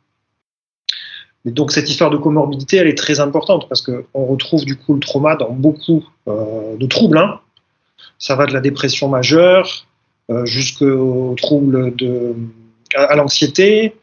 Et 1.44 1.50
donc 1.50 1.72
cette 1.72 1.90
histoire 1.90 2.10
de 2.10 2.16
comorbidité, 2.16 2.76
elle 2.76 2.86
est 2.86 2.98
très 2.98 3.18
importante 3.18 3.68
parce 3.68 3.82
qu'on 3.82 4.26
retrouve 4.26 4.64
du 4.64 4.76
coup 4.76 4.94
le 4.94 5.00
trauma 5.00 5.34
dans 5.34 5.50
beaucoup 5.50 6.04
euh, 6.28 6.76
de 6.76 6.86
troubles. 6.86 7.18
Hein. 7.18 7.40
Ça 8.18 8.36
va 8.36 8.46
de 8.46 8.52
la 8.52 8.60
dépression 8.60 9.08
majeure 9.08 9.86
euh, 10.30 10.46
jusqu'au 10.46 11.34
trouble 11.36 11.94
à 12.94 13.16
l'anxiété, 13.16 13.96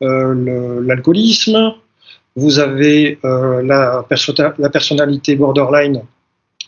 l'alcoolisme, 0.00 1.74
vous 2.36 2.58
avez 2.58 3.18
euh, 3.24 3.62
la, 3.62 4.06
la, 4.58 4.70
personnalité 4.70 5.36
borderline, 5.36 6.02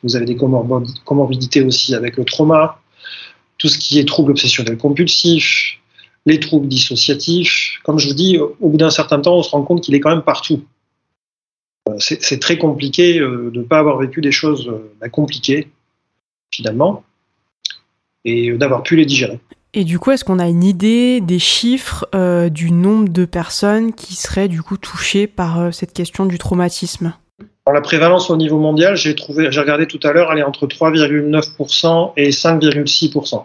vous 0.03 0.16
avez 0.16 0.27
des 0.27 0.37
comorbidités 0.37 1.62
aussi 1.62 1.95
avec 1.95 2.16
le 2.16 2.25
trauma, 2.25 2.81
tout 3.59 3.68
ce 3.68 3.79
qui 3.79 3.99
est 3.99 4.05
troubles 4.05 4.33
obsessionnels 4.33 4.77
compulsifs, 4.77 5.79
les 6.27 6.40
troubles 6.40 6.68
dissociatifs. 6.68 7.79
Comme 7.85 7.99
je 7.99 8.09
vous 8.09 8.14
dis, 8.14 8.38
au 8.38 8.68
bout 8.68 8.77
d'un 8.77 8.90
certain 8.90 9.21
temps, 9.21 9.37
on 9.37 9.42
se 9.42 9.51
rend 9.51 9.62
compte 9.62 9.83
qu'il 9.83 9.95
est 9.95 10.01
quand 10.01 10.11
même 10.11 10.23
partout. 10.23 10.64
Euh, 11.88 11.95
c'est 11.99 12.40
très 12.40 12.59
compliqué 12.59 13.18
de 13.21 13.51
ne 13.53 13.62
pas 13.62 13.79
avoir 13.79 13.99
vécu 13.99 14.21
des 14.21 14.33
choses 14.33 14.73
bah, 15.01 15.09
compliquées, 15.09 15.68
finalement, 16.51 17.05
et 18.25 18.53
d'avoir 18.53 18.83
pu 18.83 18.97
les 18.97 19.07
digérer. 19.07 19.40
Et 19.75 19.85
du 19.85 19.99
coup, 19.99 20.11
est-ce 20.11 20.25
qu'on 20.25 20.39
a 20.39 20.49
une 20.49 20.65
idée 20.65 21.21
des 21.21 21.39
chiffres 21.39 22.07
euh, 22.15 22.51
du 22.51 22.73
nombre 22.73 23.09
de 23.09 23.25
personnes 23.25 23.95
qui 23.95 24.15
seraient 24.15 24.49
du 24.49 24.63
coup 24.63 24.77
touchées 24.77 25.27
par 25.27 25.61
euh, 25.61 25.71
cette 25.71 25.95
question 25.95 26.27
du 26.27 26.37
traumatisme? 26.37 27.15
La 27.73 27.81
prévalence 27.81 28.29
au 28.29 28.37
niveau 28.37 28.59
mondial, 28.59 28.97
j'ai 28.97 29.15
trouvé, 29.15 29.51
j'ai 29.51 29.61
regardé 29.61 29.87
tout 29.87 30.01
à 30.03 30.13
l'heure, 30.13 30.31
elle 30.33 30.41
est 30.41 30.45
entre 30.45 30.67
3,9% 30.67 32.13
et 32.17 32.31
5,6%. 32.31 33.45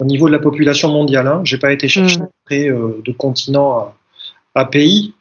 Au 0.00 0.04
niveau 0.04 0.28
de 0.28 0.32
la 0.32 0.38
population 0.38 0.88
mondiale, 0.88 1.26
hein, 1.26 1.40
j'ai 1.44 1.58
pas 1.58 1.72
été 1.72 1.88
chercher 1.88 2.20
mmh. 2.20 2.52
euh, 2.52 3.02
de 3.04 3.12
continent 3.12 3.92
à, 4.54 4.64
pays, 4.64 5.12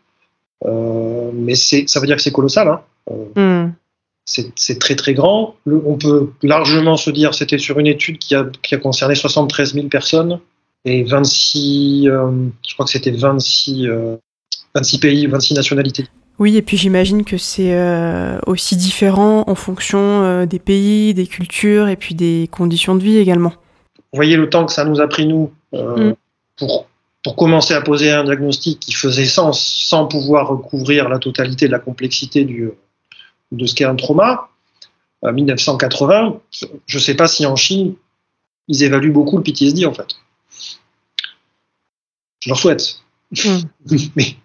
mais 0.64 1.56
ça 1.56 2.00
veut 2.00 2.08
dire 2.08 2.16
que 2.16 2.22
c'est 2.22 2.32
colossal. 2.32 2.68
Hein. 2.70 2.82
Mmh 3.36 3.74
c'est 4.26 4.80
très 4.80 4.96
très 4.96 5.14
grand. 5.14 5.56
on 5.66 5.98
peut 5.98 6.32
largement 6.42 6.98
se 6.98 7.10
dire, 7.10 7.34
c'était 7.34 7.58
sur 7.58 7.80
une 7.80 7.88
étude 7.88 8.18
qui 8.18 8.36
a, 8.36 8.46
qui 8.62 8.76
a, 8.76 8.78
concerné 8.78 9.16
73 9.16 9.74
000 9.74 9.88
personnes 9.88 10.40
et 10.86 11.04
26, 11.04 12.08
euh, 12.08 12.32
je 12.68 12.74
crois 12.74 12.86
que 12.86 12.92
c'était 12.92 13.12
26, 13.12 13.88
26 14.76 14.96
euh, 14.96 15.00
pays, 15.00 15.26
26 15.28 15.54
nationalités. 15.54 16.06
Oui, 16.40 16.58
et 16.58 16.62
puis 16.62 16.78
j'imagine 16.78 17.24
que 17.24 17.38
c'est 17.38 17.74
euh, 17.74 18.40
aussi 18.48 18.76
différent 18.76 19.44
en 19.48 19.56
fonction 19.56 20.46
des 20.46 20.60
pays, 20.60 21.14
des 21.14 21.28
cultures 21.28 21.88
et 21.88 21.96
puis 21.96 22.16
des 22.16 22.50
conditions 22.52 22.96
de 22.96 23.04
vie 23.04 23.18
également. 23.18 23.54
Vous 24.12 24.18
voyez 24.18 24.36
le 24.36 24.50
temps 24.50 24.66
que 24.66 24.72
ça 24.72 24.84
nous 24.84 25.00
a 25.00 25.08
pris, 25.08 25.28
nous, 25.28 25.52
mm. 25.74 26.14
pour, 26.58 26.88
pour 27.24 27.36
commencer 27.36 27.74
à 27.76 27.82
poser 27.82 28.12
un 28.12 28.24
diagnostic 28.24 28.80
qui 28.80 28.94
faisait 28.94 29.26
sens 29.26 29.64
sans 29.64 30.08
pouvoir 30.08 30.50
recouvrir 30.50 31.08
la 31.08 31.20
totalité 31.20 31.68
de 31.68 31.72
la 31.72 31.80
complexité 31.80 32.44
du, 32.46 32.72
de 33.54 33.66
ce 33.66 33.76
qu'est 33.76 33.86
un 33.86 33.96
trauma, 33.96 34.50
en 35.22 35.32
1980, 35.32 36.42
je 36.52 36.98
ne 36.98 37.02
sais 37.02 37.16
pas 37.16 37.28
si 37.28 37.46
en 37.46 37.56
Chine, 37.56 37.96
ils 38.68 38.84
évaluent 38.84 39.12
beaucoup 39.12 39.38
le 39.38 39.44
PTSD 39.44 39.86
en 39.86 39.94
fait. 39.94 40.16
Je 42.42 42.50
leur 42.50 42.58
souhaite. 42.58 43.02
Hmm. 43.32 43.62
Mais 44.16 44.36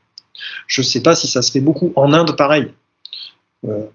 je 0.67 0.81
ne 0.81 0.87
sais 0.87 1.03
pas 1.03 1.17
si 1.17 1.27
ça 1.27 1.43
se 1.43 1.51
fait 1.51 1.61
beaucoup. 1.61 1.93
En 1.97 2.13
Inde, 2.13 2.37
pareil. 2.37 2.73
Euh, 3.67 3.87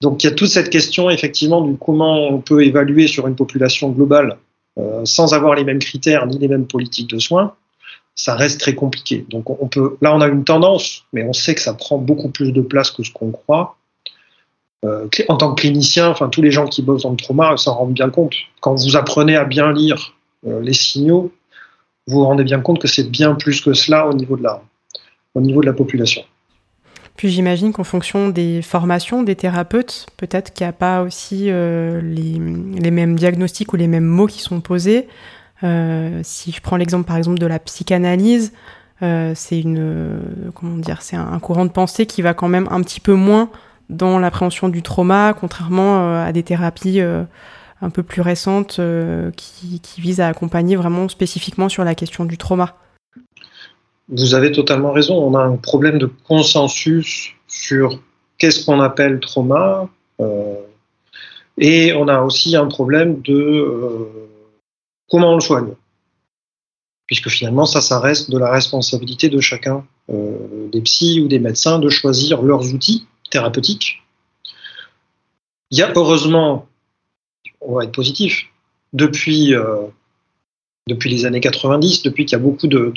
donc 0.00 0.24
il 0.24 0.28
y 0.28 0.30
a 0.30 0.34
toute 0.34 0.48
cette 0.48 0.70
question 0.70 1.10
effectivement 1.10 1.60
du 1.60 1.76
comment 1.76 2.28
on 2.28 2.40
peut 2.40 2.64
évaluer 2.64 3.06
sur 3.06 3.28
une 3.28 3.36
population 3.36 3.90
globale 3.90 4.38
euh, 4.78 5.04
sans 5.04 5.34
avoir 5.34 5.54
les 5.54 5.64
mêmes 5.64 5.78
critères 5.78 6.26
ni 6.26 6.38
les 6.38 6.48
mêmes 6.48 6.66
politiques 6.66 7.10
de 7.10 7.18
soins. 7.18 7.54
Ça 8.14 8.34
reste 8.34 8.60
très 8.60 8.74
compliqué. 8.74 9.26
Donc 9.28 9.50
on 9.50 9.68
peut, 9.68 9.96
là 10.00 10.14
on 10.14 10.20
a 10.20 10.28
une 10.28 10.44
tendance, 10.44 11.04
mais 11.12 11.22
on 11.22 11.34
sait 11.34 11.54
que 11.54 11.60
ça 11.60 11.74
prend 11.74 11.98
beaucoup 11.98 12.30
plus 12.30 12.52
de 12.52 12.62
place 12.62 12.90
que 12.90 13.02
ce 13.02 13.10
qu'on 13.10 13.30
croit. 13.30 13.76
Euh, 14.84 15.06
en 15.28 15.36
tant 15.36 15.54
que 15.54 15.60
clinicien, 15.60 16.08
enfin 16.08 16.28
tous 16.28 16.42
les 16.42 16.50
gens 16.50 16.66
qui 16.66 16.82
bossent 16.82 17.02
dans 17.02 17.10
le 17.10 17.16
trauma 17.16 17.56
s'en 17.56 17.74
rendent 17.74 17.92
bien 17.92 18.10
compte. 18.10 18.34
Quand 18.60 18.74
vous 18.74 18.96
apprenez 18.96 19.36
à 19.36 19.44
bien 19.44 19.72
lire 19.72 20.14
euh, 20.46 20.60
les 20.60 20.72
signaux, 20.72 21.32
vous 22.08 22.18
vous 22.18 22.24
rendez 22.24 22.42
bien 22.42 22.60
compte 22.60 22.80
que 22.80 22.88
c'est 22.88 23.08
bien 23.08 23.34
plus 23.36 23.60
que 23.60 23.74
cela 23.74 24.08
au 24.08 24.12
niveau 24.12 24.36
de 24.36 24.42
la, 24.42 24.60
au 25.36 25.40
niveau 25.40 25.60
de 25.60 25.66
la 25.66 25.72
population. 25.72 26.22
Puis 27.14 27.28
j'imagine 27.28 27.72
qu'en 27.72 27.84
fonction 27.84 28.30
des 28.30 28.60
formations 28.60 29.22
des 29.22 29.36
thérapeutes, 29.36 30.06
peut-être 30.16 30.52
qu'il 30.52 30.64
n'y 30.66 30.70
a 30.70 30.72
pas 30.72 31.02
aussi 31.02 31.44
euh, 31.48 32.00
les, 32.00 32.40
les, 32.80 32.90
mêmes 32.90 33.14
diagnostics 33.14 33.72
ou 33.72 33.76
les 33.76 33.86
mêmes 33.86 34.04
mots 34.04 34.26
qui 34.26 34.40
sont 34.40 34.60
posés. 34.60 35.06
si 35.60 36.50
je 36.50 36.60
prends 36.60 36.76
l'exemple 36.76 37.06
par 37.06 37.16
exemple 37.18 37.38
de 37.38 37.46
la 37.46 37.60
psychanalyse, 37.60 38.52
c'est 39.00 39.60
une 39.60 40.50
comment 40.54 40.78
dire, 40.78 41.02
c'est 41.02 41.16
un, 41.16 41.38
courant 41.38 41.66
de 41.66 41.70
pensée 41.70 42.06
qui 42.06 42.22
va 42.22 42.34
quand 42.34 42.48
même 42.48 42.66
un 42.70 42.82
petit 42.82 43.00
peu 43.00 43.14
moins 43.14 43.48
dans 43.92 44.18
l'appréhension 44.18 44.68
du 44.68 44.82
trauma, 44.82 45.34
contrairement 45.38 46.00
euh, 46.00 46.24
à 46.24 46.32
des 46.32 46.42
thérapies 46.42 47.00
euh, 47.00 47.24
un 47.80 47.90
peu 47.90 48.02
plus 48.02 48.22
récentes 48.22 48.76
euh, 48.78 49.30
qui, 49.36 49.80
visent 49.98 50.20
à 50.20 50.28
accompagner 50.28 50.76
vraiment 50.76 51.08
spécifiquement 51.08 51.68
sur 51.68 51.84
la 51.84 51.94
question 51.94 52.24
du 52.24 52.38
trauma. 52.38 52.76
Vous 54.08 54.34
avez 54.34 54.50
totalement 54.50 54.92
raison. 54.92 55.14
On 55.14 55.34
a 55.36 55.42
un 55.42 55.56
problème 55.56 55.98
de 55.98 56.06
consensus 56.06 57.30
sur 57.46 58.00
qu'est-ce 58.38 58.64
qu'on 58.64 58.80
appelle 58.80 59.20
trauma. 59.20 59.88
et 61.58 61.92
on 61.94 62.08
a 62.08 62.20
aussi 62.22 62.56
un 62.56 62.66
problème 62.66 63.20
de 63.22 64.08
comment 65.08 65.32
on 65.32 65.34
le 65.36 65.40
soigne. 65.40 65.72
Puisque 67.06 67.28
finalement, 67.28 67.66
ça, 67.66 67.80
ça 67.80 68.00
reste 68.00 68.30
de 68.30 68.38
la 68.38 68.50
responsabilité 68.50 69.28
de 69.28 69.40
chacun, 69.40 69.84
des 70.08 70.80
psys 70.80 71.20
ou 71.20 71.28
des 71.28 71.38
médecins, 71.38 71.78
de 71.78 71.88
choisir 71.88 72.42
leurs 72.42 72.74
outils 72.74 73.06
thérapeutique. 73.32 74.02
Il 75.70 75.78
y 75.78 75.82
a 75.82 75.90
heureusement, 75.96 76.68
on 77.60 77.74
va 77.74 77.84
être 77.84 77.92
positif, 77.92 78.44
depuis, 78.92 79.54
euh, 79.54 79.86
depuis 80.86 81.10
les 81.10 81.24
années 81.24 81.40
90, 81.40 82.02
depuis 82.02 82.26
qu'il 82.26 82.38
y 82.38 82.40
a 82.40 82.44
beaucoup 82.44 82.66
de, 82.66 82.92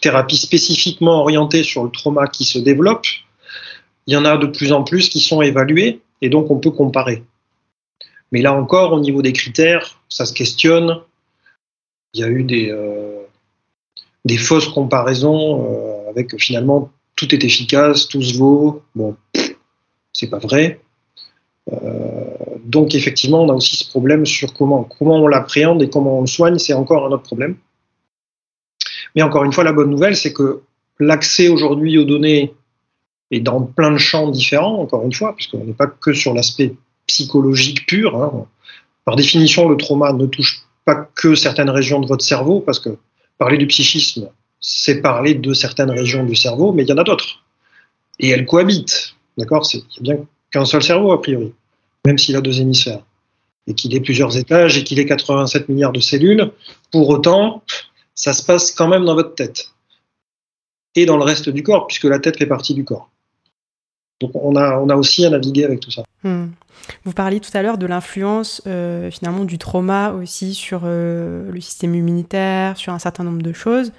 thérapies 0.00 0.36
spécifiquement 0.36 1.20
orientées 1.20 1.64
sur 1.64 1.84
le 1.84 1.90
trauma 1.90 2.28
qui 2.28 2.44
se 2.44 2.58
développent, 2.58 3.08
il 4.06 4.14
y 4.14 4.16
en 4.16 4.24
a 4.24 4.36
de 4.36 4.46
plus 4.46 4.72
en 4.72 4.84
plus 4.84 5.08
qui 5.08 5.20
sont 5.20 5.42
évalués 5.42 6.00
et 6.22 6.28
donc 6.28 6.50
on 6.50 6.58
peut 6.58 6.70
comparer. 6.70 7.24
Mais 8.32 8.40
là 8.40 8.54
encore, 8.54 8.92
au 8.92 9.00
niveau 9.00 9.20
des 9.20 9.32
critères, 9.32 10.00
ça 10.08 10.24
se 10.24 10.32
questionne. 10.32 11.00
Il 12.14 12.20
y 12.20 12.24
a 12.24 12.28
eu 12.28 12.44
des, 12.44 12.70
euh, 12.70 13.22
des 14.24 14.38
fausses 14.38 14.68
comparaisons 14.68 15.64
euh, 15.64 16.10
avec 16.10 16.40
finalement 16.40 16.90
tout 17.16 17.34
est 17.34 17.44
efficace, 17.44 18.08
tout 18.08 18.22
se 18.22 18.38
vaut. 18.38 18.82
Bon, 18.94 19.16
c'est 20.20 20.30
pas 20.30 20.38
vrai. 20.38 20.80
Euh, 21.72 21.78
donc 22.64 22.94
effectivement, 22.94 23.42
on 23.42 23.48
a 23.48 23.54
aussi 23.54 23.76
ce 23.76 23.88
problème 23.88 24.26
sur 24.26 24.52
comment, 24.52 24.84
comment 24.84 25.16
on 25.16 25.28
l'appréhende 25.28 25.82
et 25.82 25.88
comment 25.88 26.18
on 26.18 26.20
le 26.22 26.26
soigne, 26.26 26.58
c'est 26.58 26.74
encore 26.74 27.06
un 27.06 27.10
autre 27.10 27.22
problème. 27.22 27.56
Mais 29.14 29.22
encore 29.22 29.44
une 29.44 29.52
fois, 29.52 29.64
la 29.64 29.72
bonne 29.72 29.90
nouvelle, 29.90 30.16
c'est 30.16 30.32
que 30.32 30.60
l'accès 30.98 31.48
aujourd'hui 31.48 31.98
aux 31.98 32.04
données 32.04 32.54
est 33.30 33.40
dans 33.40 33.62
plein 33.62 33.90
de 33.92 33.98
champs 33.98 34.28
différents, 34.30 34.80
encore 34.80 35.04
une 35.04 35.12
fois, 35.12 35.34
puisqu'on 35.34 35.64
n'est 35.64 35.72
pas 35.72 35.86
que 35.86 36.12
sur 36.12 36.34
l'aspect 36.34 36.74
psychologique 37.06 37.86
pur. 37.86 38.16
Hein. 38.16 38.46
Par 39.04 39.16
définition, 39.16 39.68
le 39.68 39.76
trauma 39.76 40.12
ne 40.12 40.26
touche 40.26 40.62
pas 40.84 41.08
que 41.14 41.34
certaines 41.34 41.70
régions 41.70 42.00
de 42.00 42.06
votre 42.06 42.24
cerveau, 42.24 42.60
parce 42.60 42.78
que 42.78 42.90
parler 43.38 43.56
du 43.56 43.66
psychisme, 43.66 44.28
c'est 44.60 45.00
parler 45.00 45.34
de 45.34 45.54
certaines 45.54 45.90
régions 45.90 46.24
du 46.24 46.36
cerveau, 46.36 46.72
mais 46.72 46.82
il 46.82 46.88
y 46.88 46.92
en 46.92 46.98
a 46.98 47.04
d'autres. 47.04 47.42
Et 48.18 48.28
elles 48.28 48.44
cohabitent. 48.44 49.16
D'accord? 49.36 49.68
Il 49.72 50.02
n'y 50.02 50.10
a 50.10 50.14
bien 50.14 50.26
qu'un 50.50 50.64
seul 50.64 50.82
cerveau, 50.82 51.12
a 51.12 51.20
priori, 51.20 51.52
même 52.06 52.18
s'il 52.18 52.36
a 52.36 52.40
deux 52.40 52.60
hémisphères. 52.60 53.04
Et 53.66 53.74
qu'il 53.74 53.94
ait 53.94 54.00
plusieurs 54.00 54.36
étages 54.36 54.78
et 54.78 54.84
qu'il 54.84 54.98
ait 54.98 55.06
87 55.06 55.68
milliards 55.68 55.92
de 55.92 56.00
cellules. 56.00 56.50
Pour 56.90 57.08
autant, 57.08 57.62
ça 58.14 58.32
se 58.32 58.42
passe 58.42 58.72
quand 58.72 58.88
même 58.88 59.04
dans 59.04 59.14
votre 59.14 59.34
tête. 59.34 59.70
Et 60.96 61.06
dans 61.06 61.16
le 61.16 61.24
reste 61.24 61.48
du 61.48 61.62
corps, 61.62 61.86
puisque 61.86 62.04
la 62.04 62.18
tête 62.18 62.38
fait 62.38 62.46
partie 62.46 62.74
du 62.74 62.84
corps. 62.84 63.10
Donc 64.20 64.32
on 64.34 64.56
a, 64.56 64.78
on 64.78 64.88
a 64.88 64.96
aussi 64.96 65.24
à 65.24 65.30
naviguer 65.30 65.64
avec 65.64 65.80
tout 65.80 65.90
ça. 65.90 66.02
Hmm. 66.24 66.48
Vous 67.04 67.12
parliez 67.12 67.40
tout 67.40 67.50
à 67.54 67.62
l'heure 67.62 67.78
de 67.78 67.86
l'influence 67.86 68.62
euh, 68.66 69.10
finalement 69.10 69.44
du 69.44 69.58
trauma 69.58 70.12
aussi 70.12 70.54
sur 70.54 70.82
euh, 70.84 71.50
le 71.50 71.60
système 71.60 71.94
immunitaire, 71.94 72.76
sur 72.76 72.92
un 72.92 72.98
certain 72.98 73.24
nombre 73.24 73.42
de 73.42 73.52
choses. 73.52 73.92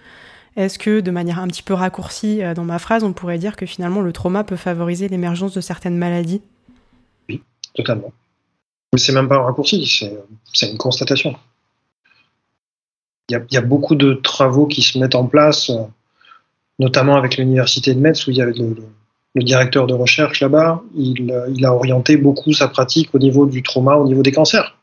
Est-ce 0.56 0.78
que 0.78 1.00
de 1.00 1.12
manière 1.12 1.40
un 1.40 1.48
petit 1.48 1.64
peu 1.64 1.74
raccourcie 1.74 2.44
euh, 2.44 2.54
dans 2.54 2.66
ma 2.66 2.80
phrase, 2.80 3.04
on 3.04 3.14
pourrait 3.14 3.38
dire 3.38 3.56
que 3.56 3.66
finalement 3.66 4.02
le 4.02 4.12
trauma 4.12 4.44
peut 4.44 4.58
favoriser 4.58 5.08
l'émergence 5.08 5.54
de 5.54 5.62
certaines 5.62 5.98
maladies? 5.98 6.42
Oui, 7.30 7.42
totalement. 7.74 8.12
Mais 8.94 9.00
c'est 9.00 9.14
même 9.14 9.30
pas 9.30 9.38
un 9.38 9.44
raccourci, 9.44 9.86
c'est 10.54 10.70
une 10.70 10.78
constatation. 10.78 11.36
Il 13.30 13.42
y, 13.50 13.58
a, 13.58 13.62
beaucoup 13.62 13.96
de 13.96 14.14
travaux 14.16 14.68
qui 14.68 14.82
se 14.82 15.00
mettent 15.00 15.16
en 15.16 15.26
place, 15.26 15.72
notamment 16.80 17.16
avec 17.16 17.38
l'université 17.38 17.94
de 17.94 18.00
Metz, 18.02 18.28
où 18.28 18.32
il 18.32 18.36
y 18.36 18.42
avait 18.42 18.52
le, 18.52 18.76
le 19.36 19.44
directeur 19.44 19.88
de 19.88 19.94
recherche 19.94 20.42
là-bas, 20.42 20.84
il, 20.96 21.34
il, 21.56 21.66
a 21.66 21.74
orienté 21.74 22.18
beaucoup 22.18 22.52
sa 22.52 22.68
pratique 22.68 23.16
au 23.16 23.20
niveau 23.20 23.46
du 23.46 23.64
trauma, 23.64 23.96
au 23.96 24.06
niveau 24.06 24.22
des 24.22 24.34
cancers. 24.34 24.78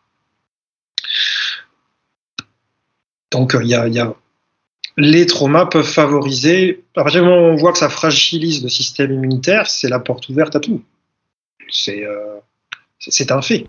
Donc 3.31 3.55
il 3.61 3.69
y 3.69 3.75
a 3.75 4.15
les 4.99 5.27
traumas 5.27 5.67
peuvent 5.67 5.87
favoriser, 5.87 6.85
à 6.97 7.05
partir 7.05 7.23
du 7.23 7.29
moment 7.29 7.41
où 7.41 7.53
on 7.53 7.55
voit 7.55 7.71
que 7.73 7.79
ça 7.79 7.89
fragilise 7.89 8.65
le 8.65 8.69
système 8.69 9.13
immunitaire, 9.13 9.69
c'est 9.69 9.89
la 9.89 10.01
porte 10.01 10.29
ouverte 10.29 10.57
à 10.57 10.61
tout. 10.61 10.83
C'est 11.71 12.05
euh, 12.05 12.41
un 13.31 13.43
fait. 13.43 13.69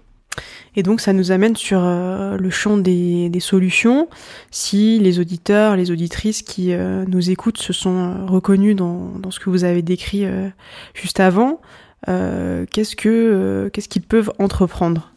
Et 0.76 0.82
donc 0.82 1.02
ça 1.02 1.14
nous 1.14 1.32
amène 1.32 1.56
sur 1.56 1.82
euh, 1.84 2.36
le 2.36 2.50
champ 2.50 2.78
des, 2.78 3.30
des, 3.30 3.40
solutions. 3.40 4.10
Si 4.50 4.98
les 4.98 5.20
auditeurs, 5.20 5.76
les 5.76 5.92
auditrices 5.92 6.42
qui 6.42 6.74
euh, 6.74 7.06
nous 7.08 7.30
écoutent 7.30 7.60
se 7.60 7.74
sont 7.74 8.26
reconnus 8.26 8.76
dans, 8.76 9.10
dans, 9.20 9.30
ce 9.30 9.40
que 9.40 9.52
vous 9.52 9.64
avez 9.64 9.84
décrit 9.84 10.26
euh, 10.26 10.50
juste 10.96 11.20
avant, 11.20 11.62
qu'est-ce 12.08 12.96
que 12.96 13.70
qu'est-ce 13.72 13.90
qu'ils 13.90 14.02
peuvent 14.02 14.32
entreprendre? 14.40 15.12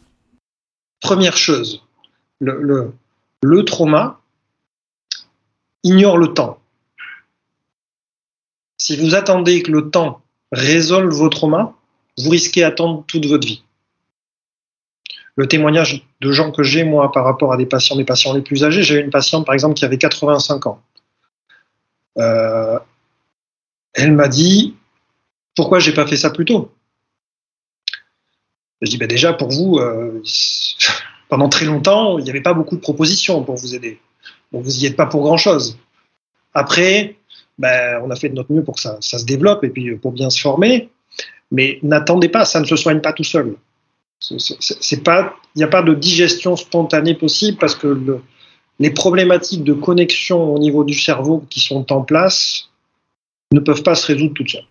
Première 1.01 1.37
chose, 1.37 1.83
le, 2.39 2.61
le, 2.61 2.93
le 3.41 3.65
trauma 3.65 4.19
ignore 5.83 6.17
le 6.17 6.33
temps. 6.33 6.59
Si 8.77 8.97
vous 8.97 9.15
attendez 9.15 9.63
que 9.63 9.71
le 9.71 9.89
temps 9.89 10.21
résolve 10.51 11.13
vos 11.13 11.29
traumas, 11.29 11.73
vous 12.17 12.29
risquez 12.29 12.61
d'attendre 12.61 13.03
toute 13.07 13.25
votre 13.25 13.47
vie 13.47 13.63
le 15.35 15.47
témoignage 15.47 16.05
de 16.21 16.31
gens 16.31 16.51
que 16.51 16.63
j'ai, 16.63 16.83
moi, 16.83 17.11
par 17.11 17.25
rapport 17.25 17.53
à 17.53 17.57
des 17.57 17.65
patients, 17.65 17.95
des 17.95 18.05
patients 18.05 18.33
les 18.33 18.41
plus 18.41 18.63
âgés. 18.63 18.83
J'ai 18.83 18.99
une 18.99 19.09
patiente, 19.09 19.45
par 19.45 19.53
exemple, 19.53 19.75
qui 19.75 19.85
avait 19.85 19.97
85 19.97 20.67
ans. 20.67 20.81
Euh, 22.19 22.79
elle 23.93 24.11
m'a 24.11 24.27
dit 24.27 24.75
Pourquoi 25.55 25.79
j'ai 25.79 25.93
pas 25.93 26.05
fait 26.05 26.17
ça 26.17 26.29
plus 26.29 26.45
tôt? 26.45 26.71
Je 28.81 28.89
dis 28.89 28.97
ben 28.97 29.07
Déjà, 29.07 29.33
pour 29.33 29.49
vous, 29.49 29.77
euh, 29.77 30.21
pendant 31.29 31.49
très 31.49 31.65
longtemps, 31.65 32.19
il 32.19 32.23
n'y 32.23 32.29
avait 32.29 32.41
pas 32.41 32.53
beaucoup 32.53 32.75
de 32.75 32.81
propositions 32.81 33.43
pour 33.43 33.55
vous 33.55 33.73
aider. 33.73 33.99
Vous 34.53 34.71
n'y 34.71 34.85
êtes 34.85 34.95
pas 34.95 35.07
pour 35.07 35.23
grand-chose. 35.23 35.77
Après, 36.53 37.15
ben, 37.57 38.01
on 38.03 38.11
a 38.11 38.15
fait 38.15 38.29
de 38.29 38.35
notre 38.35 38.51
mieux 38.51 38.63
pour 38.63 38.75
que 38.75 38.81
ça, 38.81 38.97
ça 39.01 39.17
se 39.17 39.25
développe 39.25 39.63
et 39.63 39.69
puis 39.69 39.95
pour 39.95 40.11
bien 40.11 40.29
se 40.29 40.39
former. 40.39 40.89
Mais 41.51 41.79
n'attendez 41.83 42.29
pas, 42.29 42.45
ça 42.45 42.59
ne 42.59 42.65
se 42.65 42.75
soigne 42.75 43.01
pas 43.01 43.13
tout 43.13 43.23
seul. 43.23 43.55
Il 44.31 44.39
n'y 45.55 45.63
a 45.63 45.67
pas 45.67 45.81
de 45.81 45.93
digestion 45.93 46.55
spontanée 46.55 47.15
possible 47.15 47.57
parce 47.57 47.75
que 47.75 47.87
le, 47.87 48.21
les 48.79 48.91
problématiques 48.91 49.63
de 49.63 49.73
connexion 49.73 50.53
au 50.53 50.59
niveau 50.59 50.83
du 50.83 50.93
cerveau 50.93 51.43
qui 51.49 51.59
sont 51.59 51.91
en 51.91 52.01
place 52.01 52.69
ne 53.51 53.59
peuvent 53.59 53.83
pas 53.83 53.95
se 53.95 54.07
résoudre 54.07 54.33
toutes 54.33 54.49
seules. 54.49 54.65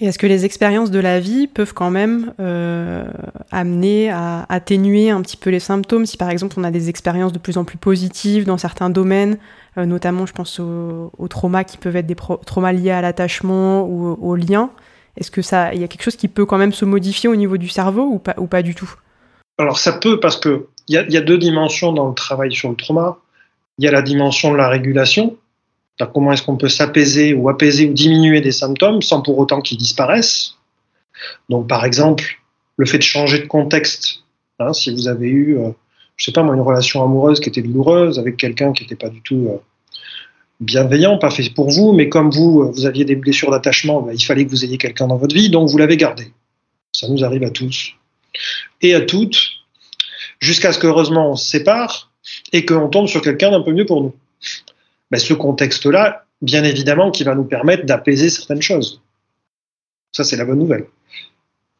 Et 0.00 0.06
est-ce 0.06 0.18
que 0.18 0.26
les 0.26 0.44
expériences 0.44 0.90
de 0.90 0.98
la 0.98 1.20
vie 1.20 1.46
peuvent 1.46 1.74
quand 1.74 1.90
même 1.90 2.32
euh, 2.40 3.04
amener 3.50 4.10
à 4.10 4.46
atténuer 4.48 5.10
un 5.10 5.20
petit 5.22 5.36
peu 5.36 5.50
les 5.50 5.60
symptômes? 5.60 6.06
Si 6.06 6.16
par 6.16 6.30
exemple 6.30 6.56
on 6.58 6.64
a 6.64 6.70
des 6.70 6.88
expériences 6.88 7.32
de 7.32 7.38
plus 7.38 7.58
en 7.58 7.64
plus 7.64 7.78
positives 7.78 8.44
dans 8.44 8.58
certains 8.58 8.90
domaines, 8.90 9.38
euh, 9.76 9.86
notamment 9.86 10.26
je 10.26 10.32
pense 10.32 10.60
aux, 10.60 11.12
aux, 11.16 11.28
traumas 11.28 11.64
qui 11.64 11.76
peuvent 11.76 11.96
être 11.96 12.06
des 12.06 12.16
traumas 12.46 12.72
liés 12.72 12.90
à 12.90 13.00
l'attachement 13.00 13.84
ou 13.84 14.16
aux 14.20 14.36
liens, 14.36 14.70
est-ce 15.18 15.30
que 15.32 15.42
ça, 15.42 15.74
il 15.74 15.80
y 15.80 15.84
a 15.84 15.88
quelque 15.88 16.04
chose 16.04 16.16
qui 16.16 16.28
peut 16.28 16.46
quand 16.46 16.58
même 16.58 16.72
se 16.72 16.84
modifier 16.84 17.28
au 17.28 17.34
niveau 17.34 17.56
du 17.56 17.68
cerveau 17.68 18.04
ou 18.38 18.46
pas, 18.46 18.62
du 18.62 18.74
tout? 18.74 18.90
Alors 19.58 19.78
ça 19.78 19.92
peut 19.92 20.20
parce 20.20 20.36
que 20.36 20.68
il 20.86 20.94
y, 20.94 21.12
y, 21.12 21.16
a, 21.16 21.20
deux 21.20 21.36
dimensions 21.36 21.92
dans 21.92 22.08
le 22.08 22.14
travail 22.14 22.52
sur 22.52 22.70
le 22.70 22.76
trauma. 22.76 23.18
Il 23.78 23.84
y 23.84 23.88
a 23.88 23.90
la 23.90 24.00
dimension 24.00 24.52
de 24.52 24.56
la 24.56 24.68
régulation, 24.68 25.36
comment 26.06 26.32
est-ce 26.32 26.42
qu'on 26.42 26.56
peut 26.56 26.68
s'apaiser 26.68 27.34
ou 27.34 27.48
apaiser 27.48 27.86
ou 27.86 27.92
diminuer 27.92 28.40
des 28.40 28.52
symptômes 28.52 29.02
sans 29.02 29.20
pour 29.20 29.38
autant 29.38 29.60
qu'ils 29.60 29.78
disparaissent? 29.78 30.54
Donc 31.48 31.66
par 31.66 31.84
exemple, 31.84 32.24
le 32.76 32.86
fait 32.86 32.98
de 32.98 33.02
changer 33.02 33.40
de 33.40 33.46
contexte. 33.46 34.22
Hein, 34.60 34.72
si 34.72 34.90
vous 34.92 35.08
avez 35.08 35.28
eu, 35.28 35.58
euh, 35.58 35.70
je 36.16 36.24
sais 36.24 36.32
pas 36.32 36.42
moi, 36.42 36.54
une 36.54 36.60
relation 36.60 37.02
amoureuse 37.04 37.40
qui 37.40 37.48
était 37.48 37.62
douloureuse 37.62 38.18
avec 38.18 38.36
quelqu'un 38.36 38.72
qui 38.72 38.84
n'était 38.84 38.96
pas 38.96 39.08
du 39.08 39.20
tout 39.22 39.48
euh, 39.50 39.58
bienveillant, 40.60 41.18
pas 41.18 41.30
fait 41.30 41.48
pour 41.50 41.70
vous, 41.70 41.92
mais 41.92 42.08
comme 42.08 42.30
vous, 42.30 42.72
vous 42.72 42.86
aviez 42.86 43.04
des 43.04 43.16
blessures 43.16 43.50
d'attachement, 43.50 44.02
ben, 44.02 44.12
il 44.12 44.24
fallait 44.24 44.44
que 44.44 44.50
vous 44.50 44.64
ayez 44.64 44.78
quelqu'un 44.78 45.06
dans 45.06 45.16
votre 45.16 45.34
vie, 45.34 45.50
donc 45.50 45.68
vous 45.68 45.78
l'avez 45.78 45.96
gardé. 45.96 46.32
Ça 46.92 47.08
nous 47.08 47.24
arrive 47.24 47.44
à 47.44 47.50
tous 47.50 47.94
et 48.82 48.94
à 48.94 49.00
toutes, 49.00 49.40
jusqu'à 50.40 50.72
ce 50.72 50.78
qu'heureusement 50.78 51.32
on 51.32 51.36
se 51.36 51.48
sépare 51.48 52.10
et 52.52 52.64
qu'on 52.64 52.88
tombe 52.88 53.06
sur 53.06 53.22
quelqu'un 53.22 53.50
d'un 53.50 53.62
peu 53.62 53.72
mieux 53.72 53.86
pour 53.86 54.02
nous. 54.02 54.14
Ben, 55.10 55.18
ce 55.18 55.34
contexte-là, 55.34 56.24
bien 56.42 56.64
évidemment, 56.64 57.10
qui 57.10 57.24
va 57.24 57.34
nous 57.34 57.44
permettre 57.44 57.86
d'apaiser 57.86 58.28
certaines 58.28 58.62
choses. 58.62 59.00
Ça, 60.12 60.24
c'est 60.24 60.36
la 60.36 60.44
bonne 60.44 60.58
nouvelle. 60.58 60.86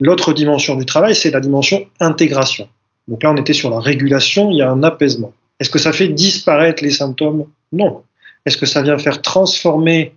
L'autre 0.00 0.32
dimension 0.32 0.76
du 0.76 0.86
travail, 0.86 1.14
c'est 1.14 1.30
la 1.30 1.40
dimension 1.40 1.86
intégration. 2.00 2.68
Donc 3.08 3.22
là, 3.22 3.32
on 3.32 3.36
était 3.36 3.52
sur 3.52 3.70
la 3.70 3.80
régulation, 3.80 4.50
il 4.50 4.58
y 4.58 4.62
a 4.62 4.70
un 4.70 4.82
apaisement. 4.82 5.32
Est-ce 5.58 5.70
que 5.70 5.78
ça 5.78 5.92
fait 5.92 6.08
disparaître 6.08 6.84
les 6.84 6.90
symptômes? 6.90 7.46
Non. 7.72 8.02
Est-ce 8.46 8.56
que 8.56 8.66
ça 8.66 8.82
vient 8.82 8.98
faire 8.98 9.22
transformer 9.22 10.14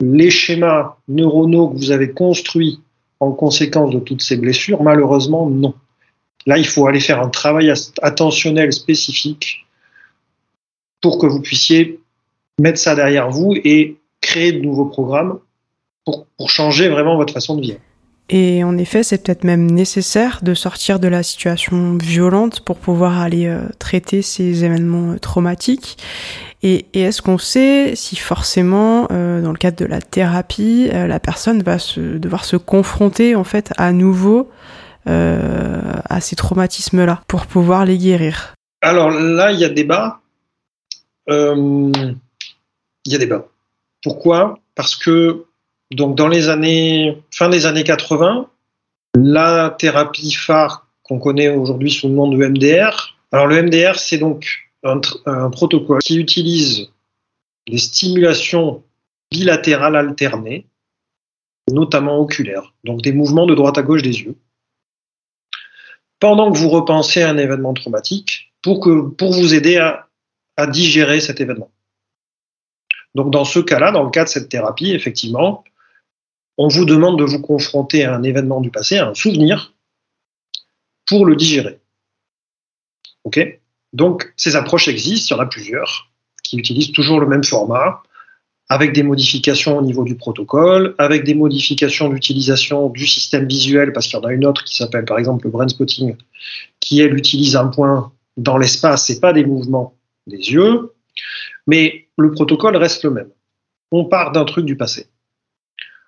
les 0.00 0.30
schémas 0.30 0.96
neuronaux 1.08 1.68
que 1.68 1.76
vous 1.76 1.90
avez 1.90 2.12
construits 2.12 2.80
en 3.20 3.32
conséquence 3.32 3.90
de 3.90 3.98
toutes 3.98 4.22
ces 4.22 4.36
blessures? 4.36 4.82
Malheureusement, 4.82 5.50
non. 5.50 5.74
Là, 6.46 6.56
il 6.56 6.66
faut 6.66 6.86
aller 6.86 7.00
faire 7.00 7.20
un 7.20 7.28
travail 7.28 7.72
attentionnel 8.00 8.72
spécifique 8.72 9.66
pour 11.02 11.18
que 11.18 11.26
vous 11.26 11.40
puissiez 11.40 12.00
mettre 12.58 12.78
ça 12.78 12.94
derrière 12.94 13.30
vous 13.30 13.54
et 13.64 13.96
créer 14.20 14.52
de 14.52 14.60
nouveaux 14.60 14.86
programmes 14.86 15.38
pour, 16.04 16.26
pour 16.36 16.50
changer 16.50 16.88
vraiment 16.88 17.16
votre 17.16 17.32
façon 17.32 17.56
de 17.56 17.62
vivre. 17.62 17.78
Et 18.30 18.62
en 18.62 18.76
effet, 18.76 19.02
c'est 19.02 19.22
peut-être 19.24 19.44
même 19.44 19.70
nécessaire 19.70 20.40
de 20.42 20.52
sortir 20.52 21.00
de 21.00 21.08
la 21.08 21.22
situation 21.22 21.96
violente 21.96 22.60
pour 22.60 22.76
pouvoir 22.76 23.18
aller 23.20 23.46
euh, 23.46 23.62
traiter 23.78 24.20
ces 24.20 24.64
événements 24.64 25.12
euh, 25.12 25.18
traumatiques. 25.18 25.96
Et, 26.62 26.86
et 26.92 27.02
est-ce 27.02 27.22
qu'on 27.22 27.38
sait 27.38 27.94
si 27.94 28.16
forcément, 28.16 29.08
euh, 29.12 29.40
dans 29.40 29.52
le 29.52 29.56
cadre 29.56 29.78
de 29.78 29.86
la 29.86 30.02
thérapie, 30.02 30.90
la 30.92 31.20
personne 31.20 31.62
va 31.62 31.78
se, 31.78 32.00
devoir 32.00 32.44
se 32.44 32.56
confronter 32.56 33.36
en 33.36 33.44
fait 33.44 33.72
à 33.76 33.92
nouveau 33.92 34.50
à 35.06 36.20
ces 36.20 36.36
traumatismes-là 36.36 37.22
pour 37.28 37.46
pouvoir 37.46 37.86
les 37.86 37.96
guérir? 37.96 38.52
Alors 38.82 39.10
là, 39.10 39.52
il 39.52 39.60
y 39.60 39.64
a 39.64 39.70
débat. 39.70 40.20
Il 43.08 43.12
y 43.12 43.14
a 43.14 43.18
débat. 43.18 43.48
Pourquoi? 44.02 44.58
Parce 44.74 44.94
que 44.94 45.46
donc 45.90 46.14
dans 46.14 46.28
les 46.28 46.50
années 46.50 47.22
fin 47.30 47.48
des 47.48 47.64
années 47.64 47.82
80, 47.82 48.50
la 49.14 49.74
thérapie 49.78 50.32
phare 50.32 50.86
qu'on 51.04 51.18
connaît 51.18 51.48
aujourd'hui 51.48 51.90
sous 51.90 52.08
le 52.08 52.14
nom 52.14 52.28
de 52.28 52.36
MDR. 52.36 53.16
Alors 53.32 53.46
le 53.46 53.62
MDR, 53.62 53.98
c'est 53.98 54.18
donc 54.18 54.70
un, 54.82 55.00
protocole 55.48 56.00
qui 56.04 56.18
utilise 56.18 56.90
des 57.66 57.78
stimulations 57.78 58.82
bilatérales 59.30 59.96
alternées, 59.96 60.66
notamment 61.72 62.18
oculaires, 62.18 62.74
donc 62.84 63.00
des 63.00 63.12
mouvements 63.12 63.46
de 63.46 63.54
droite 63.54 63.78
à 63.78 63.82
gauche 63.82 64.02
des 64.02 64.20
yeux, 64.20 64.36
pendant 66.20 66.52
que 66.52 66.58
vous 66.58 66.68
repensez 66.68 67.22
à 67.22 67.30
un 67.30 67.38
événement 67.38 67.72
traumatique, 67.72 68.52
pour, 68.60 68.80
que, 68.80 69.00
pour 69.08 69.32
vous 69.32 69.54
aider 69.54 69.78
à 69.78 70.66
digérer 70.66 71.20
cet 71.20 71.40
événement. 71.40 71.70
Donc 73.14 73.30
dans 73.30 73.44
ce 73.44 73.58
cas-là, 73.58 73.90
dans 73.90 74.04
le 74.04 74.10
cas 74.10 74.24
de 74.24 74.28
cette 74.28 74.48
thérapie, 74.48 74.92
effectivement, 74.92 75.64
on 76.56 76.68
vous 76.68 76.84
demande 76.84 77.18
de 77.18 77.24
vous 77.24 77.40
confronter 77.40 78.04
à 78.04 78.14
un 78.14 78.22
événement 78.22 78.60
du 78.60 78.70
passé, 78.70 78.98
à 78.98 79.08
un 79.08 79.14
souvenir, 79.14 79.74
pour 81.06 81.24
le 81.24 81.36
digérer. 81.36 81.78
Ok? 83.24 83.60
Donc 83.92 84.32
ces 84.36 84.56
approches 84.56 84.88
existent, 84.88 85.34
il 85.34 85.38
y 85.38 85.40
en 85.40 85.44
a 85.44 85.46
plusieurs, 85.46 86.10
qui 86.42 86.58
utilisent 86.58 86.92
toujours 86.92 87.20
le 87.20 87.26
même 87.26 87.44
format, 87.44 88.02
avec 88.68 88.92
des 88.92 89.02
modifications 89.02 89.78
au 89.78 89.82
niveau 89.82 90.04
du 90.04 90.14
protocole, 90.14 90.94
avec 90.98 91.24
des 91.24 91.34
modifications 91.34 92.10
d'utilisation 92.10 92.90
du 92.90 93.06
système 93.06 93.48
visuel, 93.48 93.92
parce 93.92 94.06
qu'il 94.06 94.18
y 94.18 94.20
en 94.20 94.24
a 94.24 94.32
une 94.32 94.44
autre 94.44 94.64
qui 94.64 94.76
s'appelle 94.76 95.06
par 95.06 95.18
exemple 95.18 95.46
le 95.46 95.50
brain 95.50 95.68
spotting, 95.68 96.16
qui 96.80 97.00
elle 97.00 97.16
utilise 97.16 97.56
un 97.56 97.68
point 97.68 98.12
dans 98.36 98.58
l'espace 98.58 99.08
et 99.10 99.20
pas 99.20 99.32
des 99.32 99.44
mouvements 99.44 99.94
des 100.26 100.52
yeux, 100.52 100.92
mais 101.68 102.08
le 102.16 102.32
protocole 102.32 102.76
reste 102.76 103.04
le 103.04 103.10
même. 103.10 103.28
On 103.92 104.06
part 104.06 104.32
d'un 104.32 104.44
truc 104.44 104.64
du 104.64 104.76
passé. 104.76 105.06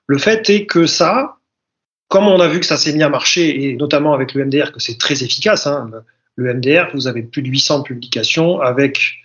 Le 0.06 0.18
fait 0.18 0.50
est 0.50 0.66
que 0.66 0.86
ça, 0.86 1.36
comme 2.08 2.26
on 2.26 2.40
a 2.40 2.48
vu 2.48 2.58
que 2.58 2.66
ça 2.66 2.76
s'est 2.76 2.92
mis 2.92 3.04
à 3.04 3.08
marcher, 3.08 3.64
et 3.64 3.76
notamment 3.76 4.12
avec 4.12 4.34
le 4.34 4.44
MDR, 4.44 4.72
que 4.72 4.80
c'est 4.80 4.98
très 4.98 5.22
efficace, 5.22 5.68
hein, 5.68 5.88
le 6.34 6.54
MDR, 6.54 6.88
vous 6.94 7.06
avez 7.06 7.22
plus 7.22 7.42
de 7.42 7.48
800 7.48 7.82
publications 7.82 8.60
avec 8.60 9.18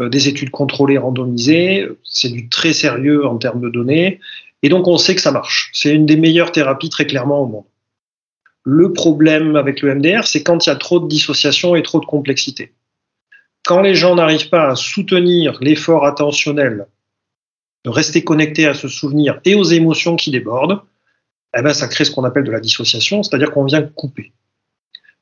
euh, 0.00 0.08
des 0.08 0.26
études 0.26 0.50
contrôlées, 0.50 0.98
randomisées, 0.98 1.86
c'est 2.02 2.30
du 2.30 2.48
très 2.48 2.72
sérieux 2.72 3.26
en 3.26 3.36
termes 3.36 3.60
de 3.60 3.68
données, 3.68 4.18
et 4.62 4.68
donc 4.68 4.88
on 4.88 4.96
sait 4.96 5.14
que 5.14 5.20
ça 5.20 5.30
marche. 5.30 5.70
C'est 5.74 5.94
une 5.94 6.06
des 6.06 6.16
meilleures 6.16 6.52
thérapies 6.52 6.88
très 6.88 7.06
clairement 7.06 7.42
au 7.42 7.46
monde. 7.46 7.64
Le 8.64 8.92
problème 8.92 9.56
avec 9.56 9.82
le 9.82 9.94
MDR, 9.94 10.26
c'est 10.26 10.42
quand 10.42 10.64
il 10.66 10.70
y 10.70 10.72
a 10.72 10.76
trop 10.76 11.00
de 11.00 11.08
dissociation 11.08 11.74
et 11.76 11.82
trop 11.82 12.00
de 12.00 12.06
complexité. 12.06 12.72
Quand 13.64 13.80
les 13.80 13.94
gens 13.94 14.14
n'arrivent 14.14 14.48
pas 14.48 14.70
à 14.70 14.76
soutenir 14.76 15.58
l'effort 15.60 16.04
attentionnel 16.04 16.86
de 17.84 17.90
rester 17.90 18.24
connecté 18.24 18.66
à 18.66 18.74
ce 18.74 18.88
souvenir 18.88 19.40
et 19.44 19.54
aux 19.54 19.64
émotions 19.64 20.16
qui 20.16 20.30
débordent, 20.30 20.82
eh 21.56 21.62
ben, 21.62 21.72
ça 21.72 21.88
crée 21.88 22.04
ce 22.04 22.10
qu'on 22.10 22.24
appelle 22.24 22.44
de 22.44 22.50
la 22.50 22.60
dissociation, 22.60 23.22
c'est-à-dire 23.22 23.50
qu'on 23.50 23.64
vient 23.64 23.82
couper. 23.82 24.32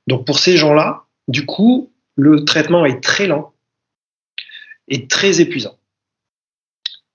Donc 0.07 0.27
pour 0.27 0.39
ces 0.39 0.57
gens-là, 0.57 1.05
du 1.29 1.45
coup, 1.47 1.93
le 2.17 2.45
traitement 2.45 2.87
est 2.87 3.03
très 3.03 3.27
lent 3.27 3.53
et 4.89 5.07
très 5.07 5.41
épuisant. 5.41 5.77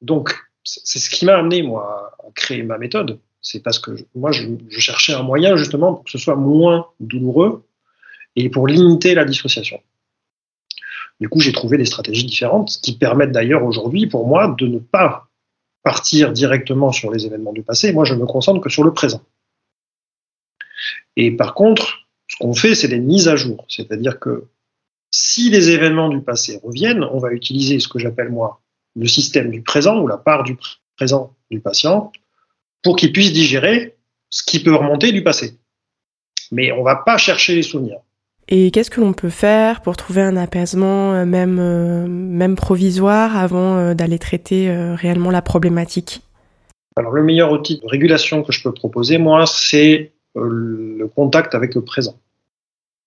Donc 0.01 0.35
c'est 0.63 0.99
ce 0.99 1.09
qui 1.09 1.25
m'a 1.25 1.38
amené 1.38 1.61
moi 1.61 2.15
à 2.19 2.31
créer 2.33 2.63
ma 2.63 2.77
méthode. 2.77 3.19
C'est 3.41 3.61
parce 3.61 3.79
que 3.79 3.91
moi 4.15 4.31
je, 4.31 4.47
je, 4.69 4.79
cherchais 4.79 5.13
un 5.13 5.21
moyen 5.21 5.55
justement 5.55 5.93
pour 5.93 6.03
que 6.03 6.11
ce 6.11 6.17
soit 6.17 6.35
moins 6.35 6.88
douloureux 6.99 7.63
et 8.35 8.49
pour 8.49 8.67
limiter 8.67 9.13
la 9.13 9.25
dissociation. 9.25 9.81
Du 11.19 11.30
coup, 11.30 11.39
j'ai 11.39 11.54
trouvé 11.54 11.78
des 11.78 11.86
stratégies 11.86 12.25
différentes 12.25 12.78
qui 12.82 12.97
permettent 12.97 13.32
d'ailleurs 13.32 13.63
aujourd'hui 13.63 14.08
pour 14.08 14.28
moi 14.28 14.54
de 14.58 14.67
ne 14.67 14.80
pas 14.80 15.28
partir 15.84 16.32
directement 16.32 16.91
sur 16.91 17.12
les 17.12 17.25
événements 17.25 17.54
du 17.54 17.63
passé. 17.63 17.93
Moi, 17.93 18.06
je 18.06 18.15
me 18.15 18.25
concentre 18.25 18.60
que 18.60 18.69
sur 18.69 18.84
le 18.84 18.93
présent. 18.93 19.21
Et 21.15 21.32
par 21.32 21.54
contre, 21.54 22.08
ce 22.28 22.38
qu'on 22.38 22.54
fait, 22.54 22.75
c'est 22.75 22.88
des 22.88 22.99
mises 22.99 23.28
à 23.28 23.36
jour. 23.36 23.65
C'est-à-dire 23.69 24.19
que 24.19 24.47
si 25.12 25.49
les 25.49 25.69
événements 25.69 26.10
du 26.10 26.21
passé 26.21 26.60
reviennent, 26.63 27.04
on 27.04 27.19
va 27.19 27.32
utiliser 27.32 27.80
ce 27.80 27.88
que 27.88 27.99
j'appelle 27.99 28.30
moi 28.30 28.62
le 28.95 29.08
système 29.08 29.51
du 29.51 29.62
présent 29.62 30.01
ou 30.01 30.08
la 30.08 30.17
part 30.17 30.43
du 30.43 30.58
présent 30.95 31.36
du 31.51 31.60
patient 31.60 32.12
pour 32.82 32.95
qu'il 32.95 33.12
puisse 33.12 33.34
digérer 33.34 33.95
ce 34.30 34.43
qui 34.43 34.62
peut 34.62 34.75
remonter 34.75 35.12
du 35.12 35.23
passé. 35.23 35.58
Mais 36.51 36.71
on 36.71 36.80
ne 36.80 36.84
va 36.84 36.97
pas 36.97 37.17
chercher 37.17 37.56
les 37.56 37.63
souvenirs. 37.63 37.99
Et 38.47 38.69
qu'est-ce 38.69 38.91
que 38.91 39.01
l'on 39.01 39.13
peut 39.13 39.29
faire 39.29 39.81
pour 39.81 39.97
trouver 39.97 40.21
un 40.21 40.38
apaisement, 40.38 41.13
euh, 41.13 41.25
même, 41.25 41.58
euh, 41.60 42.05
même 42.08 42.55
provisoire, 42.55 43.36
avant 43.36 43.77
euh, 43.77 43.93
d'aller 43.95 44.19
traiter 44.19 44.71
réellement 44.95 45.31
la 45.31 45.41
problématique? 45.41 46.21
Alors, 46.95 47.12
le 47.12 47.23
meilleur 47.23 47.51
outil 47.51 47.79
de 47.79 47.88
régulation 47.88 48.43
que 48.43 48.51
je 48.51 48.62
peux 48.62 48.73
proposer, 48.73 49.17
moi, 49.17 49.45
c'est 49.47 50.13
le 50.36 51.08
contact 51.08 51.55
avec 51.55 51.75
le 51.75 51.81
présent. 51.81 52.17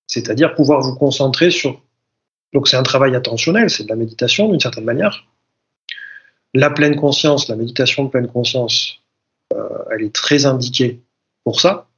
C'est-à-dire 0.06 0.54
pouvoir 0.54 0.80
vous 0.80 0.94
concentrer 0.96 1.50
sur. 1.50 1.80
Donc, 2.52 2.68
c'est 2.68 2.76
un 2.76 2.82
travail 2.82 3.14
attentionnel, 3.14 3.70
c'est 3.70 3.84
de 3.84 3.88
la 3.88 3.96
méditation 3.96 4.48
d'une 4.48 4.60
certaine 4.60 4.84
manière. 4.84 5.26
La 6.54 6.70
pleine 6.70 6.96
conscience, 6.96 7.48
la 7.48 7.56
méditation 7.56 8.04
de 8.04 8.08
pleine 8.08 8.28
conscience, 8.28 9.02
elle 9.90 10.02
est 10.02 10.14
très 10.14 10.46
indiquée 10.46 11.00
pour 11.44 11.60
ça, 11.60 11.88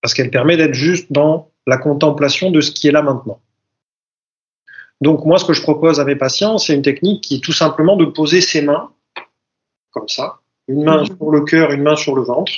parce 0.00 0.14
qu'elle 0.14 0.30
permet 0.30 0.56
d'être 0.56 0.74
juste 0.74 1.12
dans 1.12 1.49
la 1.66 1.78
contemplation 1.78 2.50
de 2.50 2.60
ce 2.60 2.70
qui 2.70 2.88
est 2.88 2.92
là 2.92 3.02
maintenant. 3.02 3.40
Donc 5.00 5.24
moi, 5.24 5.38
ce 5.38 5.44
que 5.44 5.54
je 5.54 5.62
propose 5.62 5.98
à 5.98 6.04
mes 6.04 6.16
patients, 6.16 6.58
c'est 6.58 6.74
une 6.74 6.82
technique 6.82 7.22
qui 7.22 7.36
est 7.36 7.40
tout 7.44 7.52
simplement 7.52 7.96
de 7.96 8.04
poser 8.04 8.40
ses 8.40 8.62
mains, 8.62 8.92
comme 9.90 10.08
ça, 10.08 10.40
une 10.68 10.84
main 10.84 11.00
mhm. 11.00 11.06
sur 11.06 11.30
le 11.30 11.40
cœur, 11.42 11.72
une 11.72 11.82
main 11.82 11.96
sur 11.96 12.14
le 12.14 12.22
ventre, 12.22 12.52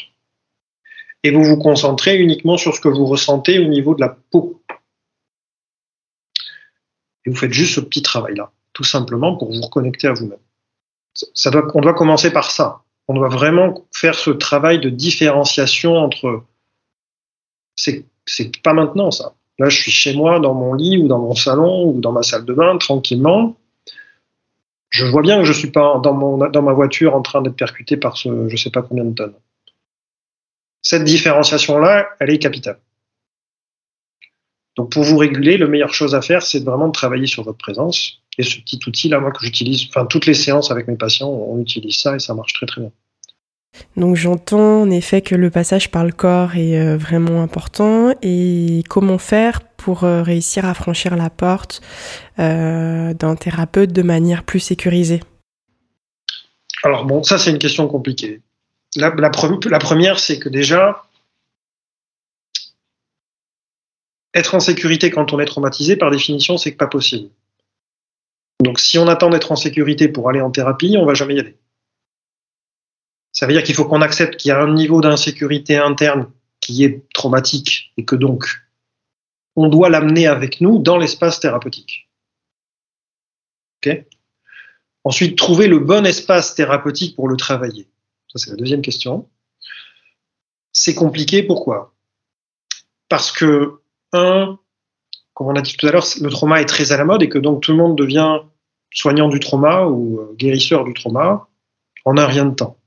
et 1.23 1.31
vous 1.31 1.45
vous 1.45 1.57
concentrez 1.57 2.19
uniquement 2.19 2.57
sur 2.57 2.75
ce 2.75 2.81
que 2.81 2.89
vous 2.89 3.07
ressentez 3.07 3.59
au 3.59 3.69
niveau 3.69 3.95
de 3.95 4.01
la 4.01 4.17
peau. 4.31 4.61
Et 7.25 7.31
vous 7.31 7.37
faites 7.37 7.53
juste 7.53 7.77
ce 7.77 7.81
petit 7.81 8.03
travail-là, 8.03 8.51
tout 8.73 8.85
simplement 8.85 9.37
pour 9.37 9.53
vous 9.53 9.61
reconnecter 9.61 10.09
à 10.09 10.13
vous-même. 10.13 10.41
Ça 11.15 11.51
doit, 11.51 11.69
on 11.75 11.81
doit 11.81 11.95
commencer 11.95 12.33
par 12.33 12.51
ça. 12.51 12.83
On 13.07 13.15
doit 13.15 13.29
vraiment 13.29 13.87
faire 13.93 14.17
ce 14.17 14.31
travail 14.31 14.81
de 14.81 14.89
différenciation 14.89 15.97
entre 15.97 16.43
c'est 17.77 18.05
c'est 18.27 18.61
pas 18.63 18.73
maintenant 18.73 19.11
ça. 19.11 19.35
Là, 19.59 19.69
je 19.69 19.81
suis 19.81 19.91
chez 19.91 20.15
moi, 20.15 20.41
dans 20.41 20.55
mon 20.55 20.75
lit 20.75 20.99
ou 20.99 21.09
dans 21.09 21.19
mon 21.19 21.35
salon 21.35 21.91
ou 21.91 22.01
dans 22.01 22.13
ma 22.13 22.23
salle 22.23 22.45
de 22.45 22.55
bain, 22.55 22.79
tranquillement. 22.79 23.57
Je 24.89 25.07
vois 25.07 25.23
bien 25.23 25.39
que 25.39 25.45
je 25.45 25.53
suis 25.53 25.71
pas 25.71 26.01
dans 26.03 26.63
ma 26.63 26.73
voiture 26.73 27.15
en 27.15 27.23
train 27.23 27.43
d'être 27.43 27.57
percuté 27.57 27.97
par 27.97 28.17
ce 28.17 28.49
je 28.49 28.57
sais 28.57 28.71
pas 28.71 28.83
combien 28.83 29.05
de 29.05 29.15
tonnes. 29.15 29.35
Cette 30.83 31.05
différenciation-là, 31.05 32.09
elle 32.19 32.31
est 32.31 32.39
capitale. 32.39 32.79
Donc, 34.77 34.91
pour 34.91 35.03
vous 35.03 35.19
réguler, 35.19 35.59
la 35.59 35.67
meilleure 35.67 35.95
chose 35.95 36.15
à 36.15 36.23
faire, 36.23 36.43
c'est 36.43 36.65
vraiment 36.65 36.89
de 36.89 36.93
travailler 36.93 37.27
sur 37.27 37.43
votre 37.43 37.59
présence. 37.59 38.23
Et 38.39 38.43
ce 38.43 38.59
petit 38.59 38.81
outil-là, 38.87 39.21
moi, 39.21 39.31
que 39.31 39.45
j'utilise, 39.45 39.87
enfin, 39.89 40.07
toutes 40.07 40.27
les 40.27 40.35
séances 40.35 40.71
avec 40.71 40.89
mes 40.89 40.97
patients, 40.97 41.29
on 41.29 41.61
utilise 41.61 41.97
ça 41.97 42.17
et 42.17 42.19
ça 42.19 42.35
marche 42.35 42.55
très, 42.55 42.67
très 42.67 42.81
bien. 42.81 42.93
Donc 43.97 44.17
j'entends 44.17 44.83
en 44.83 44.91
effet 44.91 45.23
que 45.23 45.35
le 45.35 45.51
passage 45.51 45.91
par 45.91 46.05
le 46.05 46.13
corps 46.13 46.57
est 46.57 46.79
euh, 46.79 46.97
vraiment 46.97 47.43
important 47.43 48.15
et 48.23 48.83
comment 48.89 49.19
faire 49.19 49.61
pour 49.63 50.05
euh, 50.05 50.23
réussir 50.23 50.65
à 50.65 50.75
franchir 50.75 51.17
la 51.17 51.31
porte 51.31 51.81
euh, 52.39 53.13
d'un 53.15 53.37
thérapeute 53.37 53.93
de 53.93 54.03
manière 54.03 54.45
plus 54.45 54.61
sécurisée? 54.61 55.21
Alors 56.83 57.05
bon, 57.05 57.23
ça 57.23 57.39
c'est 57.39 57.51
une 57.51 57.59
question 57.59 57.87
compliquée. 57.89 58.41
La, 58.97 59.15
la 59.17 59.31
première, 59.31 60.19
c'est 60.19 60.39
que 60.39 60.51
déjà, 60.51 61.05
être 64.35 64.55
en 64.55 64.61
sécurité 64.61 65.11
quand 65.11 65.33
on 65.33 65.41
est 65.41 65.47
traumatisé, 65.47 65.97
par 65.97 66.11
définition, 66.11 66.59
c'est 66.59 66.73
pas 66.73 66.87
possible. 66.87 67.31
Donc 68.61 68.81
si 68.81 68.99
on 68.99 69.09
attend 69.09 69.31
d'être 69.31 69.51
en 69.51 69.57
sécurité 69.57 70.09
pour 70.09 70.29
aller 70.29 70.41
en 70.41 70.51
thérapie, 70.51 70.97
on 70.99 71.07
va 71.07 71.15
jamais 71.15 71.35
y 71.35 71.41
aller. 71.41 71.57
Ça 73.43 73.49
veut 73.49 73.55
dire 73.55 73.65
qu'il 73.65 73.75
faut 73.75 73.87
qu'on 73.87 74.03
accepte 74.03 74.37
qu'il 74.37 74.51
y 74.51 74.53
a 74.53 74.63
un 74.63 74.73
niveau 74.73 75.01
d'insécurité 75.01 75.77
interne 75.77 76.31
qui 76.61 76.85
est 76.85 77.03
traumatique 77.13 77.93
et 77.97 78.05
que 78.05 78.15
donc 78.15 78.47
on 79.57 79.67
doit 79.67 79.91
l'amener 79.91 80.29
avec 80.29 80.61
nous 80.61 80.79
dans 80.79 80.97
l'espace 80.97 81.41
thérapeutique. 81.41 82.09
Ensuite, 85.03 85.37
trouver 85.37 85.67
le 85.67 85.81
bon 85.81 86.07
espace 86.07 86.55
thérapeutique 86.55 87.17
pour 87.17 87.27
le 87.27 87.37
travailler. 87.37 87.89
Ça, 88.29 88.39
c'est 88.39 88.51
la 88.51 88.57
deuxième 88.57 88.81
question. 88.81 89.29
C'est 90.71 90.95
compliqué, 90.95 91.43
pourquoi? 91.43 91.97
Parce 93.09 93.33
que, 93.33 93.81
un, 94.13 94.57
comme 95.35 95.49
on 95.49 95.57
a 95.57 95.63
dit 95.63 95.77
tout 95.77 95.89
à 95.89 95.91
l'heure, 95.91 96.07
le 96.21 96.31
trauma 96.31 96.61
est 96.61 96.67
très 96.67 96.93
à 96.93 96.97
la 96.97 97.05
mode 97.05 97.25
et 97.25 97.29
que 97.29 97.39
donc 97.39 97.61
tout 97.61 97.73
le 97.73 97.79
monde 97.79 97.99
devient 97.99 98.39
soignant 98.95 99.29
du 99.29 99.41
trauma 99.41 99.87
ou 99.87 100.21
euh, 100.21 100.33
guérisseur 100.39 100.85
du 100.85 100.95
trauma 100.95 101.49
en 102.05 102.17
un 102.17 102.27
rien 102.27 102.45
de 102.45 102.55
temps. 102.55 102.79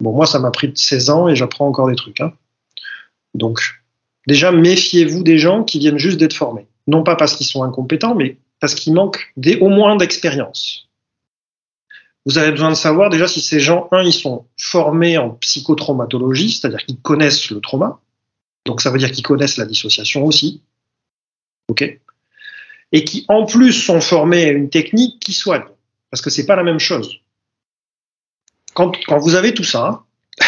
Bon, 0.00 0.12
moi, 0.12 0.26
ça 0.26 0.38
m'a 0.38 0.50
pris 0.50 0.72
16 0.74 1.10
ans 1.10 1.28
et 1.28 1.36
j'apprends 1.36 1.66
encore 1.66 1.88
des 1.88 1.96
trucs. 1.96 2.20
Hein. 2.20 2.32
Donc, 3.34 3.60
déjà, 4.26 4.52
méfiez-vous 4.52 5.22
des 5.22 5.38
gens 5.38 5.64
qui 5.64 5.78
viennent 5.78 5.98
juste 5.98 6.18
d'être 6.18 6.34
formés. 6.34 6.66
non 6.86 7.02
pas 7.02 7.16
parce 7.16 7.36
qu'ils 7.36 7.46
sont 7.46 7.62
incompétents, 7.62 8.14
mais 8.14 8.38
parce 8.60 8.74
qu'ils 8.74 8.94
manquent 8.94 9.32
des, 9.36 9.56
au 9.56 9.68
moins 9.68 9.96
d'expérience. 9.96 10.88
Vous 12.26 12.38
avez 12.38 12.50
besoin 12.50 12.70
de 12.70 12.74
savoir 12.74 13.10
déjà 13.10 13.28
si 13.28 13.40
ces 13.40 13.60
gens, 13.60 13.88
un, 13.92 14.02
ils 14.02 14.12
sont 14.12 14.46
formés 14.56 15.18
en 15.18 15.30
psychotraumatologie, 15.30 16.50
c'est-à-dire 16.50 16.84
qu'ils 16.86 16.98
connaissent 17.00 17.50
le 17.50 17.60
trauma, 17.60 18.00
donc 18.64 18.80
ça 18.80 18.90
veut 18.90 18.98
dire 18.98 19.10
qu'ils 19.10 19.24
connaissent 19.24 19.58
la 19.58 19.66
dissociation 19.66 20.24
aussi, 20.24 20.62
ok, 21.68 22.00
et 22.92 23.04
qui 23.04 23.26
en 23.28 23.44
plus 23.44 23.72
sont 23.72 24.00
formés 24.00 24.44
à 24.44 24.52
une 24.52 24.70
technique 24.70 25.20
qui 25.20 25.34
soigne, 25.34 25.64
parce 26.10 26.22
que 26.22 26.30
c'est 26.30 26.46
pas 26.46 26.56
la 26.56 26.62
même 26.62 26.78
chose. 26.78 27.20
Quand, 28.74 29.18
vous 29.18 29.34
avez 29.34 29.54
tout 29.54 29.64
ça, 29.64 30.02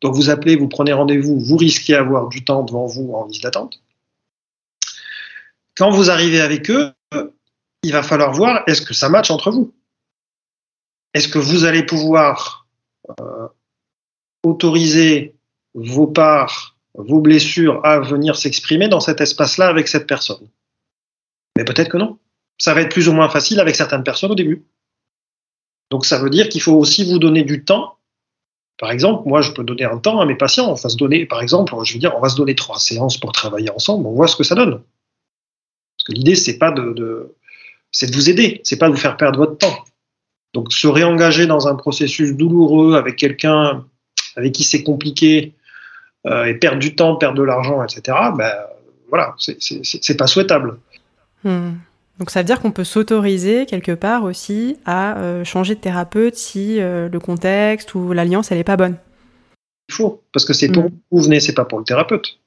donc 0.00 0.14
vous 0.14 0.30
appelez, 0.30 0.56
vous 0.56 0.68
prenez 0.68 0.92
rendez-vous, 0.92 1.38
vous 1.38 1.56
risquez 1.56 1.92
d'avoir 1.92 2.28
du 2.28 2.44
temps 2.44 2.62
devant 2.62 2.86
vous 2.86 3.12
en 3.12 3.26
liste 3.26 3.42
d'attente. 3.42 3.82
Quand 5.76 5.90
vous 5.90 6.10
arrivez 6.10 6.40
avec 6.40 6.70
eux, 6.70 6.92
il 7.82 7.92
va 7.92 8.02
falloir 8.02 8.32
voir 8.32 8.62
est-ce 8.66 8.82
que 8.82 8.94
ça 8.94 9.08
match 9.08 9.30
entre 9.30 9.50
vous? 9.50 9.72
Est-ce 11.14 11.28
que 11.28 11.38
vous 11.38 11.64
allez 11.64 11.84
pouvoir 11.84 12.66
euh, 13.20 13.48
autoriser 14.42 15.36
vos 15.74 16.06
parts, 16.06 16.76
vos 16.94 17.20
blessures 17.20 17.84
à 17.84 18.00
venir 18.00 18.36
s'exprimer 18.36 18.88
dans 18.88 19.00
cet 19.00 19.20
espace-là 19.20 19.68
avec 19.68 19.88
cette 19.88 20.06
personne? 20.06 20.48
Mais 21.56 21.64
peut-être 21.64 21.90
que 21.90 21.96
non. 21.96 22.18
Ça 22.58 22.74
va 22.74 22.80
être 22.80 22.92
plus 22.92 23.08
ou 23.08 23.12
moins 23.12 23.28
facile 23.28 23.60
avec 23.60 23.76
certaines 23.76 24.02
personnes 24.02 24.32
au 24.32 24.34
début. 24.34 24.64
Donc 25.90 26.04
ça 26.04 26.18
veut 26.18 26.30
dire 26.30 26.48
qu'il 26.48 26.60
faut 26.60 26.74
aussi 26.74 27.10
vous 27.10 27.18
donner 27.18 27.44
du 27.44 27.64
temps 27.64 27.98
par 28.78 28.92
exemple, 28.92 29.28
moi, 29.28 29.42
je 29.42 29.50
peux 29.50 29.64
donner 29.64 29.84
un 29.84 29.98
temps 29.98 30.20
à 30.20 30.26
mes 30.26 30.36
patients. 30.36 30.70
On 30.70 30.74
va 30.74 30.88
se 30.88 30.96
donner, 30.96 31.26
par 31.26 31.42
exemple, 31.42 31.74
je 31.82 31.92
veux 31.92 31.98
dire, 31.98 32.14
on 32.16 32.20
va 32.20 32.28
se 32.28 32.36
donner 32.36 32.54
trois 32.54 32.78
séances 32.78 33.18
pour 33.18 33.32
travailler 33.32 33.70
ensemble. 33.70 34.06
On 34.06 34.12
voit 34.12 34.28
ce 34.28 34.36
que 34.36 34.44
ça 34.44 34.54
donne. 34.54 34.70
Parce 34.70 36.04
que 36.06 36.12
l'idée, 36.12 36.36
c'est 36.36 36.58
pas 36.58 36.70
de, 36.70 37.34
c'est 37.90 38.08
de 38.08 38.14
vous 38.14 38.30
aider. 38.30 38.60
C'est 38.62 38.78
pas 38.78 38.86
de 38.86 38.92
vous 38.92 38.98
faire 38.98 39.16
perdre 39.16 39.38
votre 39.38 39.58
temps. 39.58 39.84
Donc, 40.54 40.72
se 40.72 40.86
réengager 40.86 41.46
dans 41.46 41.66
un 41.66 41.74
processus 41.74 42.36
douloureux 42.36 42.94
avec 42.94 43.16
quelqu'un 43.16 43.84
avec 44.36 44.52
qui 44.52 44.62
c'est 44.62 44.84
compliqué 44.84 45.54
euh, 46.26 46.44
et 46.44 46.54
perdre 46.54 46.78
du 46.78 46.94
temps, 46.94 47.16
perdre 47.16 47.36
de 47.36 47.42
l'argent, 47.42 47.82
etc. 47.82 48.16
Ben 48.36 48.52
voilà, 49.08 49.34
c'est 49.38 50.16
pas 50.16 50.28
souhaitable. 50.28 50.78
Hmm. 51.42 51.72
Donc 52.18 52.30
ça 52.30 52.40
veut 52.40 52.44
dire 52.44 52.60
qu'on 52.60 52.72
peut 52.72 52.84
s'autoriser 52.84 53.66
quelque 53.66 53.92
part 53.92 54.24
aussi 54.24 54.76
à 54.84 55.18
euh, 55.18 55.44
changer 55.44 55.74
de 55.74 55.80
thérapeute 55.80 56.34
si 56.34 56.80
euh, 56.80 57.08
le 57.08 57.20
contexte 57.20 57.94
ou 57.94 58.12
l'alliance 58.12 58.50
elle 58.50 58.58
est 58.58 58.64
pas 58.64 58.76
bonne. 58.76 58.96
Il 59.88 59.94
faut 59.94 60.22
parce 60.32 60.44
que 60.44 60.52
c'est 60.52 60.68
pour 60.68 60.84
mm. 60.84 60.90
vous 61.10 61.22
venez, 61.22 61.40
c'est 61.40 61.54
pas 61.54 61.64
pour 61.64 61.78
le 61.78 61.84
thérapeute. 61.84 62.38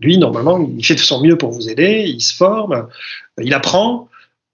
Lui 0.00 0.18
normalement 0.18 0.58
il 0.58 0.84
fait 0.84 0.94
de 0.94 1.00
son 1.00 1.22
mieux 1.22 1.38
pour 1.38 1.52
vous 1.52 1.68
aider, 1.68 2.04
il 2.06 2.20
se 2.20 2.34
forme, 2.34 2.88
il 3.40 3.54
apprend. 3.54 4.08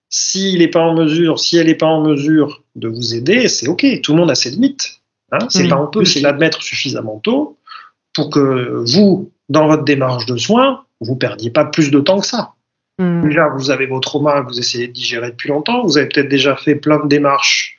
S'il 0.09 0.61
n'est 0.61 0.69
pas 0.69 0.83
en 0.83 0.95
mesure, 0.95 1.41
si 1.41 1.57
elle 1.57 1.67
n'est 1.67 1.75
pas 1.75 1.87
en 1.87 2.01
mesure 2.01 2.63
de 2.77 2.87
vous 2.89 3.15
aider, 3.15 3.49
c'est 3.49 3.67
ok. 3.67 3.85
Tout 4.03 4.13
le 4.13 4.19
monde 4.19 4.31
a 4.31 4.37
ses 4.37 4.51
limites. 4.51 5.01
Hein 5.33 5.49
c'est 5.51 5.67
pas 5.67 5.77
un 5.77 5.87
peu, 5.87 6.05
c'est 6.05 6.21
l'admettre 6.21 6.63
suffisamment 6.63 7.19
tôt 7.19 7.59
pour 8.15 8.31
que 8.31 8.83
vous, 8.87 9.31
dans 9.49 9.67
votre 9.67 9.85
démarche 9.85 10.27
de 10.27 10.37
soins, 10.37 10.85
vous 11.01 11.17
perdiez 11.17 11.51
pas 11.51 11.65
plus 11.65 11.91
de 11.91 12.01
temps 12.01 12.21
que 12.21 12.27
ça. 12.27 12.55
Hmm. 12.99 13.23
Déjà, 13.23 13.49
vous 13.49 13.71
avez 13.71 13.87
vos 13.87 14.01
traumas 14.01 14.43
que 14.43 14.49
vous 14.49 14.59
essayez 14.59 14.89
de 14.89 14.93
digérer 14.93 15.31
depuis 15.31 15.49
longtemps. 15.49 15.85
Vous 15.85 15.99
avez 15.99 16.09
peut-être 16.09 16.29
déjà 16.29 16.57
fait 16.57 16.77
plein 16.77 16.99
de 17.03 17.09
démarches 17.09 17.79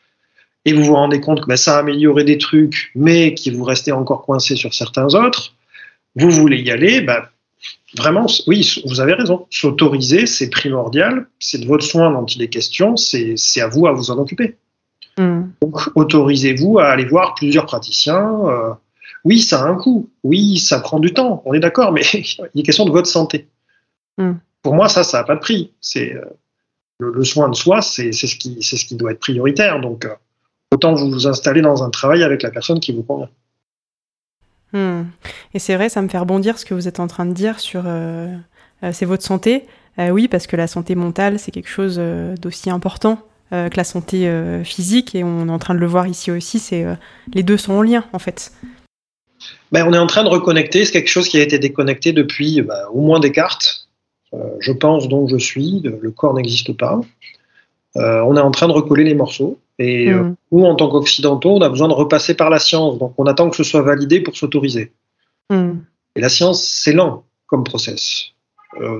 et 0.66 0.74
vous 0.74 0.84
vous 0.84 0.94
rendez 0.96 1.22
compte 1.22 1.42
que 1.42 1.48
ben, 1.48 1.58
ça 1.58 1.78
a 1.78 1.80
amélioré 1.80 2.24
des 2.24 2.38
trucs, 2.38 2.92
mais 2.94 3.34
qui 3.34 3.50
vous 3.52 3.64
restez 3.64 3.92
encore 3.92 4.24
coincé 4.24 4.56
sur 4.56 4.74
certains 4.74 5.16
autres. 5.16 5.54
Vous 6.16 6.30
voulez 6.30 6.58
y 6.58 6.72
aller, 6.72 7.02
ben, 7.02 7.24
vraiment, 7.98 8.28
oui, 8.48 8.82
vous 8.86 9.00
avez 9.00 9.14
raison. 9.14 9.48
S'autoriser, 9.50 10.26
c'est 10.26 10.50
primordial. 10.50 11.28
C'est 11.40 11.60
de 11.60 11.66
votre 11.66 11.86
soin 11.86 12.12
dont 12.12 12.26
il 12.26 12.42
est 12.42 12.50
question. 12.50 12.96
C'est 12.96 13.62
à 13.62 13.68
vous 13.68 13.88
à 13.88 13.94
vous 13.94 14.12
en 14.12 14.20
occuper. 14.20 14.56
Hmm. 15.18 15.46
Donc, 15.62 15.80
autorisez-vous 15.96 16.78
à 16.78 16.90
aller 16.90 17.06
voir 17.06 17.34
plusieurs 17.34 17.66
praticiens. 17.66 18.30
Euh, 18.46 18.74
oui, 19.24 19.42
ça 19.42 19.64
a 19.64 19.68
un 19.68 19.76
coût. 19.76 20.10
Oui, 20.24 20.60
ça 20.60 20.80
prend 20.80 21.00
du 21.00 21.14
temps. 21.14 21.42
On 21.46 21.54
est 21.54 21.60
d'accord, 21.60 21.92
mais 21.92 22.04
il 22.14 22.60
est 22.60 22.64
question 22.64 22.86
de 22.86 22.92
votre 22.92 23.08
santé. 23.08 23.48
Hmm 24.20 24.34
pour 24.62 24.74
moi, 24.74 24.90
ça, 24.90 25.04
ça 25.04 25.20
n'a 25.20 25.24
pas 25.24 25.36
de 25.36 25.40
prix. 25.40 25.74
C'est 25.82 26.14
euh, 26.14 26.26
le, 27.00 27.24
soin 27.24 27.50
de 27.50 27.56
soi, 27.56 27.82
c'est 27.82 28.12
ce 28.12 28.36
qui, 28.36 28.62
c'est 28.62 28.78
ce 28.78 28.86
qui 28.86 28.96
doit 28.96 29.12
être 29.12 29.20
prioritaire. 29.20 29.80
Donc, 29.80 30.06
euh, 30.06 30.14
autant 30.72 30.94
vous 30.94 31.10
vous 31.10 31.28
installer 31.28 31.62
dans 31.62 31.84
un 31.84 31.90
travail 31.90 32.24
avec 32.24 32.44
la 32.44 32.52
personne 32.52 32.80
qui 32.80 32.94
vous 32.94 33.04
convient. 33.04 33.30
Hmm. 34.74 35.04
Et 35.54 35.60
c'est 35.60 35.76
vrai, 35.76 35.90
ça 35.90 36.02
me 36.02 36.10
fait 36.10 36.18
rebondir 36.18 36.60
ce 36.60 36.66
que 36.66 36.74
vous 36.74 36.88
êtes 36.88 37.00
en 37.00 37.08
train 37.08 37.26
de 37.26 37.34
dire 37.34 37.60
sur 37.60 37.84
euh, 37.86 38.36
c'est 38.92 39.06
votre 39.06 39.24
santé. 39.24 39.66
oui, 39.98 40.28
parce 40.28 40.46
que 40.46 40.56
la 40.56 40.68
santé 40.68 40.94
mentale, 40.94 41.40
c'est 41.40 41.52
quelque 41.52 41.70
chose 41.70 41.98
d'aussi 42.40 42.70
important 42.70 43.20
que 43.50 43.76
la 43.76 43.84
santé 43.84 44.30
physique, 44.64 45.16
et 45.16 45.24
on 45.24 45.48
est 45.48 45.52
en 45.52 45.58
train 45.58 45.74
de 45.74 45.80
le 45.80 45.88
voir 45.88 46.06
ici 46.06 46.30
aussi. 46.30 46.60
C'est 46.60 46.86
les 47.34 47.42
deux 47.42 47.58
sont 47.58 47.74
en 47.74 47.82
lien, 47.82 48.06
en 48.14 48.20
fait. 48.20 48.52
Ben, 49.72 49.86
on 49.88 49.94
est 49.94 49.98
en 49.98 50.08
train 50.08 50.24
de 50.24 50.30
reconnecter. 50.30 50.86
C'est 50.86 50.92
quelque 50.92 51.10
chose 51.10 51.28
qui 51.28 51.38
a 51.38 51.42
été 51.42 51.60
déconnecté 51.60 52.14
depuis 52.14 52.62
bah, 52.62 52.88
au 52.92 53.02
moins 53.02 53.20
Descartes. 53.20 53.64
Euh, 53.64 53.87
je 54.60 54.72
pense 54.72 55.08
donc 55.08 55.30
je 55.30 55.38
suis, 55.38 55.82
le 55.82 56.12
corps 56.12 56.34
n'existe 56.34 56.76
pas. 56.76 57.00
Euh, 57.98 58.22
on 58.22 58.36
est 58.36 58.42
en 58.42 58.52
train 58.52 58.68
de 58.68 58.74
recoller 58.74 59.04
les 59.04 59.16
morceaux. 59.16 59.60
Et 59.80 60.10
euh, 60.10 60.24
mm. 60.24 60.36
nous, 60.52 60.66
en 60.66 60.76
tant 60.76 60.90
qu'occidentaux, 60.90 61.52
on 61.52 61.62
a 61.62 61.70
besoin 61.70 61.88
de 61.88 61.94
repasser 61.94 62.36
par 62.36 62.50
la 62.50 62.60
science. 62.60 62.98
Donc 62.98 63.14
on 63.18 63.26
attend 63.26 63.50
que 63.50 63.56
ce 63.56 63.64
soit 63.64 63.82
validé 63.82 64.22
pour 64.22 64.36
s'autoriser. 64.36 64.92
Mm. 65.50 65.72
Et 66.16 66.22
la 66.22 66.30
science, 66.30 66.64
c'est 66.64 66.94
lent 66.94 67.24
comme 67.48 67.64
process. 67.64 68.34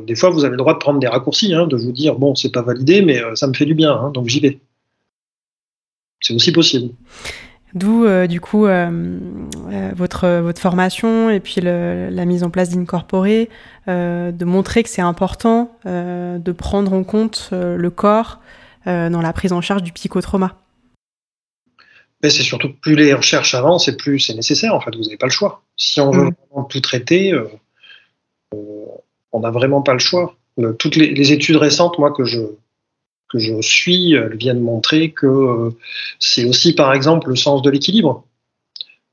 des 0.06 0.16
fois, 0.16 0.30
vous 0.30 0.46
avez 0.46 0.52
le 0.52 0.58
droit 0.58 0.74
de 0.74 0.80
prendre 0.80 1.00
des 1.00 1.08
raccourcis, 1.08 1.54
hein, 1.54 1.68
de 1.68 1.76
vous 1.76 1.92
dire 1.92 2.16
bon, 2.16 2.34
c'est 2.34 2.52
pas 2.52 2.62
validé, 2.62 3.02
mais 3.02 3.22
ça 3.36 3.48
me 3.48 3.54
fait 3.54 3.66
du 3.66 3.74
bien, 3.74 3.92
hein, 3.92 4.12
donc 4.12 4.28
j'y 4.28 4.40
vais. 4.40 4.60
C'est 6.22 6.34
aussi 6.34 6.52
possible. 6.52 6.94
D'où 7.74 8.06
euh, 8.06 8.28
du 8.28 8.40
coup 8.40 8.66
euh, 8.66 8.90
euh, 9.72 9.92
votre, 9.94 10.28
votre 10.40 10.62
formation 10.62 11.30
et 11.30 11.40
puis 11.40 11.60
la 11.62 12.26
mise 12.26 12.44
en 12.44 12.50
place 12.50 12.70
d'Incorporer, 12.70 13.50
de 13.88 14.46
montrer 14.46 14.84
que 14.84 14.90
c'est 14.90 15.02
important 15.02 15.78
de 15.86 16.52
prendre 16.52 16.94
en 16.94 17.04
compte 17.04 17.50
le 17.52 17.90
corps 17.90 18.40
dans 18.86 19.22
la 19.22 19.34
prise 19.34 19.54
en 19.54 19.62
charge 19.62 19.84
du 19.84 19.92
psychotrauma. 19.92 20.56
Mais 22.24 22.32
c'est 22.32 22.44
surtout 22.44 22.70
que 22.70 22.80
plus 22.80 22.96
les 22.96 23.14
recherches 23.14 23.54
avancent 23.54 23.88
et 23.88 23.96
plus 23.96 24.20
c'est 24.20 24.34
nécessaire 24.34 24.74
en 24.74 24.82
fait, 24.82 24.96
vous 24.96 25.04
n'avez 25.04 25.18
pas 25.18 25.28
le 25.28 25.32
choix. 25.32 25.62
Si 25.76 26.02
on 26.02 26.12
veut 26.12 26.26
mm. 26.26 26.36
vraiment 26.50 26.64
tout 26.66 26.82
traiter, 26.82 27.34
on 28.52 29.40
n'a 29.40 29.52
vraiment 29.52 29.82
pas 29.82 29.94
le 29.94 30.00
choix. 30.00 30.36
toutes 30.80 30.96
les 30.96 31.32
études 31.32 31.58
récentes, 31.58 32.00
moi, 32.00 32.12
que 32.12 32.24
je, 32.24 32.40
que 33.30 33.40
je 33.40 33.62
suis 33.62 34.16
viennent 34.34 34.60
montrer 34.60 35.12
que 35.12 35.28
euh, 35.28 35.70
c'est 36.20 36.46
aussi, 36.46 36.74
par 36.74 36.94
exemple, 36.94 37.30
le 37.30 37.36
sens 37.36 37.62
de 37.62 37.70
l'équilibre. 37.70 38.26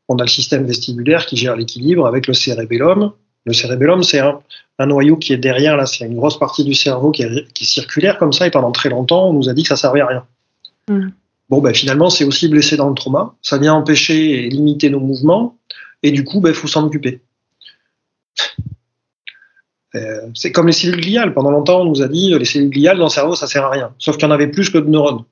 On 0.09 0.17
a 0.17 0.23
le 0.23 0.29
système 0.29 0.65
vestibulaire 0.67 1.27
qui 1.27 1.37
gère 1.37 1.57
l'équilibre 1.57 2.07
avec 2.07 2.27
le 2.27 2.35
cérébellum. 2.35 3.13
Le 3.47 3.53
cérébellum, 3.53 4.03
c'est 4.03 4.21
un, 4.21 4.41
noyau 4.87 5.17
qui 5.17 5.33
est 5.33 5.39
derrière, 5.39 5.77
là, 5.77 5.87
c'est 5.87 6.05
une 6.05 6.17
grosse 6.17 6.39
partie 6.39 6.65
du 6.65 6.75
cerveau 6.75 7.11
qui 7.11 7.23
est, 7.23 7.53
qui 7.53 7.65
circulaire 7.65 8.19
comme 8.19 8.33
ça, 8.33 8.47
et 8.47 8.51
pendant 8.51 8.73
très 8.73 8.89
longtemps, 8.89 9.29
on 9.29 9.33
nous 9.33 9.49
a 9.49 9.55
dit 9.55 9.63
que 9.63 9.69
ça 9.69 9.77
servait 9.77 10.01
à 10.01 10.07
rien. 10.07 10.27
Mm. 10.89 11.09
Bon, 11.51 11.61
ben, 11.61 11.75
finalement, 11.75 12.11
c'est 12.11 12.25
aussi 12.25 12.49
blessé 12.49 12.77
dans 12.77 12.89
le 12.89 12.95
trauma. 12.95 13.35
Ça 13.43 13.59
vient 13.59 13.75
empêcher 13.75 14.47
et 14.47 14.49
limiter 14.49 14.91
nos 14.91 15.01
mouvements, 15.01 15.57
et 16.03 16.11
du 16.11 16.25
coup, 16.25 16.39
il 16.39 16.43
ben, 16.43 16.55
faut 16.55 16.69
s'en 16.69 16.85
occuper. 16.85 17.21
Euh, 19.95 20.23
c'est 20.35 20.53
comme 20.53 20.67
les 20.67 20.73
cellules 20.73 21.01
gliales. 21.01 21.35
Pendant 21.35 21.51
longtemps, 21.51 21.83
on 21.83 21.85
nous 21.85 22.03
a 22.03 22.09
dit 22.09 22.33
euh, 22.33 22.39
les 22.39 22.45
cellules 22.45 22.71
gliales 22.71 22.99
dans 22.99 23.05
le 23.05 23.11
cerveau, 23.11 23.35
ça 23.35 23.47
sert 23.47 23.65
à 23.65 23.71
rien. 23.71 23.95
Sauf 23.99 24.17
qu'il 24.17 24.25
y 24.25 24.29
en 24.29 24.35
avait 24.35 24.49
plus 24.49 24.71
que 24.71 24.79
de 24.79 24.89
neurones. 24.89 25.25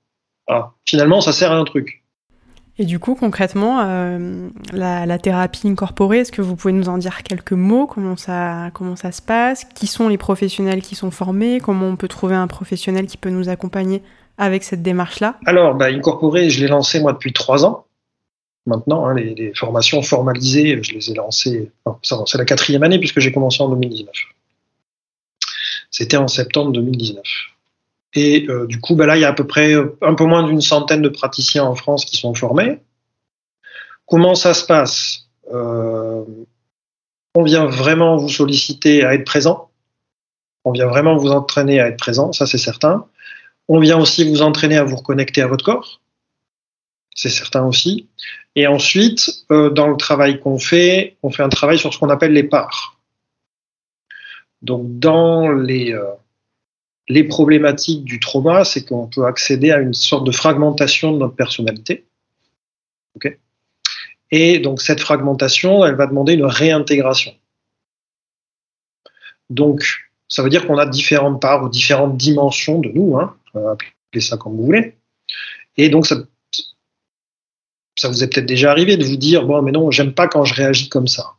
Finalement, 0.84 1.20
ça 1.20 1.32
sert 1.32 1.50
à 1.50 1.56
un 1.56 1.64
truc. 1.64 2.02
Et 2.78 2.84
du 2.84 2.98
coup, 2.98 3.14
concrètement, 3.14 3.82
euh, 3.84 4.48
la, 4.72 5.18
thérapie 5.18 5.68
incorporée, 5.68 6.18
est-ce 6.18 6.32
que 6.32 6.42
vous 6.42 6.56
pouvez 6.56 6.72
nous 6.72 6.88
en 6.88 6.98
dire 6.98 7.22
quelques 7.22 7.52
mots? 7.52 7.86
Comment 7.86 8.16
ça, 8.16 8.70
comment 8.72 8.96
ça 8.96 9.12
se 9.12 9.20
passe? 9.20 9.64
Qui 9.64 9.86
sont 9.86 10.08
les 10.08 10.16
professionnels 10.16 10.80
qui 10.80 10.94
sont 10.94 11.10
formés? 11.10 11.60
Comment 11.60 11.86
on 11.86 11.96
peut 11.96 12.08
trouver 12.08 12.34
un 12.34 12.46
professionnel 12.46 13.06
qui 13.06 13.18
peut 13.18 13.30
nous 13.30 13.48
accompagner 13.48 14.02
avec 14.38 14.64
cette 14.64 14.82
démarche-là? 14.82 15.36
Alors, 15.44 15.74
bah, 15.74 15.86
incorporé, 15.86 16.48
je 16.48 16.60
l'ai 16.60 16.68
lancé 16.68 17.00
moi 17.00 17.12
depuis 17.12 17.32
trois 17.32 17.66
ans. 17.66 17.84
Maintenant, 18.66 19.06
hein, 19.06 19.14
les, 19.14 19.52
formations 19.54 20.02
formalisées, 20.02 20.82
je 20.82 20.94
les 20.94 21.10
ai 21.10 21.14
lancées. 21.14 21.70
c'est 22.02 22.38
la 22.38 22.44
quatrième 22.44 22.82
année 22.84 22.98
puisque 22.98 23.20
j'ai 23.20 23.32
commencé 23.32 23.62
en 23.62 23.68
2019. 23.68 24.12
C'était 25.92 26.16
en 26.16 26.26
septembre 26.26 26.72
2019. 26.72 27.22
Et 28.14 28.46
euh, 28.48 28.66
du 28.66 28.80
coup, 28.80 28.94
ben 28.94 29.06
là, 29.06 29.16
il 29.16 29.20
y 29.20 29.24
a 29.24 29.28
à 29.28 29.32
peu 29.32 29.46
près 29.46 29.74
euh, 29.74 29.96
un 30.02 30.14
peu 30.14 30.24
moins 30.24 30.42
d'une 30.42 30.60
centaine 30.60 31.02
de 31.02 31.08
praticiens 31.08 31.64
en 31.64 31.74
France 31.74 32.04
qui 32.04 32.16
sont 32.16 32.34
formés. 32.34 32.80
Comment 34.06 34.34
ça 34.34 34.54
se 34.54 34.66
passe? 34.66 35.28
Euh, 35.52 36.24
On 37.34 37.42
vient 37.42 37.66
vraiment 37.66 38.16
vous 38.16 38.28
solliciter 38.28 39.04
à 39.04 39.14
être 39.14 39.24
présent. 39.24 39.70
On 40.64 40.72
vient 40.72 40.86
vraiment 40.86 41.16
vous 41.16 41.30
entraîner 41.30 41.80
à 41.80 41.88
être 41.88 41.98
présent, 41.98 42.32
ça 42.32 42.46
c'est 42.46 42.58
certain. 42.58 43.06
On 43.68 43.80
vient 43.80 43.98
aussi 43.98 44.28
vous 44.28 44.42
entraîner 44.42 44.76
à 44.76 44.84
vous 44.84 44.96
reconnecter 44.96 45.42
à 45.42 45.46
votre 45.46 45.64
corps, 45.64 46.00
c'est 47.14 47.30
certain 47.30 47.64
aussi. 47.66 48.08
Et 48.54 48.66
ensuite, 48.68 49.44
dans 49.50 49.88
le 49.88 49.96
travail 49.96 50.38
qu'on 50.38 50.58
fait, 50.58 51.16
on 51.24 51.30
fait 51.30 51.42
un 51.42 51.48
travail 51.48 51.78
sur 51.78 51.92
ce 51.92 51.98
qu'on 51.98 52.10
appelle 52.10 52.32
les 52.32 52.44
parts. 52.44 52.96
Donc, 54.62 54.98
dans 54.98 55.50
les, 55.50 55.92
euh, 55.92 56.04
les 57.08 57.24
problématiques 57.24 58.04
du 58.04 58.20
trauma, 58.20 58.64
c'est 58.64 58.84
qu'on 58.84 59.08
peut 59.08 59.26
accéder 59.26 59.70
à 59.70 59.78
une 59.78 59.94
sorte 59.94 60.24
de 60.24 60.32
fragmentation 60.32 61.12
de 61.12 61.18
notre 61.18 61.34
personnalité. 61.34 62.06
Ok 63.16 63.36
Et 64.30 64.60
donc, 64.60 64.80
cette 64.80 65.00
fragmentation, 65.00 65.84
elle 65.84 65.96
va 65.96 66.06
demander 66.06 66.34
une 66.34 66.44
réintégration. 66.44 67.34
Donc, 69.50 69.84
ça 70.28 70.42
veut 70.42 70.48
dire 70.48 70.66
qu'on 70.66 70.78
a 70.78 70.86
différentes 70.86 71.42
parts 71.42 71.64
ou 71.64 71.68
différentes 71.68 72.16
dimensions 72.16 72.78
de 72.78 72.88
nous, 72.88 73.18
hein, 73.18 73.36
appelez 73.54 74.22
ça 74.22 74.36
comme 74.36 74.56
vous 74.56 74.64
voulez. 74.64 74.96
Et 75.76 75.90
donc, 75.90 76.06
ça, 76.06 76.16
ça 77.96 78.08
vous 78.08 78.24
est 78.24 78.28
peut-être 78.28 78.46
déjà 78.46 78.70
arrivé 78.70 78.96
de 78.96 79.04
vous 79.04 79.16
dire, 79.16 79.44
bon, 79.44 79.60
mais 79.60 79.72
non, 79.72 79.90
j'aime 79.90 80.14
pas 80.14 80.28
quand 80.28 80.44
je 80.44 80.54
réagis 80.54 80.88
comme 80.88 81.08
ça. 81.08 81.34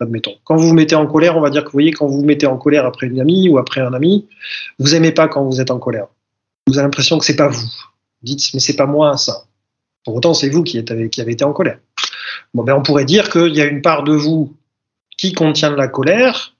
Admettons. 0.00 0.36
Quand 0.44 0.56
vous 0.56 0.68
vous 0.68 0.74
mettez 0.74 0.94
en 0.94 1.06
colère, 1.06 1.36
on 1.36 1.40
va 1.40 1.50
dire 1.50 1.62
que 1.62 1.68
vous 1.68 1.72
voyez, 1.72 1.92
quand 1.92 2.06
vous 2.06 2.20
vous 2.20 2.24
mettez 2.24 2.46
en 2.46 2.56
colère 2.56 2.86
après 2.86 3.08
une 3.08 3.20
amie 3.20 3.48
ou 3.48 3.58
après 3.58 3.80
un 3.80 3.92
ami, 3.92 4.28
vous 4.78 4.94
aimez 4.94 5.12
pas 5.12 5.26
quand 5.26 5.44
vous 5.44 5.60
êtes 5.60 5.70
en 5.70 5.78
colère. 5.78 6.06
Vous 6.66 6.78
avez 6.78 6.84
l'impression 6.84 7.18
que 7.18 7.24
c'est 7.24 7.36
pas 7.36 7.48
vous. 7.48 7.66
Vous 7.66 8.24
dites, 8.24 8.54
mais 8.54 8.60
c'est 8.60 8.76
pas 8.76 8.86
moi, 8.86 9.16
ça. 9.16 9.44
Pour 10.04 10.14
autant, 10.14 10.34
c'est 10.34 10.48
vous 10.48 10.62
qui, 10.62 10.82
qui 10.84 11.20
avez 11.20 11.32
été 11.32 11.44
en 11.44 11.52
colère. 11.52 11.78
Bon, 12.54 12.62
ben, 12.62 12.74
on 12.74 12.82
pourrait 12.82 13.04
dire 13.04 13.30
qu'il 13.30 13.54
y 13.54 13.60
a 13.60 13.64
une 13.64 13.82
part 13.82 14.04
de 14.04 14.12
vous 14.12 14.56
qui 15.16 15.32
contient 15.32 15.70
de 15.70 15.76
la 15.76 15.88
colère 15.88 16.54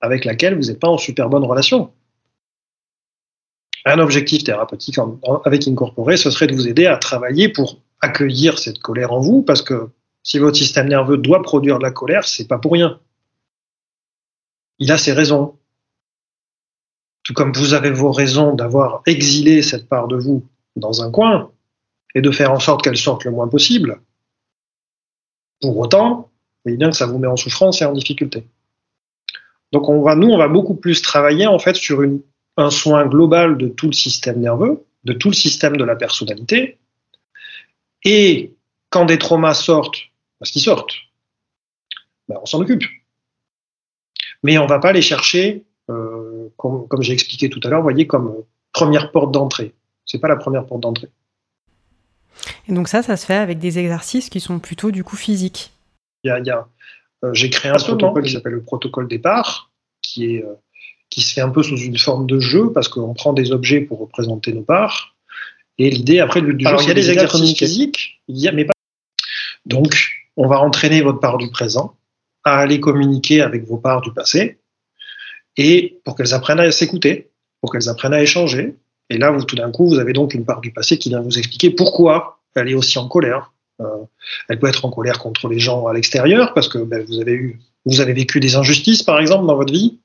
avec 0.00 0.24
laquelle 0.24 0.56
vous 0.56 0.68
n'êtes 0.68 0.80
pas 0.80 0.88
en 0.88 0.98
super 0.98 1.28
bonne 1.28 1.44
relation. 1.44 1.92
Un 3.84 3.98
objectif 3.98 4.44
thérapeutique 4.44 4.96
avec 5.44 5.68
Incorporé, 5.68 6.16
ce 6.16 6.30
serait 6.30 6.46
de 6.46 6.54
vous 6.54 6.68
aider 6.68 6.86
à 6.86 6.96
travailler 6.96 7.48
pour 7.48 7.78
accueillir 8.00 8.58
cette 8.58 8.78
colère 8.78 9.12
en 9.12 9.20
vous, 9.20 9.42
parce 9.42 9.62
que 9.62 9.88
si 10.22 10.38
votre 10.38 10.56
système 10.56 10.88
nerveux 10.88 11.16
doit 11.16 11.42
produire 11.42 11.78
de 11.78 11.82
la 11.82 11.90
colère, 11.90 12.26
c'est 12.26 12.46
pas 12.46 12.58
pour 12.58 12.72
rien. 12.72 13.00
Il 14.78 14.92
a 14.92 14.98
ses 14.98 15.12
raisons. 15.12 15.58
Tout 17.22 17.34
comme 17.34 17.52
vous 17.52 17.74
avez 17.74 17.90
vos 17.90 18.12
raisons 18.12 18.54
d'avoir 18.54 19.02
exilé 19.06 19.62
cette 19.62 19.88
part 19.88 20.08
de 20.08 20.16
vous 20.16 20.46
dans 20.76 21.02
un 21.02 21.10
coin 21.10 21.50
et 22.14 22.20
de 22.20 22.30
faire 22.30 22.52
en 22.52 22.58
sorte 22.58 22.82
qu'elle 22.82 22.96
sorte 22.96 23.24
le 23.24 23.30
moins 23.30 23.48
possible. 23.48 24.00
Pour 25.60 25.78
autant, 25.78 26.16
vous 26.16 26.26
voyez 26.64 26.78
bien 26.78 26.90
que 26.90 26.96
ça 26.96 27.06
vous 27.06 27.18
met 27.18 27.26
en 27.26 27.36
souffrance 27.36 27.82
et 27.82 27.84
en 27.84 27.92
difficulté. 27.92 28.46
Donc 29.72 29.88
on 29.88 30.02
va, 30.02 30.16
nous, 30.16 30.28
on 30.28 30.38
va 30.38 30.48
beaucoup 30.48 30.74
plus 30.74 31.02
travailler 31.02 31.46
en 31.46 31.58
fait 31.58 31.76
sur 31.76 32.02
un 32.56 32.70
soin 32.70 33.06
global 33.06 33.56
de 33.56 33.68
tout 33.68 33.86
le 33.86 33.92
système 33.92 34.40
nerveux, 34.40 34.84
de 35.04 35.12
tout 35.12 35.28
le 35.28 35.34
système 35.34 35.76
de 35.76 35.84
la 35.84 35.96
personnalité. 35.96 36.78
Et 38.02 38.54
quand 38.88 39.04
des 39.04 39.18
traumas 39.18 39.54
sortent, 39.54 40.09
parce 40.40 40.50
qu'ils 40.50 40.62
sortent, 40.62 40.94
ben 42.28 42.36
on 42.42 42.46
s'en 42.46 42.60
occupe. 42.60 42.82
Mais 44.42 44.58
on 44.58 44.64
ne 44.64 44.68
va 44.68 44.80
pas 44.80 44.92
les 44.92 45.02
chercher, 45.02 45.64
euh, 45.90 46.48
comme, 46.56 46.88
comme 46.88 47.02
j'ai 47.02 47.12
expliqué 47.12 47.48
tout 47.50 47.60
à 47.62 47.68
l'heure, 47.68 47.82
voyez, 47.82 48.06
comme 48.06 48.34
première 48.72 49.12
porte 49.12 49.32
d'entrée. 49.32 49.74
C'est 50.06 50.18
pas 50.18 50.28
la 50.28 50.36
première 50.36 50.66
porte 50.66 50.80
d'entrée. 50.80 51.10
Et 52.68 52.72
donc 52.72 52.88
ça, 52.88 53.02
ça 53.02 53.16
se 53.16 53.26
fait 53.26 53.34
avec 53.34 53.58
des 53.58 53.78
exercices 53.78 54.30
qui 54.30 54.40
sont 54.40 54.58
plutôt 54.58 54.90
du 54.90 55.04
coup 55.04 55.16
physiques. 55.16 55.72
Il 56.24 56.28
y 56.28 56.30
a, 56.30 56.40
y 56.40 56.50
a 56.50 56.66
euh, 57.24 57.34
j'ai 57.34 57.50
créé 57.50 57.70
un 57.70 57.76
protocole 57.76 58.24
qui 58.24 58.32
s'appelle 58.32 58.54
le 58.54 58.62
protocole 58.62 59.06
départ, 59.06 59.70
qui 60.00 60.36
est 60.36 60.44
euh, 60.44 60.54
qui 61.10 61.22
se 61.22 61.34
fait 61.34 61.40
un 61.40 61.50
peu 61.50 61.62
sous 61.62 61.76
une 61.76 61.98
forme 61.98 62.26
de 62.26 62.38
jeu 62.38 62.72
parce 62.72 62.88
qu'on 62.88 63.14
prend 63.14 63.32
des 63.32 63.52
objets 63.52 63.80
pour 63.80 63.98
représenter 63.98 64.52
nos 64.52 64.62
parts. 64.62 65.16
Et 65.76 65.90
l'idée 65.90 66.20
après 66.20 66.40
du 66.40 66.52
jeu, 66.52 66.76
il 66.80 66.88
y 66.88 66.90
a 66.90 66.94
des 66.94 67.10
exercices 67.10 67.58
physiques, 67.58 68.22
il 68.28 68.38
y 68.38 68.48
a 68.48 68.52
mais 68.52 68.64
pas. 68.64 68.72
Donc, 69.66 70.19
on 70.40 70.48
va 70.48 70.58
entraîner 70.58 71.02
votre 71.02 71.20
part 71.20 71.36
du 71.36 71.50
présent 71.50 71.96
à 72.44 72.56
aller 72.56 72.80
communiquer 72.80 73.42
avec 73.42 73.66
vos 73.66 73.76
parts 73.76 74.00
du 74.00 74.10
passé 74.10 74.58
et 75.58 76.00
pour 76.02 76.16
qu'elles 76.16 76.32
apprennent 76.32 76.60
à 76.60 76.72
s'écouter, 76.72 77.30
pour 77.60 77.70
qu'elles 77.70 77.90
apprennent 77.90 78.14
à 78.14 78.22
échanger. 78.22 78.74
Et 79.10 79.18
là, 79.18 79.36
tout 79.46 79.56
d'un 79.56 79.70
coup, 79.70 79.86
vous 79.86 79.98
avez 79.98 80.14
donc 80.14 80.32
une 80.32 80.46
part 80.46 80.62
du 80.62 80.72
passé 80.72 80.96
qui 80.96 81.10
vient 81.10 81.20
vous 81.20 81.38
expliquer 81.38 81.68
pourquoi 81.68 82.40
elle 82.54 82.70
est 82.70 82.74
aussi 82.74 82.98
en 82.98 83.06
colère, 83.06 83.52
euh, 83.82 83.84
elle 84.48 84.58
peut 84.58 84.68
être 84.68 84.86
en 84.86 84.90
colère 84.90 85.18
contre 85.18 85.46
les 85.46 85.58
gens 85.58 85.86
à 85.86 85.92
l'extérieur 85.92 86.54
parce 86.54 86.68
que 86.68 86.78
ben, 86.78 87.04
vous 87.06 87.20
avez 87.20 87.58
vous 87.84 88.00
avez 88.00 88.14
vécu 88.14 88.40
des 88.40 88.56
injustices 88.56 89.02
par 89.02 89.20
exemple 89.20 89.46
dans 89.46 89.56
votre 89.56 89.72
vie. 89.72 89.98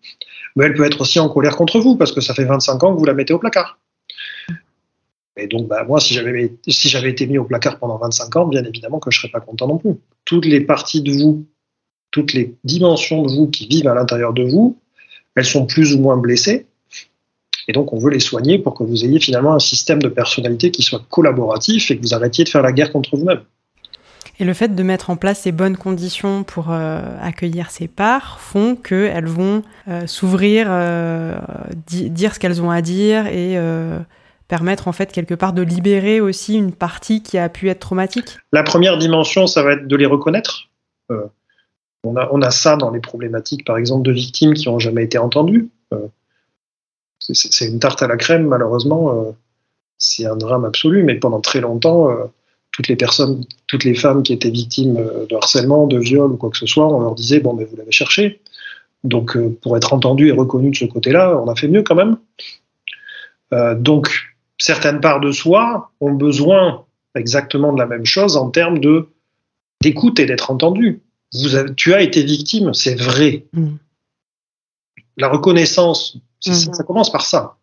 Mais 0.58 0.66
elle 0.66 0.74
peut 0.74 0.86
être 0.86 1.00
aussi 1.00 1.20
en 1.20 1.30
colère 1.30 1.56
contre 1.56 1.80
vous 1.80 1.96
parce 1.96 2.12
que 2.12 2.20
ça 2.20 2.34
fait 2.34 2.46
25 2.46 2.84
ans 2.84 2.94
que 2.94 3.00
vous 3.00 3.06
la 3.06 3.14
mettez 3.14 3.34
au 3.34 3.40
placard. 3.40 3.78
Et 5.38 5.48
donc, 5.48 5.68
ben, 5.68 5.84
moi, 5.84 6.00
si 6.00 6.14
j'avais 6.14 7.10
été 7.10 7.28
mis 7.28 7.38
au 7.38 7.44
placard 7.44 7.78
pendant 7.78 7.98
25 7.98 8.36
ans, 8.38 8.46
bien 8.48 8.64
évidemment 8.64 9.00
que 9.00 9.12
je 9.12 9.20
serais 9.20 9.32
pas 9.32 9.42
content 9.42 9.68
non 9.68 9.78
plus. 9.78 9.96
Toutes 10.24 10.46
les 10.46 10.62
parties 10.62 11.02
de 11.02 11.12
vous, 11.12 11.46
toutes 12.12 12.34
les 12.34 12.56
dimensions 12.64 13.22
de 13.24 13.32
vous 13.32 13.48
qui 13.48 13.68
vivent 13.68 13.88
à 13.88 13.96
l'intérieur 13.96 14.34
de 14.34 14.44
vous, 14.44 14.78
elles 15.36 15.46
sont 15.46 15.66
plus 15.66 15.94
ou 15.94 16.00
moins 16.00 16.16
blessées. 16.16 16.68
Et 17.68 17.74
donc, 17.74 17.92
on 17.92 17.98
veut 17.98 18.12
les 18.12 18.20
soigner 18.20 18.60
pour 18.60 18.76
que 18.76 18.84
vous 18.84 19.04
ayez 19.04 19.20
finalement 19.20 19.54
un 19.54 19.60
système 19.60 20.02
de 20.02 20.08
personnalité 20.08 20.72
qui 20.72 20.84
soit 20.84 21.04
collaboratif 21.10 21.92
et 21.92 21.98
que 21.98 22.02
vous 22.02 22.14
arrêtiez 22.14 22.44
de 22.44 22.50
faire 22.50 22.62
la 22.62 22.72
guerre 22.72 22.92
contre 22.92 23.18
vous-même. 23.18 23.42
Et 24.40 24.44
le 24.44 24.54
fait 24.54 24.76
de 24.76 24.84
mettre 24.84 25.10
en 25.10 25.16
place 25.16 25.42
ces 25.42 25.52
bonnes 25.52 25.78
conditions 25.78 26.44
pour 26.44 26.68
euh, 26.70 27.02
accueillir 27.22 27.72
ces 27.72 27.88
parts 27.88 28.40
font 28.40 28.76
qu'elles 28.76 29.28
vont 29.28 29.64
euh, 29.88 30.08
s'ouvrir, 30.08 30.68
euh, 30.70 31.38
dire 31.88 32.34
ce 32.36 32.40
qu'elles 32.40 32.62
ont 32.62 32.70
à 32.70 32.82
dire 32.82 33.28
et 33.28 33.58
permettre 34.48 34.88
en 34.88 34.92
fait 34.92 35.12
quelque 35.12 35.34
part 35.34 35.54
de 35.54 35.62
libérer 35.62 36.22
aussi 36.22 36.56
une 36.56 36.72
partie 36.72 37.22
qui 37.22 37.38
a 37.38 37.50
pu 37.50 37.70
être 37.70 37.80
traumatique. 37.80 38.38
La 38.52 38.64
première 38.64 38.98
dimension, 38.98 39.48
ça 39.48 39.64
va 39.64 39.74
être 39.74 39.88
de 39.88 39.96
les 39.96 40.06
reconnaître. 40.06 40.70
On 42.04 42.16
a, 42.16 42.30
on, 42.32 42.42
a, 42.42 42.52
ça 42.52 42.76
dans 42.76 42.92
les 42.92 43.00
problématiques, 43.00 43.66
par 43.66 43.78
exemple, 43.78 44.04
de 44.04 44.12
victimes 44.12 44.54
qui 44.54 44.68
n'ont 44.68 44.80
jamais 44.80 45.04
été 45.04 45.18
entendues. 45.18 45.70
c'est 47.20 47.66
une 47.68 47.80
tarte 47.80 48.04
à 48.04 48.08
la 48.08 48.18
crème, 48.18 48.48
malheureusement. 48.48 49.36
c'est 49.98 50.26
un 50.26 50.36
drame 50.36 50.66
absolu, 50.66 51.04
mais 51.04 51.16
pendant 51.16 51.42
très 51.42 51.62
longtemps 51.62 52.10
toutes 52.76 52.90
les 52.90 52.98
personnes, 52.98 53.46
toutes 53.68 53.86
les 53.86 53.96
femmes 53.96 54.22
qui 54.22 54.34
étaient 54.34 54.50
victimes 54.50 54.98
euh, 54.98 55.26
de 55.28 55.36
harcèlement, 55.36 55.88
de 55.88 55.98
viol 55.98 56.34
ou 56.34 56.36
quoi 56.36 56.50
que 56.50 56.58
ce 56.58 56.66
soit, 56.66 56.88
on 56.88 57.00
leur 57.00 57.16
disait 57.16 57.40
bon, 57.40 57.54
ben, 57.54 57.66
vous 57.66 57.78
l'avez 57.78 57.92
cherché. 57.92 58.42
Donc, 59.06 59.38
euh, 59.38 59.58
pour 59.62 59.78
être 59.78 59.94
entendu 59.94 60.28
et 60.28 60.32
reconnu 60.32 60.72
de 60.72 60.76
ce 60.76 60.86
côté-là, 60.86 61.40
on 61.42 61.48
a 61.48 61.56
fait 61.56 61.70
mieux 61.70 61.84
quand 61.84 61.96
même. 61.96 62.18
Euh, 63.54 63.76
donc, 63.76 64.35
certaines 64.58 65.02
parts 65.02 65.20
de 65.20 65.32
soi 65.32 65.92
ont 66.00 66.14
besoin 66.14 66.86
exactement 67.16 67.74
de 67.74 67.80
la 67.80 67.86
même 67.86 68.06
chose 68.06 68.38
en 68.38 68.50
termes 68.50 68.80
de 68.80 69.10
d'écoute 69.82 70.20
et 70.20 70.26
d'être 70.26 70.52
entendu. 70.52 71.02
Vous 71.34 71.74
tu 71.76 71.94
as 71.94 72.02
été 72.02 72.24
victime, 72.24 72.74
c'est 72.74 72.96
vrai. 72.96 73.46
Mm. 73.54 73.76
La 75.18 75.28
reconnaissance, 75.28 76.18
mm. 76.46 76.52
ça 76.74 76.84
commence 76.84 77.12
par 77.12 77.26
ça. 77.26 77.58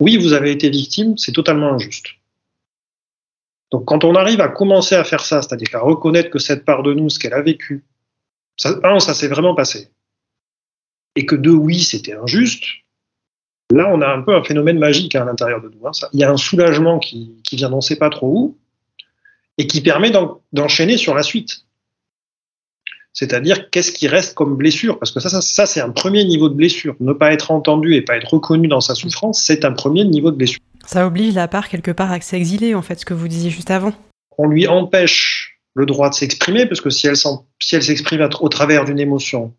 Oui, 0.00 0.16
vous 0.16 0.32
avez 0.32 0.50
été 0.50 0.70
victime, 0.70 1.16
c'est 1.16 1.32
totalement 1.32 1.72
injuste. 1.72 2.06
Donc 3.70 3.86
quand 3.86 4.04
on 4.04 4.14
arrive 4.14 4.40
à 4.40 4.48
commencer 4.48 4.94
à 4.94 5.04
faire 5.04 5.24
ça, 5.24 5.42
c'est-à-dire 5.42 5.74
à 5.74 5.80
reconnaître 5.80 6.30
que 6.30 6.38
cette 6.38 6.64
part 6.64 6.82
de 6.82 6.94
nous, 6.94 7.10
ce 7.10 7.18
qu'elle 7.18 7.34
a 7.34 7.42
vécu, 7.42 7.84
ça, 8.56 8.78
un, 8.84 9.00
ça 9.00 9.14
s'est 9.14 9.28
vraiment 9.28 9.54
passé, 9.54 9.88
et 11.16 11.26
que 11.26 11.34
deux, 11.34 11.54
oui, 11.54 11.80
c'était 11.80 12.14
injuste, 12.14 12.64
là 13.70 13.90
on 13.92 14.00
a 14.00 14.08
un 14.08 14.22
peu 14.22 14.34
un 14.34 14.42
phénomène 14.42 14.78
magique 14.78 15.14
à 15.14 15.24
l'intérieur 15.24 15.60
de 15.60 15.68
nous. 15.68 15.86
Hein. 15.86 15.92
il 16.12 16.20
y 16.20 16.24
a 16.24 16.30
un 16.30 16.36
soulagement 16.36 16.98
qui, 16.98 17.34
vient 17.52 17.70
d'on 17.70 17.76
ne 17.76 17.80
sait 17.80 17.96
pas 17.96 18.10
trop 18.10 18.28
où, 18.28 18.58
et 19.58 19.66
qui 19.66 19.80
permet 19.80 20.12
d'enchaîner 20.52 20.96
sur 20.96 21.14
la 21.14 21.22
suite. 21.22 21.64
C'est-à-dire 23.12 23.70
qu'est-ce 23.70 23.92
qui 23.92 24.08
reste 24.08 24.34
comme 24.34 24.56
blessure? 24.56 24.98
Parce 24.98 25.12
que 25.12 25.20
ça, 25.20 25.28
ça, 25.28 25.40
ça 25.40 25.66
c'est 25.66 25.80
un 25.80 25.90
premier 25.90 26.24
niveau 26.24 26.48
de 26.48 26.54
blessure. 26.54 26.96
Ne 26.98 27.12
pas 27.12 27.32
être 27.32 27.52
entendu 27.52 27.94
et 27.94 28.02
pas 28.02 28.16
être 28.16 28.34
reconnu 28.34 28.66
dans 28.66 28.80
sa 28.80 28.96
souffrance, 28.96 29.40
c'est 29.40 29.64
un 29.64 29.72
premier 29.72 30.04
niveau 30.04 30.32
de 30.32 30.36
blessure. 30.36 30.58
Ça 30.86 31.06
oblige 31.06 31.34
la 31.34 31.48
part 31.48 31.68
quelque 31.68 31.92
part 31.92 32.12
à 32.12 32.20
s'exiler, 32.20 32.74
en 32.74 32.82
fait, 32.82 33.00
ce 33.00 33.06
que 33.06 33.14
vous 33.14 33.28
disiez 33.28 33.50
juste 33.50 33.70
avant. 33.70 33.92
On 34.36 34.48
lui 34.48 34.66
empêche 34.66 35.60
le 35.74 35.86
droit 35.86 36.10
de 36.10 36.14
s'exprimer, 36.14 36.66
parce 36.66 36.80
que 36.80 36.90
si 36.90 37.06
elle, 37.06 37.16
si 37.16 37.76
elle 37.76 37.82
s'exprime 37.82 38.28
au 38.40 38.48
travers 38.48 38.84
d'une 38.84 38.98
émotion, 38.98 39.54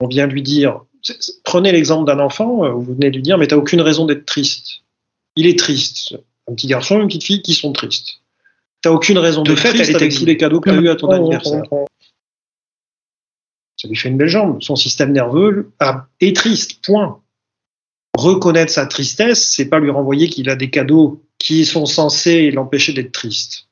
on 0.00 0.06
vient 0.06 0.26
lui 0.26 0.42
dire, 0.42 0.82
prenez 1.44 1.72
l'exemple 1.72 2.06
d'un 2.06 2.18
enfant, 2.18 2.64
euh, 2.64 2.70
vous 2.70 2.94
venez 2.94 3.10
lui 3.10 3.22
dire, 3.22 3.38
mais 3.38 3.46
tu 3.46 3.54
n'as 3.54 3.60
aucune 3.60 3.80
raison 3.80 4.06
d'être 4.06 4.26
triste. 4.26 4.82
Il 5.36 5.46
est 5.46 5.58
triste. 5.58 6.14
Un 6.48 6.54
petit 6.54 6.66
garçon, 6.66 7.00
une 7.00 7.06
petite 7.06 7.24
fille 7.24 7.42
qui 7.42 7.54
sont 7.54 7.72
tristes. 7.72 8.20
Tu 8.82 8.88
n'as 8.88 8.94
aucune 8.94 9.18
raison 9.18 9.42
d'être 9.42 9.56
triste 9.56 9.90
elle 9.90 9.96
avec 9.96 10.14
tous 10.14 10.24
les 10.24 10.36
cadeaux 10.36 10.60
que 10.60 10.70
tu 10.70 10.76
as 10.76 10.80
eu 10.80 10.88
à 10.88 10.96
ton 10.96 11.10
anniversaire. 11.10 11.62
Ça 13.76 13.88
lui 13.88 13.96
fait 13.96 14.08
une 14.08 14.16
belle 14.16 14.28
jambe. 14.28 14.62
Son 14.62 14.76
système 14.76 15.12
nerveux 15.12 15.72
est 16.20 16.36
triste, 16.36 16.84
point 16.84 17.22
reconnaître 18.16 18.72
sa 18.72 18.86
tristesse, 18.86 19.48
c'est 19.48 19.68
pas 19.68 19.80
lui 19.80 19.90
renvoyer 19.90 20.28
qu'il 20.28 20.48
a 20.50 20.56
des 20.56 20.70
cadeaux 20.70 21.22
qui 21.38 21.64
sont 21.64 21.86
censés 21.86 22.50
l'empêcher 22.50 22.92
d'être 22.92 23.12
triste. 23.12 23.68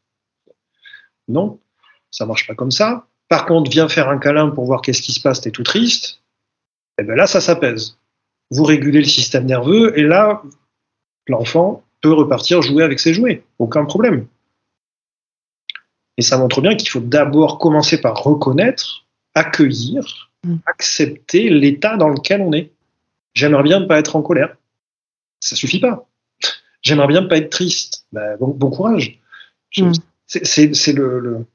Non, 1.28 1.60
ça 2.10 2.26
marche 2.26 2.46
pas 2.46 2.54
comme 2.54 2.70
ça. 2.70 3.06
Par 3.28 3.46
contre, 3.46 3.70
viens 3.70 3.88
faire 3.88 4.08
un 4.08 4.18
câlin 4.18 4.50
pour 4.50 4.64
voir 4.64 4.82
qu'est-ce 4.82 5.02
qui 5.02 5.12
se 5.12 5.20
passe, 5.20 5.40
t'es 5.40 5.50
tout 5.50 5.62
triste. 5.62 6.19
Et 7.00 7.02
eh 7.02 7.06
bien 7.06 7.14
là, 7.14 7.26
ça 7.26 7.40
s'apaise. 7.40 7.96
Vous 8.50 8.62
régulez 8.62 8.98
le 8.98 9.06
système 9.06 9.46
nerveux 9.46 9.98
et 9.98 10.02
là, 10.02 10.42
l'enfant 11.28 11.82
peut 12.02 12.12
repartir 12.12 12.60
jouer 12.60 12.84
avec 12.84 13.00
ses 13.00 13.14
jouets. 13.14 13.42
Aucun 13.58 13.86
problème. 13.86 14.26
Et 16.18 16.22
ça 16.22 16.36
montre 16.36 16.60
bien 16.60 16.76
qu'il 16.76 16.90
faut 16.90 17.00
d'abord 17.00 17.58
commencer 17.58 18.02
par 18.02 18.22
reconnaître, 18.22 19.06
accueillir, 19.34 20.30
mm. 20.44 20.56
accepter 20.66 21.48
l'état 21.48 21.96
dans 21.96 22.10
lequel 22.10 22.42
on 22.42 22.52
est. 22.52 22.70
J'aimerais 23.32 23.62
bien 23.62 23.80
ne 23.80 23.86
pas 23.86 23.98
être 23.98 24.14
en 24.14 24.20
colère. 24.20 24.54
Ça 25.40 25.56
suffit 25.56 25.80
pas. 25.80 26.06
J'aimerais 26.82 27.08
bien 27.08 27.22
ne 27.22 27.28
pas 27.28 27.38
être 27.38 27.48
triste. 27.48 28.04
Ben, 28.12 28.36
bon, 28.38 28.70
courage. 28.70 29.18
Mm. 29.78 29.92
C'est 30.26 30.92
le, 30.92 31.46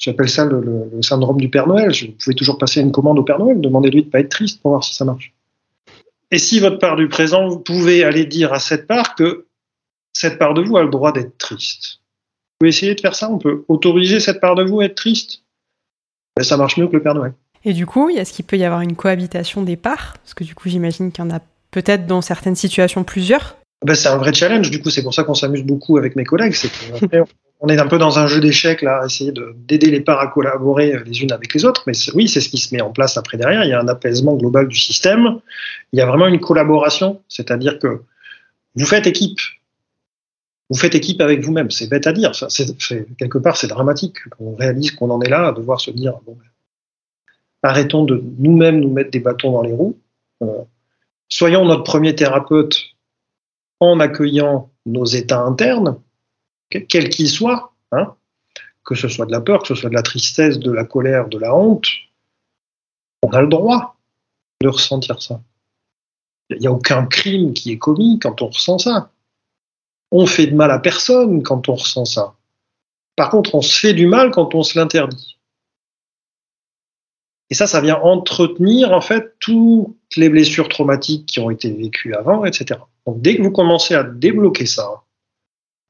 j'appelle 0.00 0.28
ça 0.28 0.44
le, 0.46 0.90
syndrome 1.02 1.40
du 1.40 1.48
Père 1.48 1.68
Noël. 1.68 1.92
Vous 1.92 2.12
pouvez 2.18 2.34
toujours 2.34 2.58
passer 2.58 2.80
une 2.80 2.90
commande 2.90 3.18
au 3.18 3.22
Père 3.22 3.38
Noël, 3.38 3.60
demandez-lui 3.60 4.00
de 4.00 4.06
ne 4.06 4.10
pas 4.10 4.20
être 4.20 4.30
triste 4.30 4.60
pour 4.60 4.72
voir 4.72 4.82
si 4.82 4.94
ça 4.94 5.04
marche. 5.04 5.32
Et 6.32 6.38
si 6.38 6.58
votre 6.58 6.78
part 6.78 6.96
du 6.96 7.08
présent, 7.08 7.48
vous 7.48 7.58
pouvez 7.58 8.02
aller 8.02 8.24
dire 8.24 8.52
à 8.52 8.58
cette 8.58 8.86
part 8.86 9.14
que 9.14 9.46
cette 10.12 10.38
part 10.38 10.54
de 10.54 10.62
vous 10.62 10.76
a 10.76 10.82
le 10.82 10.90
droit 10.90 11.12
d'être 11.12 11.36
triste. 11.38 12.00
Vous 12.00 12.56
pouvez 12.60 12.70
essayer 12.70 12.94
de 12.94 13.00
faire 13.00 13.14
ça, 13.14 13.30
on 13.30 13.38
peut 13.38 13.64
autoriser 13.68 14.20
cette 14.20 14.40
part 14.40 14.54
de 14.54 14.64
vous 14.64 14.80
à 14.80 14.86
être 14.86 14.94
triste. 14.94 15.42
Ben, 16.36 16.42
ça 16.42 16.56
marche 16.56 16.76
mieux 16.76 16.88
que 16.88 16.96
le 16.96 17.02
Père 17.02 17.14
Noël. 17.14 17.34
Et 17.64 17.74
du 17.74 17.84
coup, 17.84 18.08
est-ce 18.08 18.32
qu'il 18.32 18.44
peut 18.44 18.56
y 18.56 18.64
avoir 18.64 18.80
une 18.80 18.96
cohabitation 18.96 19.62
des 19.62 19.76
parts? 19.76 20.16
Parce 20.22 20.34
que 20.34 20.44
du 20.44 20.54
coup, 20.54 20.68
j'imagine 20.68 21.12
qu'il 21.12 21.22
y 21.24 21.26
en 21.26 21.30
a 21.30 21.40
peut-être 21.70 22.06
dans 22.06 22.22
certaines 22.22 22.56
situations 22.56 23.04
plusieurs. 23.04 23.56
Ben, 23.84 23.94
c'est 23.94 24.08
un 24.08 24.16
vrai 24.16 24.32
challenge, 24.32 24.70
du 24.70 24.80
coup, 24.80 24.90
c'est 24.90 25.02
pour 25.02 25.14
ça 25.14 25.24
qu'on 25.24 25.34
s'amuse 25.34 25.64
beaucoup 25.64 25.98
avec 25.98 26.16
mes 26.16 26.24
collègues. 26.24 26.54
C'est 26.54 26.70
on 27.60 27.68
est 27.68 27.78
un 27.78 27.86
peu 27.86 27.98
dans 27.98 28.18
un 28.18 28.26
jeu 28.26 28.40
d'échecs, 28.40 28.80
là, 28.80 29.02
essayer 29.04 29.32
d'aider 29.54 29.90
les 29.90 30.00
parts 30.00 30.20
à 30.20 30.28
collaborer 30.28 30.98
les 31.04 31.22
unes 31.22 31.32
avec 31.32 31.52
les 31.52 31.66
autres. 31.66 31.84
Mais 31.86 31.92
oui, 32.14 32.26
c'est 32.26 32.40
ce 32.40 32.48
qui 32.48 32.56
se 32.56 32.74
met 32.74 32.80
en 32.80 32.90
place 32.90 33.18
après 33.18 33.36
derrière. 33.36 33.64
Il 33.64 33.68
y 33.68 33.74
a 33.74 33.80
un 33.80 33.88
apaisement 33.88 34.34
global 34.34 34.66
du 34.66 34.78
système. 34.78 35.40
Il 35.92 35.98
y 35.98 36.02
a 36.02 36.06
vraiment 36.06 36.26
une 36.26 36.40
collaboration, 36.40 37.20
c'est-à-dire 37.28 37.78
que 37.78 38.02
vous 38.76 38.86
faites 38.86 39.06
équipe. 39.06 39.38
Vous 40.70 40.78
faites 40.78 40.94
équipe 40.94 41.20
avec 41.20 41.44
vous-même. 41.44 41.70
C'est 41.70 41.88
bête 41.88 42.06
à 42.06 42.12
dire. 42.12 42.32
Quelque 43.18 43.38
part, 43.38 43.58
c'est 43.58 43.66
dramatique 43.66 44.26
qu'on 44.30 44.54
réalise 44.54 44.92
qu'on 44.92 45.10
en 45.10 45.20
est 45.20 45.28
là 45.28 45.48
à 45.48 45.52
devoir 45.52 45.80
se 45.80 45.90
dire 45.90 46.14
bon, 46.24 46.38
ben, 46.38 46.48
arrêtons 47.62 48.04
de 48.04 48.22
nous-mêmes 48.38 48.80
nous 48.80 48.90
mettre 48.90 49.10
des 49.10 49.20
bâtons 49.20 49.52
dans 49.52 49.62
les 49.62 49.72
roues. 49.72 49.98
Euh, 50.42 50.62
soyons 51.28 51.66
notre 51.66 51.82
premier 51.82 52.14
thérapeute 52.14 52.80
en 53.80 54.00
accueillant 54.00 54.70
nos 54.86 55.04
états 55.04 55.40
internes 55.40 55.98
quel 56.70 57.08
qu'il 57.08 57.28
soit, 57.28 57.72
hein, 57.92 58.14
que 58.84 58.94
ce 58.94 59.08
soit 59.08 59.26
de 59.26 59.32
la 59.32 59.40
peur, 59.40 59.62
que 59.62 59.68
ce 59.68 59.74
soit 59.74 59.90
de 59.90 59.94
la 59.94 60.02
tristesse, 60.02 60.58
de 60.58 60.72
la 60.72 60.84
colère, 60.84 61.28
de 61.28 61.38
la 61.38 61.54
honte, 61.54 61.86
on 63.22 63.30
a 63.30 63.42
le 63.42 63.48
droit 63.48 63.96
de 64.62 64.68
ressentir 64.68 65.20
ça. 65.20 65.40
Il 66.50 66.58
n'y 66.58 66.66
a 66.66 66.72
aucun 66.72 67.06
crime 67.06 67.52
qui 67.52 67.70
est 67.72 67.78
commis 67.78 68.18
quand 68.18 68.42
on 68.42 68.48
ressent 68.48 68.78
ça. 68.78 69.10
On 70.10 70.26
fait 70.26 70.46
de 70.46 70.56
mal 70.56 70.70
à 70.70 70.78
personne 70.78 71.42
quand 71.42 71.68
on 71.68 71.74
ressent 71.74 72.04
ça. 72.04 72.34
Par 73.14 73.30
contre, 73.30 73.54
on 73.54 73.62
se 73.62 73.78
fait 73.78 73.94
du 73.94 74.06
mal 74.06 74.30
quand 74.30 74.54
on 74.54 74.62
se 74.62 74.78
l'interdit. 74.78 75.38
Et 77.50 77.54
ça, 77.54 77.66
ça 77.66 77.80
vient 77.80 77.96
entretenir 77.96 78.92
en 78.92 79.00
fait 79.00 79.34
toutes 79.40 80.16
les 80.16 80.28
blessures 80.28 80.68
traumatiques 80.68 81.26
qui 81.26 81.40
ont 81.40 81.50
été 81.50 81.70
vécues 81.70 82.14
avant, 82.14 82.44
etc. 82.44 82.80
Donc 83.06 83.20
dès 83.20 83.36
que 83.36 83.42
vous 83.42 83.50
commencez 83.50 83.94
à 83.94 84.04
débloquer 84.04 84.66
ça, 84.66 85.02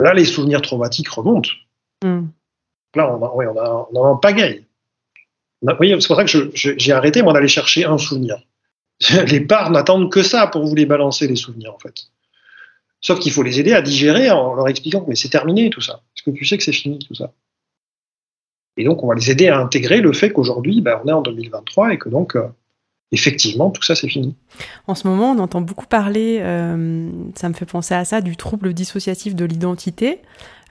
Là, 0.01 0.15
les 0.15 0.25
souvenirs 0.25 0.63
traumatiques 0.63 1.09
remontent. 1.09 1.51
Hmm. 2.03 2.27
Là, 2.95 3.15
on, 3.15 3.23
a, 3.23 3.33
on, 3.35 3.59
a, 3.59 3.89
on 3.93 4.05
en 4.05 4.17
pagaille. 4.17 4.65
c'est 5.63 6.07
pour 6.07 6.17
ça 6.17 6.25
que 6.25 6.51
j'ai 6.55 6.93
arrêté, 6.93 7.23
moi, 7.23 7.33
d'aller 7.33 7.49
chercher 7.49 7.85
un 7.85 7.99
souvenir. 7.99 8.39
Les 9.29 9.41
parts 9.41 9.71
n'attendent 9.71 10.11
que 10.11 10.23
ça 10.23 10.47
pour 10.47 10.67
vous 10.67 10.75
les 10.75 10.87
balancer, 10.87 11.27
les 11.27 11.37
souvenirs, 11.37 11.75
en 11.75 11.79
fait. 11.79 11.95
Sauf 13.01 13.19
qu'il 13.19 13.33
faut 13.33 13.43
les 13.43 13.59
aider 13.59 13.73
à 13.73 13.81
digérer 13.81 14.31
en 14.31 14.55
leur 14.55 14.69
expliquant 14.69 15.01
que 15.01 15.09
mais 15.09 15.17
c'est 15.17 15.31
terminé 15.31 15.71
tout 15.71 15.81
ça. 15.81 16.03
Parce 16.13 16.23
que 16.23 16.31
tu 16.31 16.45
sais 16.45 16.59
que 16.59 16.63
c'est 16.63 16.73
fini 16.73 16.99
tout 16.99 17.15
ça? 17.15 17.33
Et 18.77 18.85
donc, 18.85 19.03
on 19.03 19.09
va 19.09 19.15
les 19.15 19.31
aider 19.31 19.49
à 19.49 19.59
intégrer 19.59 20.01
le 20.01 20.13
fait 20.13 20.31
qu'aujourd'hui, 20.33 20.81
ben, 20.81 21.01
on 21.03 21.09
est 21.09 21.13
en 21.13 21.23
2023 21.23 21.95
et 21.95 21.99
que 21.99 22.09
donc, 22.09 22.37
euh, 22.37 22.47
effectivement, 23.13 23.71
tout 23.71 23.83
ça, 23.83 23.95
c'est 23.95 24.09
fini. 24.09 24.35
En 24.87 24.95
ce 24.95 25.07
moment, 25.07 25.33
on 25.33 25.39
entend 25.39 25.61
beaucoup 25.61 25.87
parler, 25.87 26.39
euh, 26.41 27.09
ça 27.35 27.49
me 27.49 27.55
fait 27.55 27.67
penser 27.67 27.95
à 27.95 28.05
ça, 28.05 28.21
du 28.21 28.37
trouble 28.37 28.73
dissociatif 28.73 29.35
de 29.35 29.45
l'identité. 29.45 30.21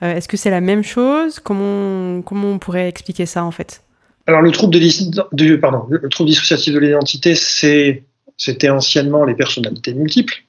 Euh, 0.02 0.16
est-ce 0.16 0.28
que 0.28 0.38
c'est 0.38 0.50
la 0.50 0.62
même 0.62 0.84
chose? 0.84 1.40
Comment, 1.40 2.22
comment 2.22 2.48
on 2.50 2.60
pourrait 2.60 2.88
expliquer 2.88 3.26
ça, 3.26 3.44
en 3.44 3.52
fait? 3.52 3.84
Alors, 4.28 4.42
le 4.42 4.52
trouble, 4.52 4.74
de, 4.74 5.56
pardon, 5.56 5.86
le 5.90 6.10
trouble 6.10 6.30
dissociatif 6.30 6.74
de 6.74 6.80
l'identité, 6.80 7.36
c'était 7.36 8.70
anciennement 8.70 9.26
les 9.26 9.34
personnalités 9.34 9.94
multiples. 9.94 10.44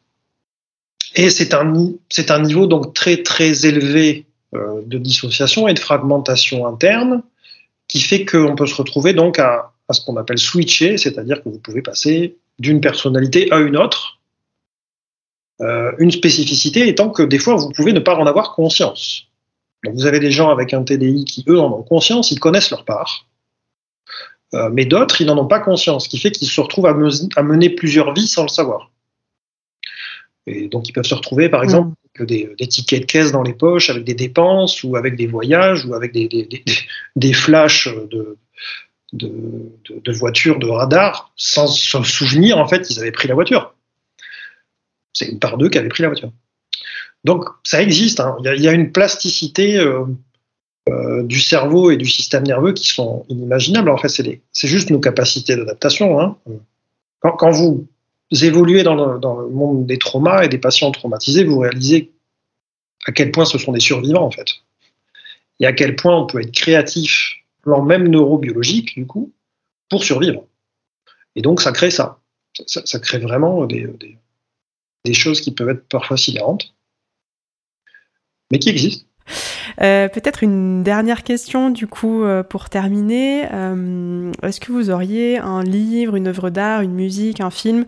Et 1.17 1.29
c'est 1.31 1.55
un, 1.55 1.75
un 2.29 2.43
niveau 2.43 2.67
donc 2.67 2.95
très, 2.95 3.23
très 3.23 3.67
élevé 3.67 4.27
euh, 4.55 4.81
de 4.87 4.99
dissociation 4.99 5.67
et 5.67 5.75
de 5.75 5.79
fragmentation 5.81 6.67
interne 6.67 7.23
qui 7.89 8.01
fait 8.01 8.25
qu'on 8.25 8.55
peut 8.55 8.69
se 8.69 8.77
retrouver 8.77 9.13
donc 9.13 9.41
à 9.41 9.73
à 9.91 9.93
ce 9.93 10.05
qu'on 10.05 10.17
appelle 10.17 10.39
switcher, 10.39 10.97
c'est-à-dire 10.97 11.43
que 11.43 11.49
vous 11.49 11.59
pouvez 11.59 11.83
passer 11.83 12.37
d'une 12.61 12.81
personnalité 12.81 13.51
à 13.51 13.59
une 13.59 13.77
autre. 13.77 14.21
Euh, 15.61 15.93
une 15.99 16.13
spécificité 16.13 16.89
étant 16.89 17.11
que 17.11 17.25
des 17.25 17.39
fois, 17.39 17.57
vous 17.57 17.71
pouvez 17.71 17.93
ne 17.93 17.99
pas 17.99 18.15
en 18.15 18.25
avoir 18.25 18.55
conscience. 18.55 19.27
Donc 19.85 19.95
vous 19.95 20.07
avez 20.07 20.21
des 20.21 20.31
gens 20.31 20.49
avec 20.49 20.73
un 20.73 20.85
TDI 20.85 21.25
qui, 21.25 21.45
eux, 21.49 21.59
en 21.59 21.73
ont 21.73 21.83
conscience, 21.83 22.31
ils 22.31 22.39
connaissent 22.39 22.71
leur 22.71 22.85
part. 22.85 23.27
Euh, 24.55 24.71
mais 24.73 24.85
d'autres, 24.85 25.21
ils 25.21 25.27
n'en 25.27 25.39
ont 25.39 25.47
pas 25.47 25.59
conscience, 25.59 26.05
ce 26.05 26.09
qui 26.09 26.19
fait 26.19 26.31
qu'ils 26.31 26.49
se 26.49 26.61
retrouvent 26.61 26.87
à, 26.87 27.43
mener 27.43 27.71
plusieurs 27.71 28.15
vies 28.15 28.29
sans 28.29 28.43
le 28.43 28.49
savoir. 28.49 28.93
Et 30.47 30.69
donc 30.69 30.89
ils 30.89 30.93
peuvent 30.93 31.05
se 31.05 31.15
retrouver, 31.15 31.49
par 31.49 31.65
exemple, 31.65 31.95
avec 32.17 32.29
des, 32.29 32.69
tickets 32.69 33.01
de 33.01 33.07
caisse 33.07 33.33
dans 33.33 33.43
les 33.43 33.55
poches, 33.55 33.91
avec 33.91 34.05
des 34.05 34.15
dépenses, 34.15 34.83
ou 34.85 34.97
avec 34.97 35.17
des 35.17 35.27
voyages, 35.27 35.85
ou 35.85 35.95
avec 35.95 36.13
des, 36.13 36.29
des 37.17 37.33
flashs 37.33 37.89
de, 38.11 38.39
de, 39.13 40.13
voitures, 40.13 40.59
de 40.59 40.69
radar, 40.69 41.33
sans 41.37 41.67
se 41.67 42.03
souvenir 42.03 42.59
en 42.59 42.69
fait 42.69 42.83
qu'ils 42.83 42.99
avaient 43.01 43.13
pris 43.13 43.29
la 43.29 43.35
voiture. 43.35 43.75
C'est 45.13 45.27
une 45.27 45.39
part 45.39 45.59
d'eux 45.59 45.69
qui 45.69 45.79
avait 45.79 45.89
pris 45.89 46.03
la 46.03 46.09
voiture. 46.09 46.33
Donc 47.25 47.45
ça 47.65 47.83
existe. 47.83 48.21
Hein. 48.21 48.37
Il, 48.45 48.63
y 48.63 48.69
a, 48.69 48.73
une 48.73 48.93
plasticité 48.93 49.79
euh, 49.79 50.05
euh, 50.89 51.23
du 51.23 51.41
cerveau 51.41 51.91
et 51.91 51.97
du 51.97 52.07
système 52.07 52.45
nerveux 52.45 52.73
qui 52.73 52.89
sont 52.89 53.27
inimaginables. 53.29 53.91
En 53.91 53.97
fait, 53.97 54.09
c'est 54.09 54.69
juste 54.69 54.91
nos 54.91 55.01
capacités 55.01 55.57
d'adaptation. 55.57 56.21
Hein. 56.21 56.37
Quand, 57.21 57.51
vous 57.51 57.87
évoluez 58.31 58.83
dans 58.83 58.95
le, 58.95 59.49
monde 59.49 59.87
des 59.87 59.99
traumas 59.99 60.45
et 60.45 60.49
des 60.49 60.59
patients 60.59 60.91
traumatisés, 60.91 61.45
vous 61.45 61.59
réalisez 61.59 62.11
à 63.07 63.13
quel 63.13 63.31
point 63.31 63.45
ce 63.45 63.59
sont 63.59 63.73
des 63.73 63.81
survivants 63.81 64.25
en 64.25 64.31
fait. 64.31 64.47
Et 65.59 65.67
à 65.67 65.73
quel 65.73 65.97
point 65.97 66.17
on 66.17 66.27
peut 66.27 66.41
être 66.41 66.53
créatif 66.53 67.40
plan 67.63 67.83
même 67.83 68.09
neurobiologique, 68.09 68.95
du 68.95 69.07
coup, 69.07 69.33
pour 69.89 70.05
survivre. 70.05 70.47
Et 71.37 71.43
donc, 71.43 71.61
ça 71.61 71.73
crée 71.73 71.91
ça. 71.91 72.21
Ça, 72.67 72.99
crée 72.99 73.19
vraiment 73.19 73.65
des, 73.67 73.87
choses 75.13 75.41
qui 75.41 75.53
peuvent 75.53 75.69
être 75.69 75.89
parfois 75.89 76.17
sidérantes, 76.17 76.75
mais 78.51 78.59
qui 78.59 78.69
existent. 78.71 79.07
Euh, 79.81 80.09
peut-être 80.09 80.43
une 80.43 80.83
dernière 80.83 81.23
question 81.23 81.71
du 81.71 81.87
coup 81.87 82.25
euh, 82.25 82.43
pour 82.43 82.69
terminer. 82.69 83.47
Euh, 83.53 84.33
est-ce 84.43 84.59
que 84.59 84.73
vous 84.73 84.91
auriez 84.91 85.39
un 85.39 85.63
livre, 85.63 86.17
une 86.17 86.27
œuvre 86.27 86.51
d'art, 86.51 86.83
une 86.83 86.95
musique, 86.95 87.41
un 87.41 87.51
film, 87.51 87.87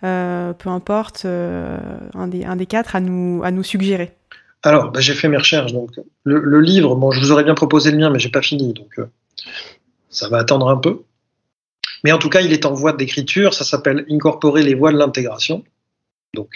peu 0.00 0.68
importe, 0.68 1.24
un 1.24 2.26
des, 2.26 2.66
quatre 2.66 2.96
à 2.96 3.00
nous 3.00 3.62
suggérer? 3.62 4.16
Alors, 4.62 4.92
bah, 4.92 5.00
j'ai 5.00 5.14
fait 5.14 5.28
mes 5.28 5.36
recherches. 5.36 5.72
Donc, 5.72 5.90
le, 6.24 6.60
livre, 6.60 6.94
bon, 6.94 7.10
je 7.10 7.20
vous 7.20 7.32
aurais 7.32 7.44
bien 7.44 7.54
proposé 7.54 7.90
le 7.90 7.98
mien, 7.98 8.10
mais 8.10 8.18
j'ai 8.18 8.30
pas 8.30 8.42
fini, 8.42 8.72
donc 8.72 8.98
euh, 8.98 9.06
ça 10.08 10.28
va 10.28 10.38
attendre 10.38 10.68
un 10.68 10.76
peu. 10.76 11.02
Mais 12.04 12.12
en 12.12 12.18
tout 12.18 12.28
cas, 12.28 12.40
il 12.40 12.52
est 12.52 12.66
en 12.66 12.72
voie 12.72 12.92
d'écriture. 12.92 13.54
Ça 13.54 13.64
s'appelle 13.64 14.04
Incorporer 14.10 14.62
les 14.62 14.74
voies 14.74 14.92
de 14.92 14.98
l'intégration. 14.98 15.64
Donc, 16.34 16.50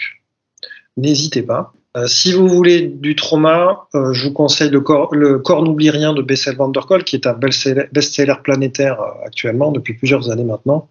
n'hésitez 0.95 1.41
pas. 1.41 1.73
Euh, 1.95 2.07
si 2.07 2.31
vous 2.33 2.47
voulez 2.47 2.81
du 2.81 3.15
trauma, 3.15 3.87
euh, 3.95 4.13
je 4.13 4.27
vous 4.27 4.33
conseille 4.33 4.69
le 4.69 4.81
corps, 4.81 5.13
le 5.15 5.39
corps 5.39 5.63
n'oublie 5.63 5.89
rien 5.89 6.13
de 6.13 6.21
Bessel 6.21 6.55
van 6.55 6.69
der 6.69 6.85
Kolk, 6.85 7.05
qui 7.05 7.15
est 7.15 7.27
un 7.27 7.33
best-seller 7.33 8.35
planétaire 8.43 9.01
actuellement 9.25 9.71
depuis 9.71 9.93
plusieurs 9.93 10.29
années 10.29 10.43
maintenant. 10.43 10.89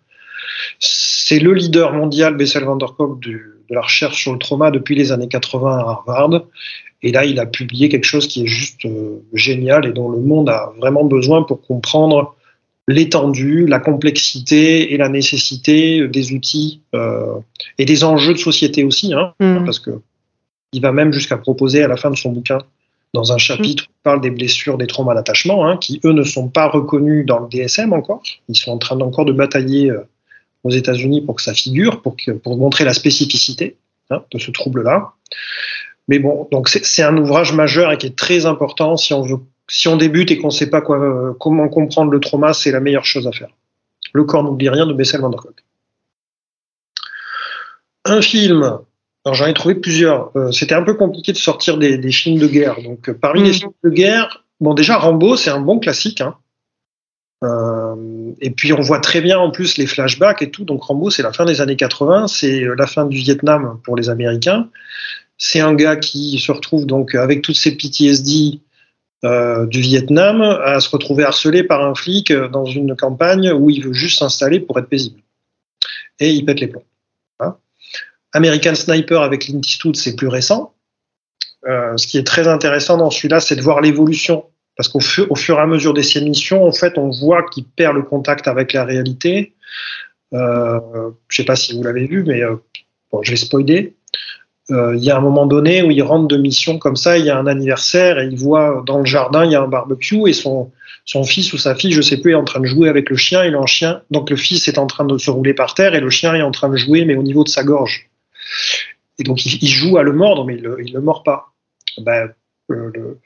C'est 0.80 1.38
le 1.38 1.52
leader 1.52 1.92
mondial 1.92 2.36
Bessel 2.36 2.64
van 2.64 2.76
der 2.76 2.94
Kolk 2.94 3.20
de 3.68 3.74
la 3.74 3.82
recherche 3.82 4.22
sur 4.22 4.32
le 4.32 4.38
trauma 4.38 4.70
depuis 4.70 4.94
les 4.94 5.12
années 5.12 5.28
80 5.28 5.78
à 5.78 5.80
Harvard. 5.80 6.44
Et 7.02 7.12
là, 7.12 7.24
il 7.24 7.38
a 7.38 7.46
publié 7.46 7.88
quelque 7.88 8.04
chose 8.04 8.26
qui 8.26 8.44
est 8.44 8.46
juste 8.46 8.86
euh, 8.86 9.22
génial 9.32 9.86
et 9.86 9.92
dont 9.92 10.08
le 10.08 10.18
monde 10.18 10.48
a 10.48 10.72
vraiment 10.78 11.04
besoin 11.04 11.42
pour 11.42 11.60
comprendre 11.62 12.34
l'étendue, 12.88 13.66
la 13.66 13.80
complexité 13.80 14.92
et 14.92 14.96
la 14.96 15.08
nécessité 15.08 16.06
des 16.08 16.32
outils 16.32 16.80
euh, 16.94 17.34
et 17.78 17.84
des 17.84 18.04
enjeux 18.04 18.32
de 18.32 18.38
société 18.38 18.84
aussi, 18.84 19.12
hein, 19.12 19.34
mm. 19.40 19.64
parce 19.64 19.80
que 19.80 19.90
il 20.72 20.82
va 20.82 20.92
même 20.92 21.12
jusqu'à 21.12 21.36
proposer 21.36 21.82
à 21.82 21.88
la 21.88 21.96
fin 21.96 22.10
de 22.10 22.16
son 22.16 22.30
bouquin, 22.32 22.58
dans 23.14 23.32
un 23.32 23.38
chapitre, 23.38 23.84
mm. 23.84 23.86
il 23.88 24.02
parle 24.02 24.20
des 24.20 24.30
blessures, 24.30 24.78
des 24.78 24.86
traumas 24.86 25.14
d'attachement, 25.14 25.66
hein, 25.66 25.76
qui 25.78 26.00
eux 26.04 26.12
ne 26.12 26.22
sont 26.22 26.48
pas 26.48 26.68
reconnus 26.68 27.26
dans 27.26 27.40
le 27.40 27.48
DSM 27.48 27.92
encore. 27.92 28.22
Ils 28.48 28.56
sont 28.56 28.72
en 28.72 28.78
train 28.78 28.98
encore 29.00 29.24
de 29.24 29.32
batailler 29.32 29.90
euh, 29.90 30.00
aux 30.66 30.70
États-Unis 30.70 31.22
pour 31.22 31.36
que 31.36 31.42
ça 31.42 31.54
figure, 31.54 32.02
pour, 32.02 32.16
que, 32.16 32.32
pour 32.32 32.56
montrer 32.56 32.84
la 32.84 32.94
spécificité 32.94 33.76
hein, 34.10 34.22
de 34.30 34.38
ce 34.38 34.50
trouble-là. 34.50 35.12
Mais 36.08 36.18
bon, 36.18 36.48
donc 36.52 36.68
c'est 36.68 37.02
un 37.02 37.16
ouvrage 37.16 37.52
majeur 37.52 37.92
et 37.92 37.98
qui 37.98 38.06
est 38.06 38.16
très 38.16 38.46
important 38.46 38.96
si 38.96 39.12
on 39.12 39.22
veut, 39.22 39.38
si 39.68 39.88
on 39.88 39.96
débute 39.96 40.30
et 40.30 40.38
qu'on 40.38 40.48
ne 40.48 40.52
sait 40.52 40.70
pas 40.70 40.80
quoi, 40.80 41.34
comment 41.40 41.68
comprendre 41.68 42.10
le 42.12 42.20
trauma, 42.20 42.52
c'est 42.52 42.70
la 42.70 42.80
meilleure 42.80 43.04
chose 43.04 43.26
à 43.26 43.32
faire. 43.32 43.50
Le 44.12 44.24
corps 44.24 44.44
n'oublie 44.44 44.68
rien 44.68 44.86
de 44.86 44.92
Bessel 44.92 45.20
van 45.20 45.30
der 45.30 45.40
Kolk. 45.40 45.64
Un 48.04 48.22
film, 48.22 48.78
alors 49.24 49.34
j'en 49.34 49.46
ai 49.46 49.54
trouvé 49.54 49.74
plusieurs. 49.74 50.30
Euh, 50.36 50.52
c'était 50.52 50.76
un 50.76 50.84
peu 50.84 50.94
compliqué 50.94 51.32
de 51.32 51.36
sortir 51.36 51.76
des, 51.78 52.12
films 52.12 52.38
de 52.38 52.46
guerre. 52.46 52.80
Donc 52.82 53.08
euh, 53.08 53.14
parmi 53.14 53.42
les 53.42 53.50
mm. 53.50 53.54
films 53.54 53.72
de 53.82 53.90
guerre, 53.90 54.44
bon 54.60 54.74
déjà 54.74 54.96
Rambo, 54.96 55.36
c'est 55.36 55.50
un 55.50 55.60
bon 55.60 55.80
classique. 55.80 56.20
Hein. 56.20 56.36
Euh, 57.46 58.32
et 58.40 58.50
puis 58.50 58.72
on 58.72 58.80
voit 58.80 59.00
très 59.00 59.20
bien 59.20 59.38
en 59.38 59.50
plus 59.50 59.78
les 59.78 59.86
flashbacks 59.86 60.42
et 60.42 60.50
tout. 60.50 60.64
Donc 60.64 60.82
Rambo, 60.82 61.10
c'est 61.10 61.22
la 61.22 61.32
fin 61.32 61.44
des 61.44 61.60
années 61.60 61.76
80, 61.76 62.26
c'est 62.26 62.64
la 62.76 62.86
fin 62.86 63.06
du 63.06 63.18
Vietnam 63.18 63.80
pour 63.84 63.96
les 63.96 64.08
Américains. 64.08 64.68
C'est 65.38 65.60
un 65.60 65.74
gars 65.74 65.96
qui 65.96 66.38
se 66.38 66.50
retrouve 66.50 66.86
donc 66.86 67.14
avec 67.14 67.42
toutes 67.42 67.56
ses 67.56 67.76
PTSD 67.76 68.60
euh, 69.24 69.66
du 69.66 69.80
Vietnam 69.80 70.42
à 70.42 70.80
se 70.80 70.88
retrouver 70.90 71.24
harcelé 71.24 71.62
par 71.62 71.84
un 71.84 71.94
flic 71.94 72.32
dans 72.32 72.66
une 72.66 72.96
campagne 72.96 73.52
où 73.52 73.70
il 73.70 73.82
veut 73.82 73.92
juste 73.92 74.18
s'installer 74.18 74.60
pour 74.60 74.78
être 74.78 74.88
paisible. 74.88 75.20
Et 76.18 76.30
il 76.30 76.44
pète 76.44 76.60
les 76.60 76.66
plombs. 76.66 76.84
American 78.36 78.74
Sniper 78.74 79.22
avec 79.22 79.42
Clint 79.42 79.60
Eastwood, 79.64 79.96
c'est 79.96 80.14
plus 80.14 80.28
récent. 80.28 80.74
Euh, 81.66 81.96
ce 81.96 82.06
qui 82.06 82.18
est 82.18 82.26
très 82.26 82.46
intéressant 82.48 82.98
dans 82.98 83.10
celui-là, 83.10 83.40
c'est 83.40 83.56
de 83.56 83.62
voir 83.62 83.80
l'évolution 83.80 84.44
parce 84.76 84.88
qu'au 84.88 85.00
fur, 85.00 85.26
et 85.26 85.60
à 85.60 85.66
mesure 85.66 85.94
des 85.94 86.02
ses 86.02 86.20
missions, 86.20 86.64
en 86.64 86.72
fait, 86.72 86.98
on 86.98 87.10
voit 87.10 87.42
qu'il 87.44 87.64
perd 87.64 87.96
le 87.96 88.02
contact 88.02 88.46
avec 88.46 88.74
la 88.74 88.84
réalité. 88.84 89.54
Euh, 90.34 91.10
je 91.28 91.36
sais 91.36 91.44
pas 91.44 91.56
si 91.56 91.74
vous 91.74 91.82
l'avez 91.82 92.06
vu, 92.06 92.24
mais 92.24 92.42
euh, 92.42 92.56
je 93.22 93.30
vais 93.30 93.36
spoiler. 93.36 93.94
Euh, 94.70 94.94
il 94.96 95.04
y 95.04 95.10
a 95.10 95.16
un 95.16 95.20
moment 95.20 95.46
donné 95.46 95.82
où 95.82 95.90
il 95.90 96.02
rentre 96.02 96.26
de 96.26 96.36
mission 96.36 96.78
comme 96.78 96.96
ça, 96.96 97.16
il 97.16 97.24
y 97.24 97.30
a 97.30 97.38
un 97.38 97.46
anniversaire 97.46 98.18
et 98.18 98.26
il 98.26 98.36
voit 98.36 98.82
dans 98.84 98.98
le 98.98 99.04
jardin, 99.04 99.44
il 99.44 99.52
y 99.52 99.54
a 99.54 99.62
un 99.62 99.68
barbecue 99.68 100.28
et 100.28 100.32
son, 100.32 100.72
son 101.04 101.22
fils 101.22 101.52
ou 101.52 101.58
sa 101.58 101.76
fille, 101.76 101.92
je 101.92 102.02
sais 102.02 102.20
plus, 102.20 102.32
est 102.32 102.34
en 102.34 102.44
train 102.44 102.58
de 102.58 102.66
jouer 102.66 102.88
avec 102.88 103.08
le 103.08 103.16
chien 103.16 103.44
et 103.44 103.50
le 103.50 103.64
chien, 103.66 104.02
donc 104.10 104.28
le 104.28 104.34
fils 104.34 104.66
est 104.66 104.78
en 104.78 104.88
train 104.88 105.04
de 105.04 105.16
se 105.18 105.30
rouler 105.30 105.54
par 105.54 105.74
terre 105.74 105.94
et 105.94 106.00
le 106.00 106.10
chien 106.10 106.34
est 106.34 106.42
en 106.42 106.50
train 106.50 106.68
de 106.68 106.76
jouer 106.76 107.04
mais 107.04 107.14
au 107.14 107.22
niveau 107.22 107.44
de 107.44 107.48
sa 107.48 107.62
gorge. 107.62 108.10
Et 109.20 109.22
donc 109.22 109.46
il, 109.46 109.68
joue 109.68 109.98
à 109.98 110.02
le 110.02 110.12
mordre 110.12 110.44
mais 110.44 110.56
il 110.56 110.62
le, 110.62 110.76
le 110.78 111.00
mord 111.00 111.22
pas. 111.22 111.52
Ben, 111.98 112.32
le, 112.68 113.18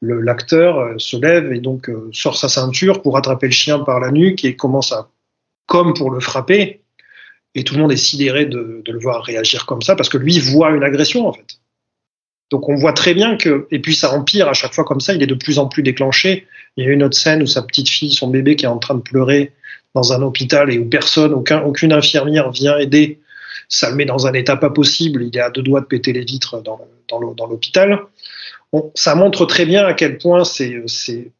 l'acteur 0.00 0.78
euh, 0.78 0.94
se 0.98 1.16
lève 1.16 1.52
et 1.52 1.60
donc 1.60 1.88
euh, 1.88 2.08
sort 2.12 2.36
sa 2.36 2.48
ceinture 2.48 3.02
pour 3.02 3.16
attraper 3.16 3.46
le 3.46 3.52
chien 3.52 3.80
par 3.80 4.00
la 4.00 4.10
nuque 4.10 4.44
et 4.44 4.56
commence 4.56 4.92
à, 4.92 5.08
comme 5.66 5.94
pour 5.94 6.10
le 6.10 6.20
frapper. 6.20 6.80
Et 7.54 7.64
tout 7.64 7.74
le 7.74 7.80
monde 7.80 7.92
est 7.92 7.96
sidéré 7.96 8.46
de, 8.46 8.82
le 8.86 8.98
voir 8.98 9.24
réagir 9.24 9.66
comme 9.66 9.82
ça 9.82 9.96
parce 9.96 10.08
que 10.08 10.18
lui 10.18 10.38
voit 10.38 10.70
une 10.70 10.84
agression 10.84 11.26
en 11.26 11.32
fait. 11.32 11.58
Donc 12.50 12.68
on 12.68 12.76
voit 12.76 12.92
très 12.92 13.14
bien 13.14 13.36
que, 13.36 13.66
et 13.70 13.78
puis 13.78 13.94
ça 13.94 14.12
empire 14.12 14.48
à 14.48 14.54
chaque 14.54 14.72
fois 14.72 14.84
comme 14.84 15.00
ça, 15.00 15.12
il 15.12 15.22
est 15.22 15.26
de 15.26 15.34
plus 15.34 15.58
en 15.58 15.66
plus 15.66 15.82
déclenché. 15.82 16.46
Il 16.76 16.84
y 16.84 16.88
a 16.88 16.90
une 16.90 17.02
autre 17.02 17.16
scène 17.16 17.42
où 17.42 17.46
sa 17.46 17.62
petite 17.62 17.88
fille, 17.88 18.12
son 18.12 18.28
bébé 18.28 18.56
qui 18.56 18.64
est 18.64 18.68
en 18.68 18.78
train 18.78 18.94
de 18.94 19.00
pleurer 19.00 19.52
dans 19.94 20.12
un 20.12 20.22
hôpital 20.22 20.70
et 20.72 20.78
où 20.78 20.88
personne, 20.88 21.34
aucun, 21.34 21.62
aucune 21.62 21.92
infirmière 21.92 22.50
vient 22.50 22.78
aider. 22.78 23.20
Ça 23.68 23.90
le 23.90 23.96
met 23.96 24.04
dans 24.04 24.26
un 24.26 24.32
état 24.32 24.56
pas 24.56 24.70
possible. 24.70 25.24
Il 25.24 25.36
est 25.36 25.40
à 25.40 25.50
deux 25.50 25.62
doigts 25.62 25.80
de 25.80 25.86
péter 25.86 26.12
les 26.12 26.24
vitres 26.24 26.62
dans, 26.62 26.80
dans 27.08 27.46
ça 28.94 29.14
montre 29.14 29.46
très 29.46 29.66
bien 29.66 29.86
à 29.86 29.94
quel 29.94 30.18
point 30.18 30.44
c'est 30.44 31.32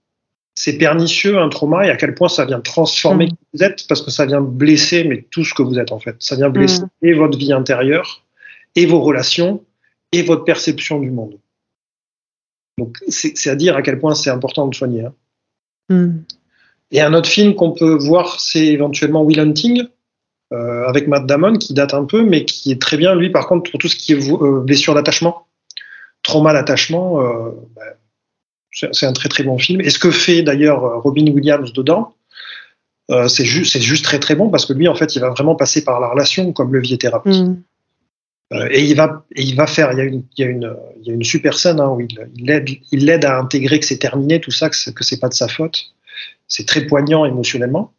pernicieux 0.78 1.38
un 1.38 1.48
trauma 1.48 1.86
et 1.86 1.90
à 1.90 1.96
quel 1.96 2.14
point 2.14 2.28
ça 2.28 2.44
vient 2.44 2.60
transformer 2.60 3.26
mm. 3.26 3.30
qui 3.30 3.36
vous 3.54 3.62
êtes 3.62 3.86
parce 3.88 4.02
que 4.02 4.10
ça 4.10 4.26
vient 4.26 4.40
blesser 4.40 5.04
mais 5.04 5.26
tout 5.30 5.44
ce 5.44 5.54
que 5.54 5.62
vous 5.62 5.78
êtes 5.78 5.92
en 5.92 5.98
fait. 5.98 6.16
Ça 6.18 6.36
vient 6.36 6.50
blesser 6.50 6.82
mm. 6.82 7.06
et 7.06 7.12
votre 7.14 7.38
vie 7.38 7.52
intérieure 7.52 8.22
et 8.76 8.86
vos 8.86 9.00
relations 9.00 9.64
et 10.12 10.22
votre 10.22 10.44
perception 10.44 11.00
du 11.00 11.10
monde. 11.10 11.38
Donc 12.78 12.96
c'est 13.08 13.50
à 13.50 13.56
dire 13.56 13.76
à 13.76 13.82
quel 13.82 13.98
point 13.98 14.14
c'est 14.14 14.30
important 14.30 14.66
de 14.66 14.74
soigner. 14.74 15.04
Hein. 15.04 15.14
Mm. 15.90 16.22
Et 16.90 17.02
un 17.02 17.12
autre 17.12 17.28
film 17.28 17.54
qu'on 17.54 17.72
peut 17.72 17.98
voir, 17.98 18.40
c'est 18.40 18.66
éventuellement 18.66 19.22
Will 19.22 19.40
Hunting 19.40 19.86
euh, 20.54 20.86
avec 20.86 21.08
Matt 21.08 21.26
Damon 21.26 21.58
qui 21.58 21.74
date 21.74 21.92
un 21.92 22.06
peu 22.06 22.22
mais 22.22 22.46
qui 22.46 22.72
est 22.72 22.80
très 22.80 22.96
bien 22.96 23.14
lui 23.14 23.28
par 23.28 23.46
contre 23.46 23.70
pour 23.70 23.78
tout 23.78 23.88
ce 23.88 23.96
qui 23.96 24.14
est 24.14 24.16
euh, 24.16 24.60
blessure 24.60 24.94
d'attachement 24.94 25.47
trauma 26.28 26.52
d'attachement, 26.52 27.22
euh, 27.22 27.50
bah, 27.74 27.82
c'est 28.92 29.06
un 29.06 29.12
très 29.14 29.30
très 29.30 29.42
bon 29.42 29.58
film. 29.58 29.80
Et 29.80 29.90
ce 29.90 29.98
que 29.98 30.10
fait 30.10 30.42
d'ailleurs 30.42 30.84
euh, 30.84 30.98
Robin 30.98 31.26
Williams 31.32 31.72
dedans, 31.72 32.14
euh, 33.10 33.28
c'est 33.28 33.46
juste, 33.46 33.78
juste 33.78 34.04
très 34.04 34.20
très 34.20 34.36
bon 34.36 34.50
parce 34.50 34.66
que 34.66 34.74
lui, 34.74 34.86
en 34.88 34.94
fait, 34.94 35.16
il 35.16 35.20
va 35.20 35.30
vraiment 35.30 35.56
passer 35.56 35.82
par 35.82 35.98
la 36.00 36.08
relation 36.08 36.52
comme 36.52 36.72
levier 36.74 36.98
thérapeutique. 36.98 37.46
Mm. 38.52 38.66
et 38.70 38.84
il 38.84 38.94
va, 38.94 39.24
et 39.34 39.42
il 39.42 39.56
va 39.56 39.66
faire. 39.66 39.90
Il 39.92 39.98
y 39.98 40.02
a 40.02 40.04
une, 40.04 40.22
il 40.36 40.44
y 40.44 40.46
a 40.46 40.50
une, 40.50 40.76
il 41.00 41.06
y 41.08 41.10
a 41.10 41.14
une 41.14 41.24
super 41.24 41.58
scène 41.58 41.80
hein, 41.80 41.88
où 41.88 42.00
il, 42.02 42.14
il 42.92 43.06
l'aide, 43.06 43.24
à 43.24 43.38
intégrer 43.38 43.80
que 43.80 43.86
c'est 43.86 43.98
terminé, 43.98 44.38
tout 44.38 44.50
ça, 44.50 44.68
que 44.68 44.76
c'est, 44.76 45.20
pas 45.20 45.30
de 45.30 45.34
sa 45.34 45.48
faute. 45.48 45.94
C'est 46.46 46.66
très 46.66 46.86
poignant 46.86 47.24
émotionnellement. 47.24 47.92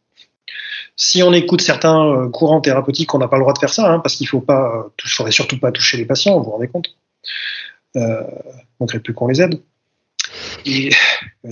Si 0.96 1.24
on 1.24 1.34
écoute 1.34 1.62
certains 1.62 2.30
courants 2.32 2.62
thérapeutiques, 2.62 3.14
on 3.16 3.20
n'a 3.20 3.28
pas 3.28 3.38
le 3.38 3.44
droit 3.44 3.54
de 3.54 3.60
faire 3.60 3.74
ça, 3.74 3.92
hein, 3.92 4.00
parce 4.00 4.16
qu'il 4.18 4.28
faut 4.28 4.42
pas, 4.42 4.92
il 5.04 5.10
faudrait 5.10 5.32
surtout 5.32 5.60
pas 5.60 5.72
toucher 5.72 5.98
les 5.98 6.06
patients. 6.06 6.38
Vous 6.38 6.44
vous 6.44 6.52
rendez 6.52 6.68
compte 6.68 6.90
euh, 7.96 8.24
manquerait 8.80 9.00
plus 9.00 9.14
qu'on 9.14 9.28
les 9.28 9.42
aide. 9.42 9.62
Et, 10.66 10.92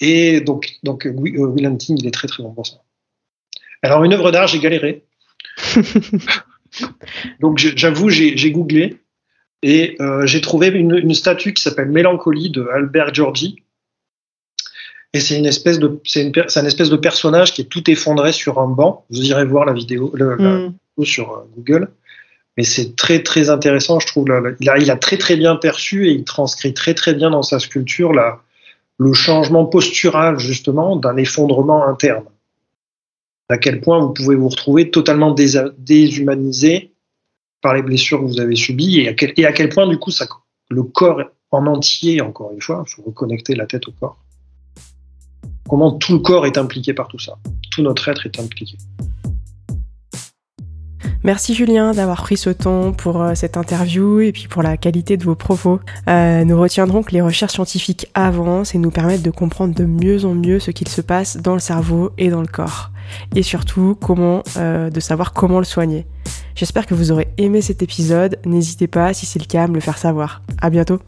et, 0.00 0.40
donc, 0.40 0.74
donc 0.82 1.06
euh, 1.06 1.10
Will 1.10 1.66
Hunting, 1.66 1.98
il 1.98 2.06
est 2.06 2.12
très 2.12 2.28
très 2.28 2.42
bon 2.42 2.52
pour 2.52 2.66
ça. 2.66 2.76
Alors, 3.82 4.04
une 4.04 4.12
œuvre 4.12 4.30
d'art, 4.30 4.46
j'ai 4.46 4.58
galéré. 4.58 5.04
donc, 7.40 7.58
j'avoue, 7.58 8.10
j'ai 8.10 8.52
googlé 8.52 8.98
et 9.62 9.96
euh, 10.00 10.26
j'ai 10.26 10.40
trouvé 10.40 10.68
une, 10.68 10.96
une, 10.96 11.14
statue 11.14 11.52
qui 11.52 11.62
s'appelle 11.62 11.88
Mélancolie 11.88 12.50
de 12.50 12.66
Albert 12.72 13.14
Giorgi. 13.14 13.62
Et 15.12 15.20
c'est 15.20 15.38
une 15.38 15.46
espèce 15.46 15.78
de, 15.78 16.00
c'est 16.04 16.22
une, 16.22 16.32
un 16.36 16.64
espèce 16.66 16.90
de 16.90 16.96
personnage 16.96 17.54
qui 17.54 17.62
est 17.62 17.68
tout 17.68 17.90
effondré 17.90 18.32
sur 18.32 18.58
un 18.60 18.68
banc. 18.68 19.06
Vous 19.10 19.22
irez 19.22 19.44
voir 19.44 19.64
la 19.64 19.72
vidéo, 19.72 20.12
le, 20.14 20.36
la 20.36 20.50
mm. 20.50 20.74
vidéo 20.96 21.04
sur 21.04 21.32
euh, 21.32 21.50
Google 21.56 21.90
mais 22.58 22.64
c'est 22.64 22.96
très 22.96 23.22
très 23.22 23.50
intéressant, 23.50 24.00
je 24.00 24.08
trouve. 24.08 24.26
il, 24.58 24.90
a, 24.90 24.96
très 24.96 25.16
très 25.16 25.36
bien 25.36 25.54
perçu 25.54 26.08
et 26.08 26.10
il 26.10 26.24
transcrit 26.24 26.74
très 26.74 26.92
très 26.92 27.14
bien 27.14 27.30
dans 27.30 27.44
sa 27.44 27.60
sculpture 27.60 28.12
le 28.12 29.12
changement 29.12 29.64
postural 29.64 30.40
justement 30.40 30.96
d'un 30.96 31.16
effondrement 31.16 31.86
interne. 31.86 32.24
À 33.48 33.58
quel 33.58 33.80
point 33.80 34.00
vous 34.00 34.12
pouvez 34.12 34.34
vous 34.34 34.48
retrouver 34.48 34.90
totalement 34.90 35.36
déshumanisé 35.78 36.90
par 37.62 37.74
les 37.74 37.82
blessures 37.82 38.18
que 38.18 38.24
vous 38.24 38.40
avez 38.40 38.56
subies 38.56 39.02
et 39.02 39.08
à 39.08 39.14
quel, 39.14 39.34
et 39.36 39.46
à 39.46 39.52
quel 39.52 39.68
point 39.68 39.86
du 39.86 39.96
coup 39.96 40.10
ça, 40.10 40.26
le 40.68 40.82
corps 40.82 41.22
en 41.52 41.64
entier, 41.64 42.20
encore 42.20 42.50
une 42.52 42.60
fois, 42.60 42.84
il 42.88 42.90
faut 42.92 43.02
reconnecter 43.02 43.54
la 43.54 43.66
tête 43.66 43.86
au 43.86 43.92
corps. 43.92 44.18
Comment 45.68 45.92
tout 45.92 46.14
le 46.14 46.18
corps 46.18 46.44
est 46.44 46.58
impliqué 46.58 46.92
par 46.92 47.06
tout 47.06 47.20
ça. 47.20 47.38
Tout 47.70 47.82
notre 47.82 48.08
être 48.08 48.26
est 48.26 48.40
impliqué. 48.40 48.76
Merci 51.24 51.54
Julien 51.54 51.92
d'avoir 51.92 52.22
pris 52.22 52.36
ce 52.36 52.50
temps 52.50 52.92
pour 52.92 53.20
euh, 53.20 53.34
cette 53.34 53.56
interview 53.56 54.20
et 54.20 54.30
puis 54.30 54.46
pour 54.46 54.62
la 54.62 54.76
qualité 54.76 55.16
de 55.16 55.24
vos 55.24 55.34
propos. 55.34 55.80
Euh, 56.08 56.44
nous 56.44 56.58
retiendrons 56.58 57.02
que 57.02 57.10
les 57.10 57.20
recherches 57.20 57.54
scientifiques 57.54 58.08
avancent 58.14 58.74
et 58.76 58.78
nous 58.78 58.92
permettent 58.92 59.22
de 59.22 59.30
comprendre 59.30 59.74
de 59.74 59.84
mieux 59.84 60.24
en 60.24 60.34
mieux 60.34 60.60
ce 60.60 60.70
qu'il 60.70 60.86
se 60.88 61.00
passe 61.00 61.36
dans 61.36 61.54
le 61.54 61.60
cerveau 61.60 62.12
et 62.18 62.28
dans 62.30 62.40
le 62.40 62.46
corps. 62.46 62.92
Et 63.34 63.42
surtout, 63.42 63.96
comment, 64.00 64.42
euh, 64.56 64.90
de 64.90 65.00
savoir 65.00 65.32
comment 65.32 65.58
le 65.58 65.64
soigner. 65.64 66.06
J'espère 66.54 66.86
que 66.86 66.94
vous 66.94 67.10
aurez 67.10 67.28
aimé 67.36 67.62
cet 67.62 67.82
épisode. 67.82 68.38
N'hésitez 68.44 68.86
pas, 68.86 69.12
si 69.12 69.26
c'est 69.26 69.40
le 69.40 69.46
cas, 69.46 69.64
à 69.64 69.66
me 69.66 69.74
le 69.74 69.80
faire 69.80 69.98
savoir. 69.98 70.42
À 70.60 70.70
bientôt. 70.70 71.00